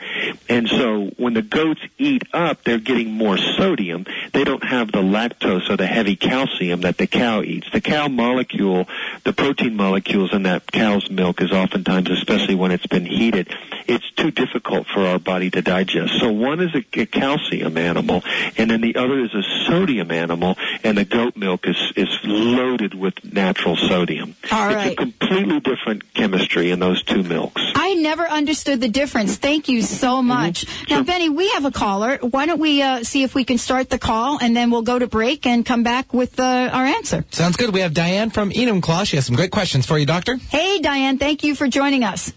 And 0.48 0.68
so 0.68 1.10
when 1.16 1.34
the 1.34 1.42
goats 1.42 1.80
eat 1.98 2.22
up, 2.32 2.62
they're 2.64 2.78
getting 2.78 3.10
more 3.10 3.36
sodium. 3.36 4.06
They 4.32 4.44
don't 4.44 4.64
have 4.64 4.92
the 4.92 5.02
lactose 5.02 5.68
or 5.70 5.76
the 5.76 5.86
heavy 5.86 6.16
calcium 6.16 6.82
that 6.82 6.98
the 6.98 7.06
cow 7.06 7.42
eats. 7.42 7.68
The 7.72 7.80
cow 7.80 8.08
molecule, 8.08 8.88
the 9.24 9.32
protein 9.32 9.76
molecules 9.76 10.32
in 10.32 10.44
that 10.44 10.70
cow's 10.70 11.10
milk 11.10 11.40
is 11.40 11.50
oftentimes, 11.50 12.11
especially 12.12 12.54
when 12.54 12.70
it's 12.70 12.86
been 12.86 13.06
heated, 13.06 13.48
it's 13.86 14.08
too 14.12 14.30
difficult 14.30 14.86
for 14.86 15.00
our 15.00 15.18
body 15.18 15.50
to 15.50 15.62
digest. 15.62 16.20
So 16.20 16.30
one 16.30 16.60
is 16.60 16.74
a, 16.74 17.00
a 17.00 17.06
calcium 17.06 17.76
animal, 17.76 18.22
and 18.56 18.70
then 18.70 18.80
the 18.80 18.96
other 18.96 19.20
is 19.24 19.34
a 19.34 19.42
sodium 19.66 20.10
animal, 20.10 20.56
and 20.84 20.98
the 20.98 21.04
goat 21.04 21.36
milk 21.36 21.66
is, 21.66 21.92
is 21.96 22.08
loaded 22.24 22.94
with 22.94 23.14
natural 23.24 23.76
sodium. 23.76 24.36
All 24.50 24.68
it's 24.68 24.76
right. 24.76 24.92
a 24.92 24.96
completely 24.96 25.60
different 25.60 26.14
chemistry 26.14 26.70
in 26.70 26.78
those 26.78 27.02
two 27.02 27.22
milks. 27.22 27.62
I 27.74 27.94
never 27.94 28.24
understood 28.28 28.80
the 28.80 28.88
difference. 28.88 29.36
Thank 29.36 29.68
you 29.68 29.82
so 29.82 30.22
much. 30.22 30.66
Now, 30.88 31.02
Benny, 31.02 31.28
we 31.28 31.50
have 31.50 31.64
a 31.64 31.70
caller. 31.70 32.18
Why 32.18 32.46
don't 32.46 32.60
we 32.60 32.82
uh, 32.82 33.02
see 33.02 33.22
if 33.22 33.34
we 33.34 33.44
can 33.44 33.58
start 33.58 33.90
the 33.90 33.98
call, 33.98 34.38
and 34.40 34.56
then 34.56 34.70
we'll 34.70 34.82
go 34.82 34.98
to 34.98 35.06
break 35.06 35.46
and 35.46 35.64
come 35.64 35.82
back 35.82 36.12
with 36.12 36.38
uh, 36.38 36.70
our 36.72 36.84
answer. 36.84 37.24
Sounds 37.30 37.56
good. 37.56 37.72
We 37.72 37.80
have 37.80 37.94
Diane 37.94 38.30
from 38.30 38.50
Enumclaw. 38.50 39.06
She 39.06 39.16
has 39.16 39.26
some 39.26 39.36
great 39.36 39.50
questions 39.50 39.86
for 39.86 39.98
you, 39.98 40.06
Doctor. 40.06 40.36
Hey, 40.36 40.80
Diane, 40.80 41.18
thank 41.18 41.44
you 41.44 41.54
for 41.54 41.68
joining 41.68 42.01
us. 42.04 42.32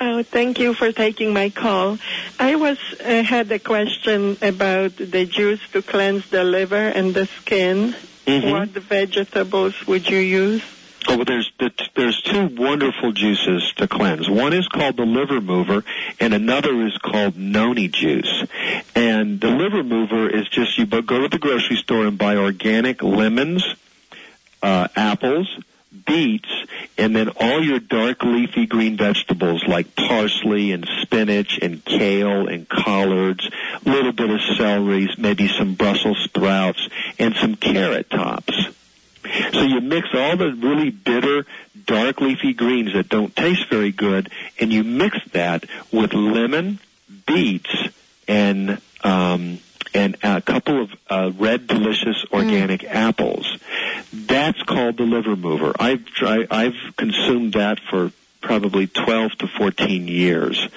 Oh, 0.00 0.22
thank 0.22 0.58
you 0.58 0.74
for 0.74 0.90
taking 0.90 1.32
my 1.32 1.50
call. 1.50 1.98
I 2.38 2.56
was 2.56 2.78
uh, 3.00 3.22
had 3.22 3.50
a 3.52 3.58
question 3.60 4.36
about 4.42 4.96
the 4.96 5.26
juice 5.26 5.60
to 5.72 5.82
cleanse 5.82 6.28
the 6.30 6.42
liver 6.42 6.88
and 6.88 7.14
the 7.14 7.26
skin. 7.26 7.94
Mhm. 8.26 8.50
What 8.50 8.68
vegetables 8.70 9.86
would 9.86 10.08
you 10.08 10.18
use? 10.18 10.62
Oh, 11.08 11.16
well, 11.16 11.24
there's 11.24 11.50
the, 11.58 11.70
there's 11.96 12.20
two 12.22 12.46
wonderful 12.46 13.12
juices 13.12 13.72
to 13.76 13.88
cleanse. 13.88 14.28
One 14.30 14.52
is 14.52 14.68
called 14.68 14.96
the 14.96 15.04
liver 15.04 15.40
mover, 15.40 15.84
and 16.20 16.32
another 16.32 16.86
is 16.86 16.96
called 16.98 17.36
noni 17.36 17.88
juice. 17.88 18.44
And 18.94 19.40
the 19.40 19.50
liver 19.50 19.82
mover 19.82 20.28
is 20.28 20.48
just 20.48 20.78
you 20.78 20.86
go 20.86 21.02
to 21.02 21.28
the 21.28 21.38
grocery 21.38 21.76
store 21.76 22.06
and 22.06 22.16
buy 22.16 22.36
organic 22.36 23.02
lemons, 23.02 23.64
uh, 24.62 24.86
apples, 24.94 25.48
beets, 26.06 26.48
and 26.98 27.14
then 27.14 27.28
all 27.30 27.62
your 27.62 27.78
dark 27.78 28.22
leafy 28.22 28.66
green 28.66 28.96
vegetables 28.96 29.64
like 29.66 29.94
parsley 29.94 30.72
and 30.72 30.88
spinach 31.02 31.58
and 31.60 31.84
kale 31.84 32.48
and 32.48 32.68
collards, 32.68 33.48
a 33.84 33.88
little 33.88 34.12
bit 34.12 34.30
of 34.30 34.40
celery, 34.56 35.08
maybe 35.18 35.48
some 35.48 35.74
Brussels 35.74 36.18
sprouts, 36.24 36.88
and 37.18 37.34
some 37.36 37.56
carrot 37.56 38.10
tops. 38.10 38.54
So 39.52 39.62
you 39.62 39.80
mix 39.80 40.08
all 40.14 40.36
the 40.36 40.52
really 40.52 40.90
bitter, 40.90 41.46
dark 41.86 42.20
leafy 42.20 42.52
greens 42.52 42.92
that 42.94 43.08
don't 43.08 43.34
taste 43.34 43.68
very 43.70 43.92
good, 43.92 44.30
and 44.58 44.72
you 44.72 44.82
mix 44.84 45.18
that 45.32 45.64
with 45.92 46.12
lemon, 46.12 46.80
beets, 47.26 47.74
and 48.26 48.80
um, 49.04 49.58
and 49.94 50.16
a 50.22 50.40
couple 50.40 50.82
of 50.82 50.90
uh, 51.08 51.32
red, 51.36 51.66
delicious 51.66 52.24
organic 52.32 52.84
apples. 52.84 53.58
That's 54.12 54.62
called 54.62 54.96
the 54.96 55.04
liver 55.04 55.36
mover. 55.36 55.72
I've 55.78 56.04
tried, 56.06 56.48
I've 56.50 56.96
consumed 56.96 57.54
that 57.54 57.78
for 57.90 58.12
probably 58.40 58.86
12 58.86 59.32
to 59.38 59.46
14 59.46 60.08
years. 60.08 60.68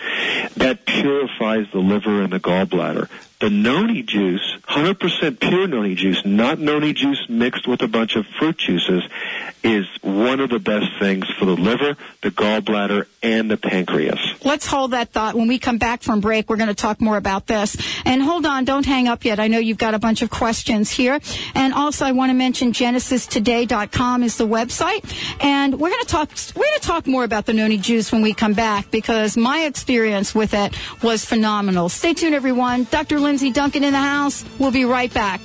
That 0.56 0.86
purifies 0.86 1.68
the 1.72 1.80
liver 1.80 2.22
and 2.22 2.32
the 2.32 2.40
gallbladder. 2.40 3.10
The 3.46 3.52
noni 3.52 4.02
juice, 4.02 4.58
100% 4.70 5.40
pure 5.40 5.68
noni 5.68 5.94
juice, 5.94 6.26
not 6.26 6.58
noni 6.58 6.94
juice 6.94 7.28
mixed 7.30 7.68
with 7.68 7.84
a 7.84 7.88
bunch 7.88 8.16
of 8.16 8.26
fruit 8.40 8.58
juices, 8.58 9.04
is 9.64 9.86
one 10.02 10.40
of 10.40 10.50
the 10.50 10.60
best 10.60 10.88
things 11.00 11.28
for 11.40 11.46
the 11.46 11.56
liver, 11.56 11.96
the 12.22 12.30
gallbladder, 12.30 13.06
and 13.24 13.50
the 13.50 13.58
pancreas. 13.58 14.20
Let's 14.44 14.68
hold 14.68 14.92
that 14.92 15.12
thought. 15.12 15.34
When 15.34 15.48
we 15.48 15.58
come 15.58 15.80
back 15.80 16.04
from 16.04 16.22
break, 16.22 16.50
we're 16.50 16.58
going 16.58 16.70
to 16.70 16.76
talk 16.76 17.02
more 17.02 17.18
about 17.18 17.48
this. 17.48 17.76
And 18.06 18.22
hold 18.22 18.46
on, 18.46 18.66
don't 18.66 18.86
hang 18.86 19.08
up 19.08 19.26
yet. 19.26 19.40
I 19.40 19.48
know 19.48 19.58
you've 19.58 19.80
got 19.80 19.96
a 19.96 20.00
bunch 20.00 20.22
of 20.22 20.30
questions 20.30 20.92
here. 20.92 21.20
And 21.56 21.74
also, 21.74 22.06
I 22.06 22.12
want 22.12 22.30
to 22.30 22.36
mention 22.36 22.74
genesistoday.com 22.74 24.24
is 24.24 24.38
the 24.38 24.48
website. 24.48 25.04
And 25.44 25.80
we're 25.80 25.90
going 25.90 26.04
to 26.04 26.08
talk, 26.08 26.30
we're 26.56 26.64
going 26.64 26.80
to 26.80 26.88
talk 26.88 27.08
more 27.08 27.24
about 27.24 27.48
the 27.48 27.54
noni 27.54 27.78
juice 27.78 28.12
when 28.12 28.22
we 28.22 28.36
come 28.36 28.54
back 28.54 28.92
because 28.92 29.36
my 29.36 29.66
experience 29.66 30.36
with 30.36 30.54
it 30.54 30.76
was 31.02 31.26
phenomenal. 31.26 31.90
Stay 31.90 32.14
tuned, 32.14 32.36
everyone. 32.36 32.84
Dr. 32.92 33.20
Duncan 33.52 33.84
in 33.84 33.94
the 33.94 34.00
house. 34.00 34.44
We'll 34.60 34.72
be 34.72 34.86
right 34.86 35.14
back. 35.14 35.42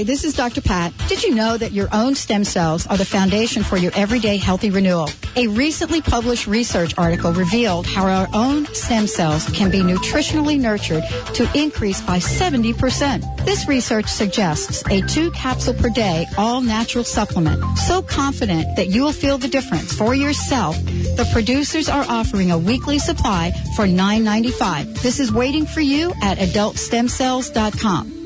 Hi, 0.00 0.04
this 0.04 0.24
is 0.24 0.32
Dr. 0.32 0.62
Pat. 0.62 0.94
Did 1.08 1.22
you 1.22 1.34
know 1.34 1.58
that 1.58 1.72
your 1.72 1.86
own 1.92 2.14
stem 2.14 2.42
cells 2.42 2.86
are 2.86 2.96
the 2.96 3.04
foundation 3.04 3.62
for 3.62 3.76
your 3.76 3.92
everyday 3.94 4.38
healthy 4.38 4.70
renewal? 4.70 5.10
A 5.36 5.46
recently 5.46 6.00
published 6.00 6.46
research 6.46 6.94
article 6.96 7.34
revealed 7.34 7.86
how 7.86 8.06
our 8.06 8.26
own 8.32 8.64
stem 8.72 9.06
cells 9.06 9.46
can 9.50 9.70
be 9.70 9.80
nutritionally 9.80 10.58
nurtured 10.58 11.04
to 11.34 11.46
increase 11.54 12.00
by 12.00 12.16
70%. 12.16 13.44
This 13.44 13.68
research 13.68 14.06
suggests 14.06 14.82
a 14.88 15.02
two 15.02 15.30
capsule 15.32 15.74
per 15.74 15.90
day 15.90 16.24
all 16.38 16.62
natural 16.62 17.04
supplement. 17.04 17.62
So 17.80 18.00
confident 18.00 18.76
that 18.76 18.88
you 18.88 19.02
will 19.02 19.12
feel 19.12 19.36
the 19.36 19.48
difference 19.48 19.92
for 19.92 20.14
yourself, 20.14 20.82
the 20.82 21.28
producers 21.30 21.90
are 21.90 22.06
offering 22.08 22.52
a 22.52 22.58
weekly 22.58 22.98
supply 22.98 23.52
for 23.76 23.84
$9.95. 23.84 25.02
This 25.02 25.20
is 25.20 25.30
waiting 25.30 25.66
for 25.66 25.82
you 25.82 26.14
at 26.22 26.38
adultstemcells.com. 26.38 28.19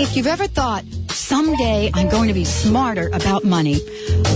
If 0.00 0.16
you've 0.16 0.28
ever 0.28 0.46
thought, 0.46 0.84
someday 1.10 1.90
I'm 1.92 2.08
going 2.08 2.28
to 2.28 2.34
be 2.34 2.44
smarter 2.44 3.08
about 3.12 3.42
money, 3.42 3.80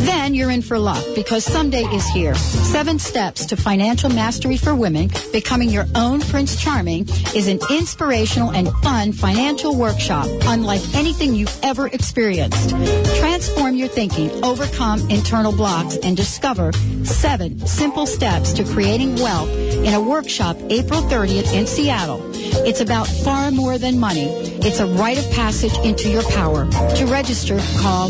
then 0.07 0.34
you're 0.34 0.50
in 0.50 0.62
for 0.62 0.78
luck 0.78 1.05
because 1.14 1.44
someday 1.44 1.84
is 1.84 2.07
here. 2.09 2.34
Seven 2.34 2.98
Steps 2.98 3.46
to 3.46 3.57
Financial 3.57 4.11
Mastery 4.11 4.57
for 4.57 4.74
Women, 4.74 5.11
Becoming 5.32 5.68
Your 5.70 5.86
Own 5.94 6.20
Prince 6.20 6.61
Charming, 6.61 7.09
is 7.34 7.48
an 7.48 7.61
inspirational 7.70 8.50
and 8.50 8.68
fun 8.82 9.12
financial 9.12 9.76
workshop 9.76 10.26
unlike 10.44 10.82
anything 10.94 11.34
you've 11.34 11.57
ever 11.62 11.88
experienced. 11.88 12.70
Transform 13.18 13.76
your 13.76 13.88
thinking, 13.88 14.30
overcome 14.44 15.00
internal 15.11 15.53
blocks, 15.53 15.96
and 15.98 16.16
discover 16.16 16.72
seven 17.05 17.59
simple 17.66 18.07
steps 18.07 18.53
to 18.53 18.64
creating 18.64 19.14
wealth 19.16 19.50
in 19.50 19.94
a 19.94 20.00
workshop 20.00 20.57
April 20.70 21.03
30th 21.03 21.53
in 21.53 21.66
Seattle. 21.66 22.20
It's 22.64 22.80
about 22.80 23.07
far 23.07 23.50
more 23.50 23.78
than 23.78 23.98
money. 23.98 24.26
It's 24.64 24.80
a 24.80 24.86
rite 24.86 25.18
of 25.18 25.28
passage 25.32 25.76
into 25.78 26.09
your 26.09 26.22
power. 26.30 26.70
To 26.70 27.07
register, 27.07 27.59
call 27.80 28.09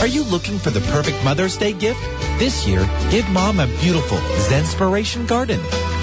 Are 0.00 0.06
you 0.06 0.24
looking 0.24 0.58
for 0.58 0.70
the 0.70 0.80
perfect 0.92 1.22
Mother's 1.22 1.58
Day 1.58 1.74
gift? 1.74 2.00
This 2.38 2.66
year, 2.66 2.88
give 3.10 3.28
mom 3.28 3.60
a 3.60 3.66
beautiful 3.82 4.16
Zenspiration 4.48 5.26
garden. 5.28 5.60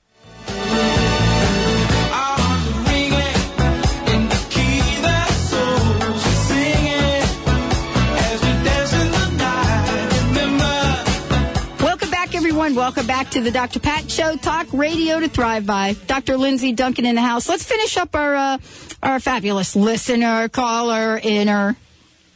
Welcome 12.76 13.06
back 13.06 13.30
to 13.30 13.40
the 13.40 13.50
Dr. 13.50 13.80
Pat 13.80 14.10
Show, 14.10 14.36
Talk 14.36 14.66
Radio 14.74 15.18
to 15.18 15.28
Thrive 15.30 15.64
By. 15.64 15.94
Dr. 16.06 16.36
Lindsey 16.36 16.72
Duncan 16.72 17.06
in 17.06 17.14
the 17.14 17.22
house. 17.22 17.48
Let's 17.48 17.64
finish 17.64 17.96
up 17.96 18.14
our 18.14 18.34
uh, 18.36 18.58
our 19.02 19.18
fabulous 19.18 19.74
listener, 19.74 20.50
caller, 20.50 21.18
inner. 21.22 21.74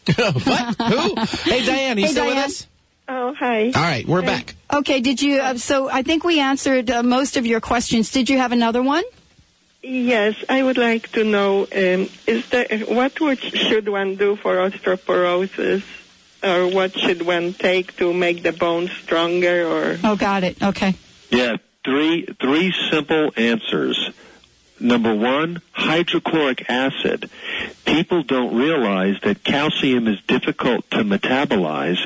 what? 0.17 0.77
Who? 0.81 1.15
Hey, 1.51 1.65
Diane, 1.67 1.99
you 1.99 2.07
Hey, 2.07 2.11
still 2.13 2.25
Diane. 2.25 2.37
with 2.37 2.45
us? 2.47 2.67
Oh, 3.07 3.35
hi. 3.35 3.67
All 3.67 3.73
right, 3.83 4.07
we're 4.09 4.23
back. 4.23 4.55
Okay, 4.73 5.01
did 5.01 5.21
you? 5.21 5.41
Uh, 5.41 5.55
so 5.59 5.91
I 5.91 6.03
think 6.03 6.25
we 6.25 6.41
answered 6.41 6.91
uh, 6.91 7.03
most 7.03 7.37
of 7.37 7.45
your 7.45 7.61
questions. 7.61 8.11
Did 8.11 8.31
you 8.31 8.39
have 8.39 8.53
another 8.53 8.83
one? 8.83 9.05
Yes, 9.83 10.43
I 10.49 10.63
would 10.63 10.79
like 10.79 11.13
to 11.13 11.23
know 11.25 11.65
um, 11.65 12.09
is 12.27 12.49
there 12.49 12.67
what 12.89 13.21
would, 13.21 13.41
should 13.41 13.89
one 13.91 14.17
do 14.17 14.37
for 14.37 14.57
osteoporosis, 14.57 15.83
or 16.43 16.69
what 16.69 16.99
should 16.99 17.23
one 17.23 17.53
take 17.53 17.97
to 17.97 18.13
make 18.13 18.43
the 18.43 18.53
bones 18.53 18.91
stronger? 18.93 19.67
Or 19.67 19.99
oh, 20.05 20.17
got 20.17 20.45
it. 20.45 20.63
Okay. 20.63 20.95
Yeah, 21.31 21.57
three 21.85 22.27
three 22.41 22.75
simple 22.91 23.33
answers. 23.37 24.11
Number 24.83 25.15
one, 25.15 25.61
hydrochloric 25.73 26.65
acid. 26.71 27.29
People 27.85 28.23
don't 28.23 28.57
realize 28.57 29.17
that 29.23 29.45
calcium 29.45 30.09
is 30.09 30.19
difficult 30.23 30.91
to 30.93 31.05
metabolize, 31.05 31.99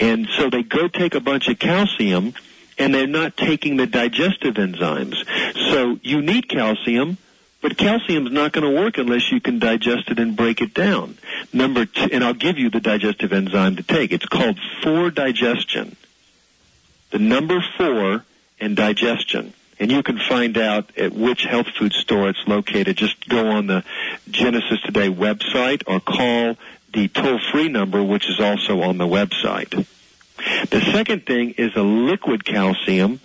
and 0.00 0.26
so 0.38 0.48
they 0.48 0.62
go 0.62 0.88
take 0.88 1.14
a 1.14 1.20
bunch 1.20 1.48
of 1.48 1.58
calcium, 1.58 2.32
and 2.78 2.94
they're 2.94 3.06
not 3.06 3.36
taking 3.36 3.76
the 3.76 3.86
digestive 3.86 4.54
enzymes. 4.54 5.16
So 5.70 5.98
you 6.02 6.22
need 6.22 6.48
calcium, 6.48 7.18
but 7.64 7.78
calcium's 7.78 8.30
not 8.30 8.52
going 8.52 8.62
to 8.62 8.78
work 8.78 8.98
unless 8.98 9.32
you 9.32 9.40
can 9.40 9.58
digest 9.58 10.10
it 10.10 10.18
and 10.18 10.36
break 10.36 10.60
it 10.60 10.74
down. 10.74 11.16
Number 11.50 11.86
two, 11.86 12.10
and 12.12 12.22
I'll 12.22 12.34
give 12.34 12.58
you 12.58 12.68
the 12.68 12.78
digestive 12.78 13.32
enzyme 13.32 13.76
to 13.76 13.82
take. 13.82 14.12
It's 14.12 14.26
called 14.26 14.58
4-digestion. 14.82 15.96
The 17.10 17.18
number 17.18 17.64
four 17.78 18.26
and 18.60 18.76
digestion. 18.76 19.54
And 19.80 19.90
you 19.90 20.02
can 20.02 20.18
find 20.18 20.58
out 20.58 20.94
at 20.98 21.14
which 21.14 21.44
health 21.44 21.68
food 21.78 21.94
store 21.94 22.28
it's 22.28 22.46
located. 22.46 22.98
Just 22.98 23.30
go 23.30 23.48
on 23.48 23.66
the 23.66 23.82
Genesis 24.30 24.82
Today 24.82 25.08
website 25.08 25.84
or 25.86 26.00
call 26.00 26.58
the 26.92 27.08
toll-free 27.08 27.70
number, 27.70 28.02
which 28.02 28.28
is 28.28 28.40
also 28.40 28.82
on 28.82 28.98
the 28.98 29.06
website. 29.06 29.86
The 30.68 30.82
second 30.92 31.24
thing 31.24 31.52
is 31.52 31.74
a 31.76 31.82
liquid 31.82 32.44
calcium 32.44 33.20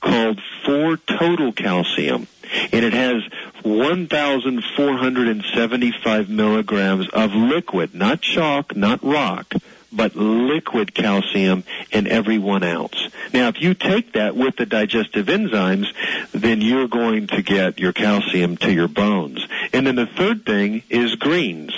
called 0.00 0.40
4 0.64 0.96
total 0.96 1.52
calcium. 1.52 2.26
And 2.72 2.84
it 2.84 2.92
has 2.92 3.22
1,475 3.62 6.28
milligrams 6.28 7.08
of 7.10 7.32
liquid, 7.32 7.94
not 7.94 8.20
chalk, 8.20 8.74
not 8.74 9.00
rock, 9.04 9.54
but 9.92 10.16
liquid 10.16 10.94
calcium 10.94 11.64
in 11.90 12.06
every 12.06 12.38
one 12.38 12.62
ounce. 12.62 13.08
Now, 13.32 13.48
if 13.48 13.60
you 13.60 13.74
take 13.74 14.12
that 14.12 14.36
with 14.36 14.56
the 14.56 14.66
digestive 14.66 15.26
enzymes, 15.26 15.92
then 16.32 16.60
you're 16.60 16.88
going 16.88 17.26
to 17.28 17.42
get 17.42 17.78
your 17.78 17.92
calcium 17.92 18.56
to 18.58 18.72
your 18.72 18.88
bones. 18.88 19.46
And 19.72 19.86
then 19.86 19.96
the 19.96 20.06
third 20.06 20.44
thing 20.44 20.82
is 20.88 21.14
greens. 21.16 21.72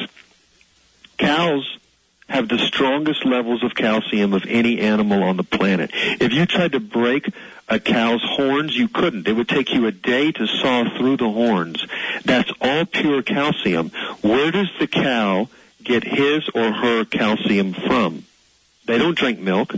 Cows 1.19 1.79
have 2.33 2.49
the 2.49 2.59
strongest 2.59 3.25
levels 3.25 3.63
of 3.63 3.75
calcium 3.75 4.33
of 4.33 4.45
any 4.49 4.81
animal 4.81 5.23
on 5.23 5.37
the 5.37 5.43
planet. 5.45 5.91
If 5.93 6.33
you 6.33 6.47
tried 6.47 6.73
to 6.73 6.81
break 6.81 7.33
a 7.69 7.79
cow's 7.79 8.23
horns, 8.25 8.75
you 8.77 8.89
couldn't. 8.89 9.29
It 9.29 9.35
would 9.35 9.49
take 9.49 9.73
you 9.73 9.87
a 9.87 9.93
day 9.93 10.33
to 10.33 10.47
saw 10.47 10.85
through 10.97 11.19
the 11.19 11.31
horns. 11.31 11.87
That's 12.25 12.51
all 12.61 12.87
pure 12.87 13.23
calcium. 13.23 13.91
Where 14.23 14.51
does 14.51 14.71
the 14.81 14.87
cow 14.87 15.49
get 15.83 16.05
his 16.05 16.49
or 16.55 16.73
her 16.73 17.05
calcium 17.05 17.75
from? 17.75 18.25
They 18.87 18.99
don't 18.99 19.17
drink 19.17 19.39
milk. 19.39 19.75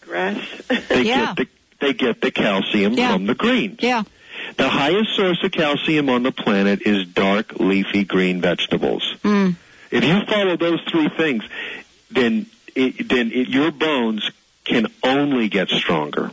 grass? 0.00 0.38
They 0.88 1.02
Yeah. 1.04 1.34
get 1.34 1.36
the 1.36 1.48
they 1.80 1.92
get 1.92 2.20
the 2.22 2.30
calcium 2.30 2.94
Yeah. 2.94 3.12
from 3.12 3.26
the 3.26 3.34
greens. 3.34 3.78
Yeah. 3.80 4.02
The 4.56 4.68
highest 4.68 5.14
source 5.16 5.42
of 5.44 5.52
calcium 5.52 6.08
on 6.08 6.22
the 6.22 6.32
planet 6.32 6.82
is 6.82 7.06
dark 7.06 7.58
leafy 7.60 8.04
green 8.04 8.40
vegetables. 8.40 9.14
Mm. 9.22 9.56
If 9.90 10.02
you 10.04 10.24
follow 10.26 10.56
those 10.56 10.80
three 10.90 11.08
things, 11.08 11.44
then 12.14 12.46
it, 12.74 13.08
then 13.08 13.30
it, 13.32 13.48
your 13.48 13.70
bones 13.70 14.30
can 14.64 14.86
only 15.02 15.48
get 15.48 15.68
stronger. 15.68 16.30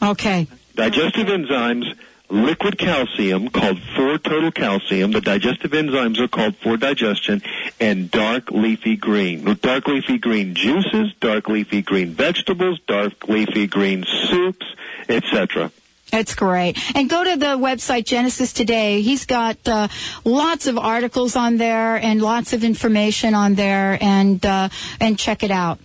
Okay. 0.00 0.46
Digestive 0.74 1.26
enzymes, 1.28 1.96
liquid 2.28 2.78
calcium 2.78 3.48
called 3.48 3.78
4 3.96 4.18
total 4.18 4.50
calcium. 4.50 5.12
The 5.12 5.20
digestive 5.20 5.72
enzymes 5.72 6.18
are 6.18 6.28
called 6.28 6.56
4 6.56 6.76
digestion, 6.76 7.42
and 7.80 8.10
dark 8.10 8.50
leafy 8.50 8.96
green. 8.96 9.44
Dark 9.60 9.86
leafy 9.86 10.18
green 10.18 10.54
juices, 10.54 11.12
dark 11.20 11.48
leafy 11.48 11.82
green 11.82 12.10
vegetables, 12.10 12.80
dark 12.86 13.28
leafy 13.28 13.66
green 13.66 14.04
soups, 14.28 14.66
etc. 15.08 15.70
That's 16.14 16.36
great. 16.36 16.78
And 16.94 17.10
go 17.10 17.24
to 17.24 17.36
the 17.36 17.58
website 17.58 18.04
Genesis 18.04 18.52
Today. 18.52 19.02
He's 19.02 19.26
got 19.26 19.58
uh, 19.66 19.88
lots 20.24 20.68
of 20.68 20.78
articles 20.78 21.34
on 21.34 21.56
there 21.56 21.96
and 21.96 22.22
lots 22.22 22.52
of 22.52 22.62
information 22.62 23.34
on 23.34 23.54
there, 23.54 23.98
and 24.00 24.38
uh, 24.46 24.68
and 25.00 25.18
check 25.18 25.42
it 25.42 25.50
out. 25.50 25.80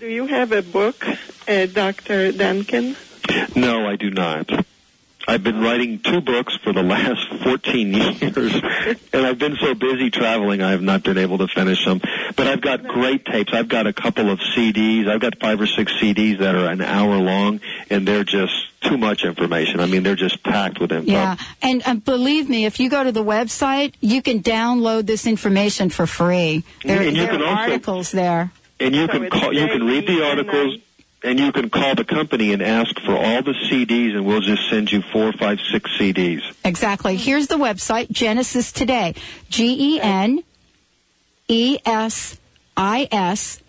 Do 0.00 0.08
you 0.08 0.26
have 0.26 0.50
a 0.50 0.62
book, 0.62 1.06
uh, 1.46 1.66
Dr. 1.66 2.32
Duncan? 2.32 2.96
No, 3.54 3.86
I 3.86 3.94
do 3.94 4.10
not. 4.10 4.50
I've 5.28 5.44
been 5.44 5.60
writing 5.60 5.98
two 6.00 6.22
books 6.22 6.56
for 6.64 6.72
the 6.72 6.82
last 6.94 7.20
14 7.44 7.92
years, 7.92 8.22
and 9.12 9.26
I've 9.26 9.38
been 9.38 9.56
so 9.60 9.74
busy 9.74 10.10
traveling, 10.10 10.62
I 10.62 10.70
have 10.70 10.80
not 10.80 11.02
been 11.04 11.18
able 11.18 11.36
to 11.38 11.48
finish 11.48 11.84
them. 11.84 12.00
But 12.34 12.46
I've 12.48 12.62
got 12.62 12.82
great 12.84 13.26
tapes. 13.26 13.52
I've 13.52 13.68
got 13.68 13.86
a 13.86 13.92
couple 13.92 14.30
of 14.30 14.38
CDs. 14.38 15.06
I've 15.06 15.20
got 15.20 15.38
five 15.38 15.60
or 15.60 15.66
six 15.66 15.92
CDs 16.00 16.38
that 16.38 16.54
are 16.54 16.66
an 16.70 16.80
hour 16.80 17.16
long, 17.18 17.60
and 17.90 18.08
they're 18.08 18.24
just 18.24 18.54
too 18.80 18.96
much 18.96 19.24
information. 19.24 19.80
I 19.80 19.86
mean, 19.86 20.02
they're 20.02 20.14
just 20.16 20.42
packed 20.42 20.80
with 20.80 20.92
info. 20.92 21.10
Yeah, 21.12 21.36
and 21.60 21.82
uh, 21.84 21.94
believe 21.96 22.48
me, 22.48 22.64
if 22.64 22.80
you 22.80 22.88
go 22.88 23.04
to 23.04 23.12
the 23.12 23.24
website, 23.24 23.92
you 24.00 24.22
can 24.22 24.42
download 24.42 25.04
this 25.06 25.26
information 25.26 25.90
for 25.90 26.06
free. 26.06 26.64
There, 26.84 27.02
And 27.02 27.14
you 27.16 27.22
there 27.22 27.32
can 27.32 27.42
are 27.42 27.46
also- 27.48 27.62
articles 27.62 28.12
there. 28.12 28.50
And 28.80 28.94
you 28.94 29.08
can 29.08 29.28
call, 29.28 29.52
you 29.52 29.66
can 29.66 29.84
read 29.84 30.06
the 30.06 30.24
articles, 30.24 30.78
and 31.22 31.38
you 31.40 31.50
can 31.52 31.68
call 31.70 31.94
the 31.94 32.04
company 32.04 32.52
and 32.52 32.62
ask 32.62 32.98
for 33.00 33.16
all 33.16 33.42
the 33.42 33.52
CDs, 33.68 34.14
and 34.14 34.24
we'll 34.26 34.40
just 34.40 34.68
send 34.70 34.90
you 34.92 35.02
four, 35.02 35.32
five, 35.32 35.58
six 35.72 35.90
CDs. 35.98 36.42
Exactly. 36.64 37.16
Here's 37.16 37.48
the 37.48 37.56
website, 37.56 38.10
Genesis 38.10 38.70
Today. 38.72 39.14
G 39.48 39.96
E 39.96 40.00
N 40.00 40.42
E 41.48 41.78
S 41.84 42.38
I 42.76 43.08
S 43.10 43.60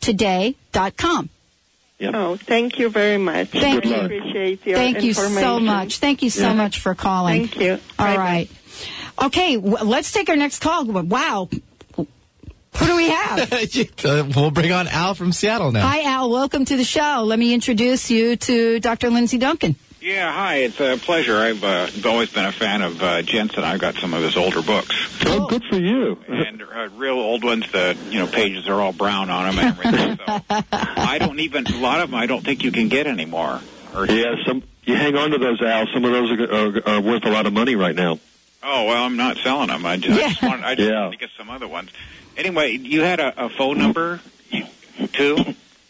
today.com. 0.00 1.30
Oh, 2.00 2.36
thank 2.36 2.78
you 2.78 2.90
very 2.90 3.18
much. 3.18 3.48
Thank 3.50 3.84
I 3.86 3.88
you. 3.88 3.94
appreciate 3.96 4.64
your 4.66 4.76
Thank 4.78 5.02
you 5.02 5.12
so 5.14 5.58
much. 5.58 5.98
Thank 5.98 6.22
you 6.22 6.30
so 6.30 6.42
Yeah. 6.42 6.54
much 6.54 6.78
for 6.78 6.94
calling. 6.94 7.48
Thank 7.48 7.60
you. 7.60 7.72
All 7.98 8.06
Bye-bye. 8.06 8.16
right. 8.16 8.48
Okay, 9.20 9.56
w- 9.56 9.84
let's 9.84 10.12
take 10.12 10.28
our 10.28 10.36
next 10.36 10.60
call. 10.60 10.84
Wow. 10.84 11.48
Who 12.78 12.86
do 12.86 12.96
we 12.96 13.08
have? 13.10 14.34
We'll 14.36 14.50
bring 14.50 14.72
on 14.72 14.88
Al 14.88 15.14
from 15.14 15.32
Seattle 15.32 15.72
now. 15.72 15.86
Hi, 15.86 16.02
Al. 16.02 16.30
Welcome 16.30 16.64
to 16.66 16.76
the 16.76 16.84
show. 16.84 17.22
Let 17.24 17.38
me 17.38 17.52
introduce 17.54 18.10
you 18.10 18.36
to 18.36 18.80
Dr. 18.80 19.10
Lindsey 19.10 19.38
Duncan. 19.38 19.76
Yeah, 20.00 20.32
hi. 20.32 20.56
It's 20.58 20.80
a 20.80 20.96
pleasure. 20.96 21.36
I've 21.36 21.62
uh, 21.64 21.88
always 22.08 22.32
been 22.32 22.44
a 22.46 22.52
fan 22.52 22.82
of 22.82 23.02
uh, 23.02 23.22
Jensen. 23.22 23.64
I've 23.64 23.80
got 23.80 23.96
some 23.96 24.14
of 24.14 24.22
his 24.22 24.36
older 24.36 24.62
books. 24.62 24.94
Oh, 25.26 25.46
good 25.48 25.64
for 25.64 25.76
you. 25.76 26.18
And 26.28 26.62
uh, 26.62 26.88
real 26.96 27.18
old 27.18 27.42
ones. 27.44 27.70
The 27.72 27.96
you 28.10 28.20
know 28.20 28.26
pages 28.28 28.68
are 28.68 28.80
all 28.80 28.92
brown 28.92 29.28
on 29.28 29.54
them 29.56 29.64
and 29.64 29.78
everything. 29.78 30.18
So 30.26 30.42
I 30.72 31.18
don't 31.18 31.40
even 31.40 31.66
a 31.66 31.78
lot 31.78 32.00
of 32.00 32.10
them. 32.10 32.18
I 32.18 32.26
don't 32.26 32.44
think 32.44 32.62
you 32.62 32.70
can 32.72 32.88
get 32.88 33.06
anymore. 33.06 33.60
Or, 33.94 34.06
Yeah, 34.06 34.34
some 34.46 34.62
you 34.84 34.94
hang 34.94 35.16
on 35.16 35.30
to 35.32 35.38
those, 35.38 35.60
Al. 35.60 35.86
Some 35.92 36.04
of 36.04 36.12
those 36.12 36.30
are, 36.32 36.52
are, 36.54 36.88
are 36.96 37.00
worth 37.00 37.24
a 37.24 37.30
lot 37.30 37.46
of 37.46 37.52
money 37.52 37.74
right 37.74 37.94
now. 37.94 38.18
Oh 38.62 38.84
well, 38.86 39.04
I'm 39.04 39.16
not 39.16 39.36
selling 39.38 39.68
them. 39.68 39.84
I 39.84 39.96
just, 39.96 40.18
I 40.18 40.28
just 40.28 40.42
want 40.42 40.64
I 40.64 40.74
just 40.76 40.88
Yeah. 40.88 41.00
wanted 41.04 41.12
to 41.18 41.18
get 41.18 41.30
some 41.36 41.50
other 41.50 41.68
ones. 41.68 41.90
Anyway, 42.38 42.70
you 42.76 43.02
had 43.02 43.18
a, 43.18 43.46
a 43.46 43.48
phone 43.50 43.78
number 43.78 44.20
too. 45.12 45.36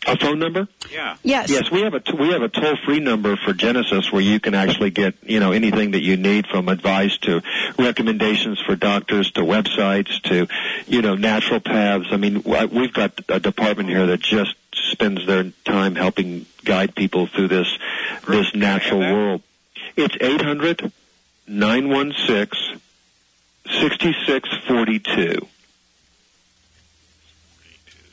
A 0.07 0.17
phone 0.17 0.39
number? 0.39 0.67
Yeah. 0.91 1.17
Yes. 1.23 1.51
Yes, 1.51 1.71
we 1.71 1.83
have 1.83 1.93
a 1.93 2.01
we 2.19 2.31
have 2.31 2.41
a 2.41 2.49
toll 2.49 2.77
free 2.87 2.99
number 3.01 3.37
for 3.37 3.53
Genesis 3.53 4.11
where 4.11 4.23
you 4.23 4.41
can 4.41 4.55
actually 4.55 4.89
get 4.91 5.15
you 5.23 5.39
know 5.39 5.53
anything 5.53 5.91
that 5.91 6.01
you 6.01 6.17
need 6.17 6.47
from 6.47 6.71
advice 6.71 7.19
to 7.19 7.43
recommendations 7.79 8.59
for 8.59 8.75
doctors 8.75 9.31
to 9.33 9.43
websites 9.43 10.23
to 10.23 10.47
you 10.87 11.03
know 11.03 11.15
natural 11.15 11.61
paths. 11.61 12.07
I 12.11 12.17
mean, 12.17 12.43
we've 12.43 12.95
got 12.95 13.21
a 13.29 13.39
department 13.39 13.91
here 13.91 14.07
that 14.07 14.21
just 14.21 14.55
spends 14.73 15.27
their 15.27 15.51
time 15.67 15.95
helping 15.95 16.47
guide 16.65 16.95
people 16.95 17.27
through 17.27 17.49
this 17.49 17.69
this 18.27 18.55
natural 18.55 19.01
world. 19.01 19.43
It's 19.95 20.17
eight 20.23 20.41
hundred 20.41 20.91
nine 21.47 21.91
one 21.91 22.15
six 22.27 22.57
sixty 23.67 24.15
six 24.25 24.49
forty 24.67 25.01
two. 25.01 25.47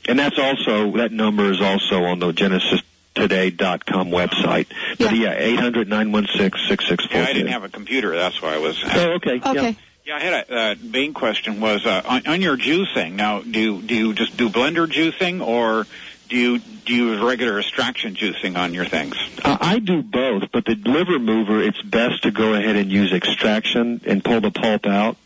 And 0.08 0.20
that's 0.20 0.38
also, 0.38 0.92
that 0.98 1.12
number 1.12 1.52
is 1.52 1.62
also 1.62 2.04
on 2.04 2.20
the 2.20 2.32
genesistoday.com 2.32 4.10
website. 4.10 4.68
But 4.98 5.16
yeah, 5.16 5.34
800 5.34 5.88
916 5.88 6.98
Yeah, 7.12 7.24
I 7.24 7.34
didn't 7.34 7.48
have 7.52 7.64
a 7.64 7.70
computer. 7.70 8.16
That's 8.16 8.42
why 8.42 8.56
I 8.56 8.58
was. 8.60 8.82
Oh, 8.86 9.14
okay. 9.14 9.42
Okay. 9.44 9.78
Yeah, 10.06 10.18
I 10.18 10.20
had 10.20 10.34
a 10.34 10.56
uh, 10.56 10.76
main 10.84 11.16
question 11.16 11.60
was 11.60 11.84
uh, 11.86 12.04
on, 12.06 12.28
on 12.28 12.42
your 12.42 12.58
juicing. 12.58 13.14
Now, 13.14 13.42
do 13.42 13.60
you, 13.60 13.82
do 13.82 13.96
you 13.96 14.14
just 14.14 14.38
do 14.38 14.50
blender 14.50 14.86
juicing, 14.86 15.44
or 15.44 15.88
do 16.30 16.38
you 16.38 16.60
do 16.60 16.94
you 16.94 17.14
use 17.14 17.22
regular 17.22 17.60
extraction 17.60 18.14
juicing 18.14 18.56
on 18.56 18.74
your 18.74 18.86
things? 18.86 19.18
Uh, 19.44 19.58
I 19.60 19.80
do 19.80 20.04
both, 20.04 20.52
but 20.52 20.66
the 20.66 20.76
liver 20.76 21.18
mover, 21.18 21.62
it's 21.62 21.82
best 21.82 22.24
to 22.24 22.32
go 22.32 22.54
ahead 22.54 22.76
and 22.76 22.92
use 22.92 23.12
extraction 23.12 24.02
and 24.06 24.24
pull 24.24 24.42
the 24.42 24.52
pulp 24.52 24.86
out 24.86 25.18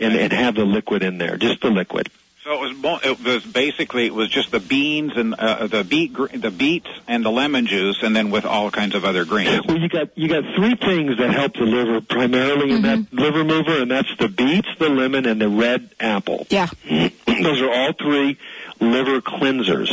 and, 0.00 0.14
and 0.14 0.32
have 0.32 0.54
the 0.54 0.64
liquid 0.64 1.02
in 1.02 1.18
there, 1.18 1.36
just 1.36 1.60
the 1.60 1.70
liquid. 1.70 2.08
So 2.44 2.54
it 2.54 2.60
was 2.60 2.76
mo- 2.78 3.00
it 3.04 3.22
was 3.22 3.44
basically 3.44 4.06
it 4.06 4.14
was 4.14 4.30
just 4.30 4.50
the 4.50 4.60
beans 4.60 5.12
and 5.14 5.34
uh, 5.34 5.66
the 5.66 5.84
beet 5.84 6.14
the 6.14 6.50
beets 6.50 6.88
and 7.06 7.22
the 7.22 7.30
lemon 7.30 7.66
juice, 7.66 7.98
and 8.02 8.16
then 8.16 8.30
with 8.30 8.46
all 8.46 8.70
kinds 8.70 8.94
of 8.94 9.04
other 9.04 9.26
greens. 9.26 9.66
Well, 9.66 9.76
you 9.76 9.90
got 9.90 10.16
you 10.16 10.26
got 10.26 10.44
three 10.56 10.74
things 10.74 11.18
that 11.18 11.30
help 11.32 11.52
the 11.52 11.66
liver 11.66 12.00
primarily 12.00 12.72
in 12.72 12.82
that 12.82 13.12
liver 13.12 13.44
mover, 13.44 13.82
and 13.82 13.90
that's 13.90 14.08
the 14.18 14.28
beets, 14.28 14.68
the 14.78 14.88
lemon, 14.88 15.26
and 15.26 15.38
the 15.38 15.50
red 15.50 15.90
apple. 16.00 16.46
Yeah. 16.48 16.68
Those 16.88 17.60
are 17.60 17.70
all 17.72 17.92
three 17.92 18.38
liver 18.80 19.20
cleansers. 19.20 19.90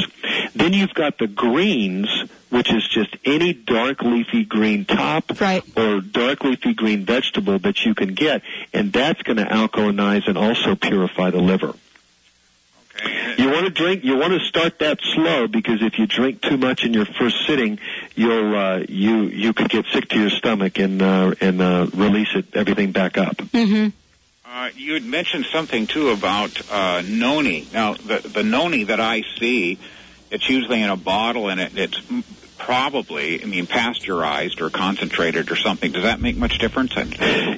Then 0.53 0.71
you've 0.71 0.93
got 0.93 1.17
the 1.17 1.27
greens, 1.27 2.09
which 2.49 2.71
is 2.73 2.87
just 2.87 3.15
any 3.25 3.51
dark 3.51 4.01
leafy 4.01 4.45
green 4.45 4.85
top 4.85 5.31
or 5.75 5.99
dark 5.99 6.45
leafy 6.45 6.73
green 6.73 7.05
vegetable 7.05 7.59
that 7.59 7.85
you 7.85 7.93
can 7.93 8.13
get, 8.13 8.41
and 8.73 8.93
that's 8.93 9.21
going 9.23 9.37
to 9.37 9.45
alkalinize 9.45 10.27
and 10.29 10.37
also 10.37 10.75
purify 10.75 11.29
the 11.29 11.41
liver. 11.41 11.73
You 13.37 13.51
want 13.51 13.65
to 13.65 13.69
drink. 13.69 14.03
You 14.03 14.17
want 14.17 14.33
to 14.33 14.39
start 14.39 14.79
that 14.79 14.99
slow 15.01 15.47
because 15.47 15.81
if 15.81 15.99
you 15.99 16.07
drink 16.07 16.41
too 16.41 16.57
much 16.57 16.83
in 16.83 16.93
your 16.93 17.05
first 17.05 17.45
sitting, 17.45 17.79
you'll 18.15 18.55
uh, 18.55 18.83
you 18.89 19.23
you 19.23 19.53
could 19.53 19.69
get 19.69 19.85
sick 19.93 20.09
to 20.09 20.19
your 20.19 20.29
stomach 20.29 20.79
and 20.79 21.01
uh, 21.01 21.33
and 21.39 21.61
uh, 21.61 21.87
release 21.93 22.29
it 22.35 22.55
everything 22.55 22.91
back 22.91 23.17
up. 23.17 23.37
Mm-hmm. 23.37 23.89
Uh, 24.45 24.69
you 24.75 24.93
had 24.93 25.03
mentioned 25.03 25.45
something 25.51 25.85
too 25.87 26.09
about 26.09 26.59
uh, 26.71 27.03
noni. 27.05 27.67
Now, 27.73 27.93
the 27.93 28.19
the 28.19 28.43
noni 28.43 28.85
that 28.85 28.99
I 28.99 29.23
see, 29.39 29.77
it's 30.31 30.49
usually 30.49 30.81
in 30.81 30.89
a 30.89 30.97
bottle, 30.97 31.49
and 31.49 31.59
it, 31.59 31.77
it's 31.77 32.01
probably, 32.57 33.41
I 33.41 33.45
mean, 33.45 33.67
pasteurized 33.67 34.61
or 34.61 34.69
concentrated 34.69 35.51
or 35.51 35.55
something. 35.55 35.91
Does 35.91 36.03
that 36.03 36.19
make 36.19 36.37
much 36.37 36.57
difference? 36.57 36.93
i 36.95 37.03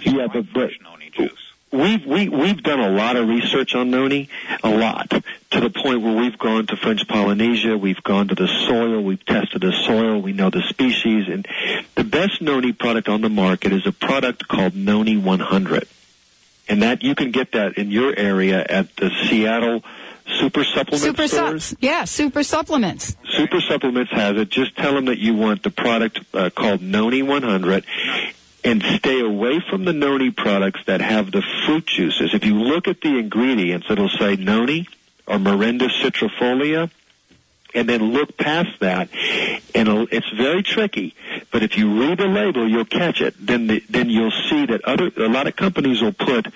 Yeah, 0.06 0.28
but, 0.32 0.46
but 0.54 0.70
we've 1.72 2.06
we, 2.06 2.30
we've 2.30 2.62
done 2.64 2.80
a 2.80 2.90
lot 2.90 3.16
of 3.16 3.28
research 3.28 3.76
on 3.76 3.90
noni, 3.92 4.30
a 4.64 4.70
lot 4.70 5.10
to 5.10 5.60
the 5.60 5.70
point 5.70 6.02
where 6.02 6.16
we've 6.16 6.38
gone 6.38 6.68
to 6.68 6.76
French 6.78 7.08
Polynesia, 7.08 7.78
we've 7.78 8.02
gone 8.04 8.28
to 8.28 8.36
the 8.36 8.48
soil, 8.68 9.02
we've 9.02 9.26
tested 9.26 9.62
the 9.62 9.72
soil, 9.72 10.22
we 10.22 10.34
know 10.34 10.50
the 10.50 10.62
species, 10.62 11.28
and 11.28 11.48
the 11.96 12.04
best 12.04 12.42
noni 12.42 12.72
product 12.72 13.08
on 13.08 13.22
the 13.22 13.30
market 13.30 13.74
is 13.74 13.86
a 13.86 13.92
product 13.92 14.48
called 14.48 14.76
Noni 14.76 15.18
100, 15.18 15.88
and 16.68 16.84
that 16.84 17.04
you 17.04 17.16
can 17.16 17.32
get 17.32 17.52
that 17.54 17.78
in 17.78 17.92
your 17.92 18.16
area 18.16 18.66
at 18.70 18.96
the 18.98 19.10
Seattle 19.28 19.84
Super 20.38 20.64
supplements. 20.64 21.02
Super 21.04 21.28
stores. 21.28 21.64
su- 21.64 21.76
yeah, 21.80 22.06
super 22.06 22.44
supplements. 22.44 23.16
Super 23.26 23.60
Supplements 23.62 24.12
has 24.12 24.38
it. 24.38 24.50
Just 24.50 24.76
tell 24.76 24.94
them 24.94 25.06
that 25.06 25.18
you 25.18 25.34
want 25.34 25.64
the 25.64 25.72
product 25.72 26.20
uh, 26.36 26.52
called 26.52 26.84
Noni 26.84 27.24
100 27.24 27.84
and 28.64 28.84
stay 28.84 29.22
away 29.22 29.62
from 29.70 29.86
the 29.86 29.94
Noni 29.94 30.32
products 30.32 30.82
that 30.86 31.02
have 31.02 31.32
the 31.32 31.44
fruit 31.66 31.86
juices. 31.86 32.34
If 32.34 32.46
you 32.46 32.56
look 32.56 32.88
at 32.88 33.02
the 33.02 33.18
ingredients, 33.18 33.88
it'll 33.90 34.10
say 34.10 34.36
Noni 34.36 34.88
or 35.28 35.38
Morinda 35.38 35.90
citrifolia 35.90 36.90
and 37.74 37.88
then 37.88 38.14
look 38.14 38.36
past 38.38 38.80
that 38.80 39.10
and 39.76 40.08
it's 40.12 40.30
very 40.36 40.64
tricky 40.64 41.14
but 41.52 41.62
if 41.62 41.78
you 41.78 42.00
read 42.00 42.18
the 42.18 42.26
label 42.26 42.68
you'll 42.68 42.84
catch 42.84 43.22
it 43.22 43.36
then 43.40 43.68
the, 43.68 43.84
then 43.90 44.10
you'll 44.10 44.34
see 44.50 44.66
that 44.66 44.84
other 44.86 45.12
a 45.18 45.30
lot 45.30 45.46
of 45.46 45.56
companies 45.56 46.02
will 46.02 46.14
put 46.14 46.48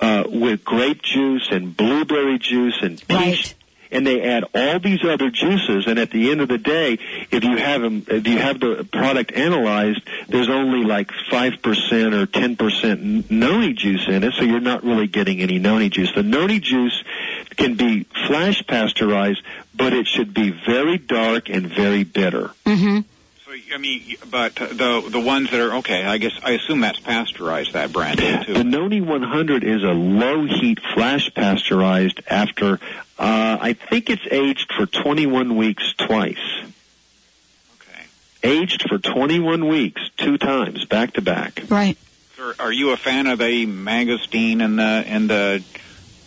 uh, 0.00 0.24
with 0.26 0.64
grape 0.64 1.02
juice 1.02 1.48
and 1.52 1.76
blueberry 1.76 2.38
juice 2.38 2.78
and 2.82 3.00
peach 3.06 3.54
and 3.96 4.06
they 4.06 4.20
add 4.22 4.44
all 4.54 4.78
these 4.78 5.02
other 5.04 5.30
juices 5.30 5.86
and 5.86 5.98
at 5.98 6.10
the 6.10 6.30
end 6.30 6.42
of 6.42 6.48
the 6.48 6.58
day 6.58 6.98
if 7.30 7.42
you 7.42 7.56
have 7.56 7.80
them 7.80 8.04
if 8.08 8.26
you 8.26 8.36
have 8.38 8.60
the 8.60 8.86
product 8.92 9.32
analyzed 9.32 10.00
there's 10.28 10.50
only 10.50 10.84
like 10.84 11.08
5% 11.08 12.12
or 12.12 12.26
10% 12.26 13.30
noni 13.30 13.72
juice 13.72 14.06
in 14.06 14.22
it 14.22 14.34
so 14.34 14.44
you're 14.44 14.60
not 14.60 14.84
really 14.84 15.06
getting 15.06 15.40
any 15.40 15.58
noni 15.58 15.88
juice 15.88 16.12
the 16.14 16.22
noni 16.22 16.60
juice 16.60 17.02
can 17.56 17.74
be 17.74 18.04
flash 18.26 18.62
pasteurized 18.66 19.42
but 19.74 19.94
it 19.94 20.06
should 20.06 20.34
be 20.34 20.50
very 20.50 20.98
dark 20.98 21.48
and 21.48 21.66
very 21.66 22.04
bitter 22.04 22.50
Mm-hmm. 22.66 23.00
So 23.68 23.74
I 23.74 23.78
mean, 23.78 24.16
but 24.30 24.54
the 24.54 25.06
the 25.08 25.20
ones 25.20 25.50
that 25.50 25.60
are 25.60 25.76
okay, 25.76 26.04
I 26.04 26.18
guess 26.18 26.32
I 26.42 26.52
assume 26.52 26.80
that's 26.80 27.00
pasteurized 27.00 27.72
that 27.72 27.92
brand 27.92 28.18
too. 28.18 28.54
The 28.54 28.64
Noni 28.64 29.00
100 29.00 29.64
is 29.64 29.82
a 29.82 29.88
low 29.88 30.44
heat 30.44 30.78
flash 30.94 31.32
pasteurized 31.34 32.20
after, 32.28 32.74
uh, 33.18 33.58
I 33.60 33.72
think 33.74 34.10
it's 34.10 34.26
aged 34.30 34.72
for 34.76 34.86
21 34.86 35.56
weeks 35.56 35.94
twice. 35.98 36.36
Okay. 37.80 38.02
Aged 38.42 38.88
for 38.88 38.98
21 38.98 39.66
weeks, 39.68 40.00
two 40.16 40.38
times, 40.38 40.84
back 40.84 41.14
to 41.14 41.22
back. 41.22 41.62
Right. 41.68 41.98
Sir, 42.36 42.54
are 42.58 42.72
you 42.72 42.90
a 42.90 42.96
fan 42.96 43.26
of 43.26 43.38
the 43.38 43.66
mangosteen 43.66 44.62
and 44.62 44.78
the 44.78 44.82
and 44.82 45.30
the 45.30 45.64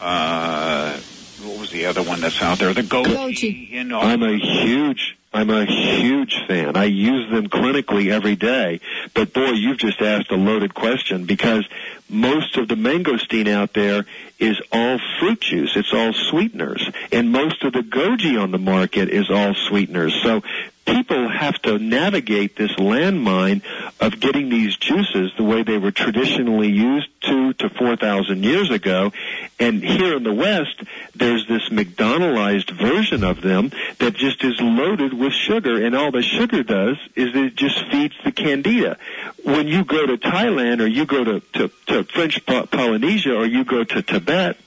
uh, 0.02 0.98
what 1.44 1.60
was 1.60 1.72
the 1.72 1.86
other 1.86 2.04
one 2.04 2.22
that's 2.22 2.42
out 2.42 2.60
there? 2.60 2.74
The 2.74 2.82
goji. 2.82 3.70
You 3.70 3.84
know, 3.84 4.00
I'm 4.00 4.24
a 4.24 4.38
huge, 4.38 5.18
I'm 5.32 5.52
a 5.52 5.66
huge 5.66 6.44
fan. 6.48 6.76
I 6.76 6.86
use 6.86 7.30
them 7.30 7.48
clinically 7.48 8.12
every 8.12 8.36
day. 8.36 8.80
But 9.14 9.32
boy, 9.32 9.52
you've 9.52 9.78
just 9.78 10.02
asked 10.02 10.32
a 10.32 10.36
loaded 10.36 10.74
question 10.74 11.26
because 11.26 11.68
most 12.10 12.58
of 12.58 12.68
the 12.68 12.76
mangosteen 12.76 13.48
out 13.48 13.74
there 13.74 14.06
is 14.40 14.60
all 14.72 15.00
fruit 15.20 15.42
juice. 15.42 15.74
It's 15.76 15.94
all 15.94 16.14
sweeteners. 16.14 16.90
And 17.12 17.32
most 17.32 17.64
of 17.64 17.74
the 17.74 17.82
goji 17.82 18.42
on 18.42 18.50
the 18.50 18.58
market 18.58 19.10
is 19.10 19.30
all 19.30 19.54
sweeteners. 19.54 20.20
So 20.24 20.42
people 20.90 21.30
have 21.30 21.62
to 21.62 21.78
navigate 21.78 22.56
this 22.56 22.72
landmine 22.78 23.62
of 24.00 24.20
getting 24.20 24.50
these 24.50 24.76
juices 24.78 25.32
the 25.38 25.44
way 25.44 25.64
they 25.64 25.78
were 25.78 25.92
traditionally 25.92 26.70
used 26.70 27.08
two 27.22 27.54
to 27.54 27.70
four 27.70 27.96
thousand 27.96 28.44
years 28.44 28.72
ago. 28.72 29.12
And 29.60 29.84
here 29.84 30.18
in 30.18 30.24
the 30.24 30.34
West, 30.34 30.82
there's 31.16 31.48
this 31.48 31.70
McDonaldized 31.72 32.72
version 32.72 33.24
of 33.24 33.42
them 33.42 33.72
that 34.00 34.16
just 34.16 34.44
is 34.44 34.60
loaded 34.60 35.14
with 35.14 35.34
sugar, 35.34 35.84
and 35.86 35.96
all 35.96 36.12
the 36.12 36.22
sugar 36.22 36.64
does 36.64 36.98
is 37.16 37.36
it 37.36 37.56
just 37.56 37.80
feeds 37.92 38.16
the 38.24 38.32
candida. 38.32 38.98
When 39.44 39.68
you 39.68 39.84
go 39.84 40.06
to 40.06 40.18
Thailand 40.18 40.82
or 40.82 40.88
you 40.88 41.06
go 41.06 41.24
to, 41.24 41.40
to, 41.54 41.72
to 41.88 42.04
French 42.06 42.46
Polynesia 42.46 43.36
or 43.36 43.46
you 43.46 43.64
go 43.64 43.84
to 43.84 44.02
Tibet, 44.02 44.58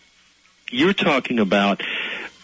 you're 0.70 0.94
talking 0.94 1.38
about 1.38 1.82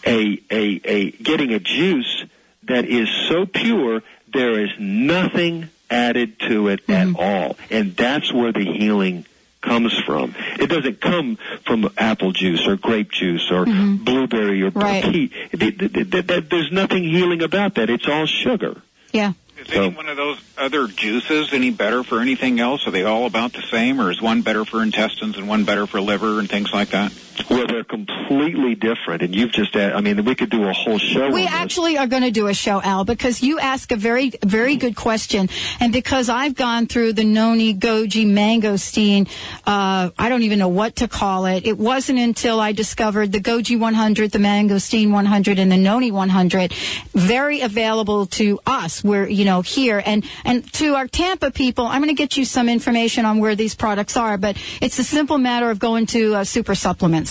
a, 0.05 0.41
a, 0.51 0.81
a 0.83 1.11
getting 1.11 1.53
a 1.53 1.59
juice 1.59 2.25
that 2.69 2.85
is 2.85 3.09
so 3.27 3.45
pure 3.45 4.01
there 4.31 4.63
is 4.63 4.69
nothing 4.79 5.69
added 5.89 6.39
to 6.39 6.67
it 6.69 6.79
at 6.87 7.07
mm-hmm. 7.07 7.15
all 7.17 7.57
and 7.69 7.95
that's 7.95 8.31
where 8.31 8.51
the 8.51 8.63
healing 8.63 9.25
comes 9.61 9.93
from. 10.05 10.33
It 10.59 10.67
doesn't 10.67 11.01
come 11.01 11.37
from 11.65 11.89
apple 11.97 12.31
juice 12.31 12.65
or 12.65 12.77
grape 12.77 13.11
juice 13.11 13.51
or 13.51 13.65
mm-hmm. 13.65 14.03
blueberry 14.03 14.63
or 14.63 14.69
Right. 14.69 15.03
th- 15.03 16.49
There's 16.49 16.71
nothing 16.71 17.03
healing 17.03 17.41
about 17.41 17.75
that. 17.75 17.89
It's 17.89 18.07
all 18.07 18.25
sugar. 18.25 18.81
Yeah. 19.11 19.33
Is 19.57 19.67
any 19.73 19.89
one 19.89 20.07
of 20.07 20.15
those 20.15 20.39
other 20.57 20.87
juices 20.87 21.51
any 21.51 21.71
better 21.71 22.03
for 22.03 22.21
anything 22.21 22.61
else? 22.61 22.87
Are 22.87 22.91
they 22.91 23.03
all 23.03 23.25
about 23.25 23.51
the 23.51 23.61
same, 23.63 23.99
or 23.99 24.09
is 24.09 24.21
one 24.21 24.41
better 24.41 24.63
for 24.63 24.81
intestines 24.81 25.37
and 25.37 25.49
one 25.49 25.65
better 25.65 25.85
for 25.85 25.99
liver 25.99 26.39
and 26.39 26.49
things 26.49 26.71
like 26.71 26.89
that? 26.91 27.11
Well, 27.49 27.67
they're 27.67 27.83
completely 27.83 28.75
different, 28.75 29.21
and 29.21 29.35
you've 29.35 29.51
just, 29.51 29.75
I 29.75 30.01
mean, 30.01 30.23
we 30.25 30.35
could 30.35 30.49
do 30.49 30.63
a 30.65 30.73
whole 30.73 30.97
show. 30.97 31.29
We 31.31 31.45
actually 31.47 31.97
are 31.97 32.07
going 32.07 32.23
to 32.23 32.31
do 32.31 32.47
a 32.47 32.53
show, 32.53 32.81
Al, 32.81 33.05
because 33.05 33.41
you 33.41 33.59
ask 33.59 33.91
a 33.91 33.95
very, 33.95 34.31
very 34.43 34.75
good 34.75 34.95
question, 34.95 35.49
and 35.79 35.93
because 35.93 36.29
I've 36.29 36.55
gone 36.55 36.87
through 36.87 37.13
the 37.13 37.23
noni 37.23 37.73
goji 37.73 38.25
mangosteen, 38.25 39.27
uh, 39.65 40.09
I 40.17 40.29
don't 40.29 40.43
even 40.43 40.59
know 40.59 40.67
what 40.67 40.97
to 40.97 41.07
call 41.07 41.45
it. 41.45 41.65
It 41.65 41.77
wasn't 41.77 42.19
until 42.19 42.59
I 42.59 42.71
discovered 42.71 43.31
the 43.31 43.39
goji 43.39 43.79
100, 43.79 44.31
the 44.31 44.39
mangosteen 44.39 45.11
100, 45.11 45.59
and 45.59 45.71
the 45.71 45.77
noni 45.77 46.11
100, 46.11 46.73
very 47.13 47.61
available 47.61 48.25
to 48.27 48.59
us. 48.65 49.03
We're, 49.03 49.27
you 49.27 49.45
know, 49.45 49.61
here, 49.61 50.01
and 50.05 50.25
and 50.45 50.71
to 50.73 50.95
our 50.95 51.07
Tampa 51.07 51.51
people, 51.51 51.85
I'm 51.85 52.01
going 52.01 52.15
to 52.15 52.15
get 52.15 52.37
you 52.37 52.45
some 52.45 52.69
information 52.69 53.25
on 53.25 53.39
where 53.39 53.55
these 53.55 53.75
products 53.75 54.17
are, 54.17 54.37
but 54.37 54.57
it's 54.81 54.99
a 54.99 55.03
simple 55.03 55.37
matter 55.37 55.69
of 55.69 55.79
going 55.79 56.05
to 56.07 56.35
uh, 56.35 56.43
Super 56.43 56.75
Supplements. 56.75 57.28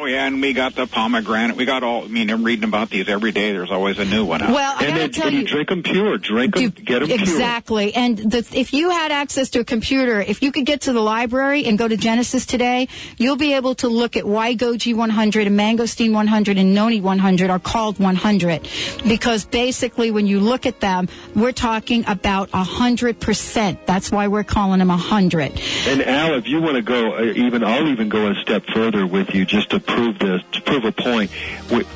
Oh 0.00 0.06
yeah, 0.06 0.26
and 0.26 0.40
we 0.40 0.54
got 0.54 0.74
the 0.76 0.86
pomegranate. 0.86 1.56
We 1.56 1.66
got 1.66 1.82
all. 1.82 2.04
I 2.04 2.08
mean, 2.08 2.30
I'm 2.30 2.42
reading 2.42 2.64
about 2.64 2.88
these 2.88 3.06
every 3.06 3.32
day. 3.32 3.52
There's 3.52 3.70
always 3.70 3.98
a 3.98 4.04
new 4.06 4.24
one 4.24 4.40
out. 4.40 4.50
Well, 4.54 4.74
I 4.78 4.84
and 4.86 4.88
gotta 4.94 4.98
then 5.00 5.10
tell 5.10 5.26
and 5.26 5.34
you 5.34 5.40
you- 5.42 5.46
drink 5.46 5.68
them 5.68 5.82
pure. 5.82 6.16
Drink 6.16 6.54
them. 6.54 6.70
Get 6.70 7.00
them 7.00 7.08
pure. 7.08 7.20
Exactly. 7.20 7.94
And 7.94 8.16
the, 8.16 8.38
if 8.54 8.72
you 8.72 8.88
had 8.88 9.12
access 9.12 9.50
to 9.50 9.60
a 9.60 9.64
computer, 9.64 10.18
if 10.18 10.40
you 10.42 10.52
could 10.52 10.64
get 10.64 10.80
to 10.82 10.94
the 10.94 11.02
library 11.02 11.66
and 11.66 11.76
go 11.76 11.86
to 11.86 11.98
Genesis 11.98 12.46
today, 12.46 12.88
you'll 13.18 13.36
be 13.36 13.52
able 13.52 13.74
to 13.74 13.88
look 13.88 14.16
at 14.16 14.24
why 14.24 14.54
Goji 14.54 14.94
100 14.94 15.46
and 15.48 15.60
Mangosteen 15.60 16.14
100 16.14 16.56
and 16.56 16.74
Noni 16.74 17.02
100 17.02 17.50
are 17.50 17.58
called 17.58 17.98
100. 17.98 18.66
Because 19.06 19.44
basically, 19.44 20.10
when 20.10 20.26
you 20.26 20.40
look 20.40 20.64
at 20.64 20.80
them, 20.80 21.08
we're 21.36 21.52
talking 21.52 22.04
about 22.06 22.50
100%. 22.52 23.78
That's 23.84 24.10
why 24.10 24.28
we're 24.28 24.44
calling 24.44 24.78
them 24.78 24.88
100. 24.88 25.60
And 25.88 26.02
Al, 26.02 26.36
if 26.36 26.46
you 26.46 26.62
want 26.62 26.76
to 26.76 26.82
go, 26.82 27.16
uh, 27.16 27.22
even 27.22 27.62
I'll 27.62 27.88
even 27.88 28.08
go 28.08 28.30
a 28.30 28.34
step 28.36 28.64
further 28.72 29.06
with 29.06 29.34
you 29.34 29.44
just 29.44 29.68
to 29.70 29.89
prove 29.94 30.18
this, 30.18 30.42
to 30.52 30.60
prove 30.62 30.84
a 30.84 30.92
point. 30.92 31.30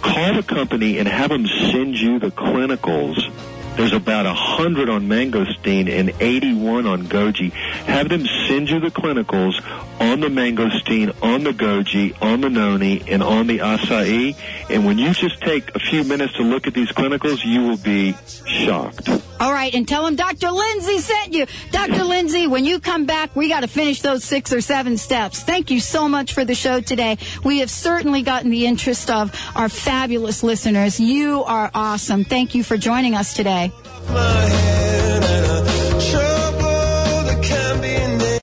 Call 0.03 0.35
the 0.35 0.43
company 0.43 0.99
and 0.99 1.09
have 1.09 1.31
them 1.31 1.47
send 1.47 1.95
you 1.95 2.19
the 2.19 2.31
clinicals. 2.31 3.19
There's 3.77 3.93
about 3.93 4.25
a 4.25 4.35
hundred 4.35 4.89
on 4.89 5.09
mangosteen 5.09 5.89
and 5.89 6.13
81 6.21 6.87
on 6.87 7.05
goji. 7.05 7.51
Have 7.51 8.09
them 8.09 8.25
send 8.47 8.71
you 8.71 8.79
the 8.79 8.91
clinicals 8.91 9.55
on 10.01 10.21
the 10.21 10.29
mangosteen, 10.29 11.15
on 11.23 11.45
the 11.45 11.53
goji, 11.53 12.21
on 12.23 12.41
the 12.41 12.51
noni, 12.51 13.03
and 13.09 13.23
on 13.23 13.47
the 13.47 13.59
acai. 13.59 14.37
And 14.71 14.85
when 14.85 14.99
you 14.99 15.13
just 15.13 15.41
take 15.41 15.75
a 15.75 15.79
few 15.79 16.05
minutes 16.05 16.35
to 16.35 16.43
look 16.43 16.67
at 16.67 16.75
these 16.75 16.91
clinicals, 16.91 17.45
you 17.45 17.63
will 17.63 17.77
be 17.77 18.15
shocked. 18.47 19.09
All 19.41 19.53
right, 19.53 19.75
and 19.75 19.87
tell 19.87 20.05
them 20.05 20.17
Dr. 20.17 20.51
Lindsey 20.51 20.99
sent 20.99 21.33
you. 21.33 21.47
Dr. 21.71 22.05
Lindsey, 22.05 22.47
when 22.47 22.65
you 22.65 22.81
come 22.81 23.05
back, 23.07 23.35
we 23.35 23.49
got 23.49 23.61
to 23.61 23.69
finish 23.69 24.01
those 24.01 24.25
six 24.25 24.53
or 24.53 24.61
seven 24.61 24.97
steps. 24.97 25.43
Thank 25.43 25.71
you 25.71 25.81
so 25.81 26.09
much 26.09 26.33
for 26.33 26.45
the 26.45 26.55
show 26.55 26.81
today. 26.81 27.19
We 27.45 27.59
have 27.59 27.71
certainly 27.71 28.23
gotten 28.23 28.51
the 28.51 28.67
interest 28.67 29.11
of 29.11 29.33
our 29.55 29.69
fabulous 29.69 30.43
listeners. 30.43 30.99
You 31.01 31.45
are 31.45 31.71
awesome. 31.75 32.25
Thank 32.25 32.55
you 32.55 32.63
for 32.63 32.77
joining 32.77 33.15
us 33.15 33.35
today. 33.35 33.73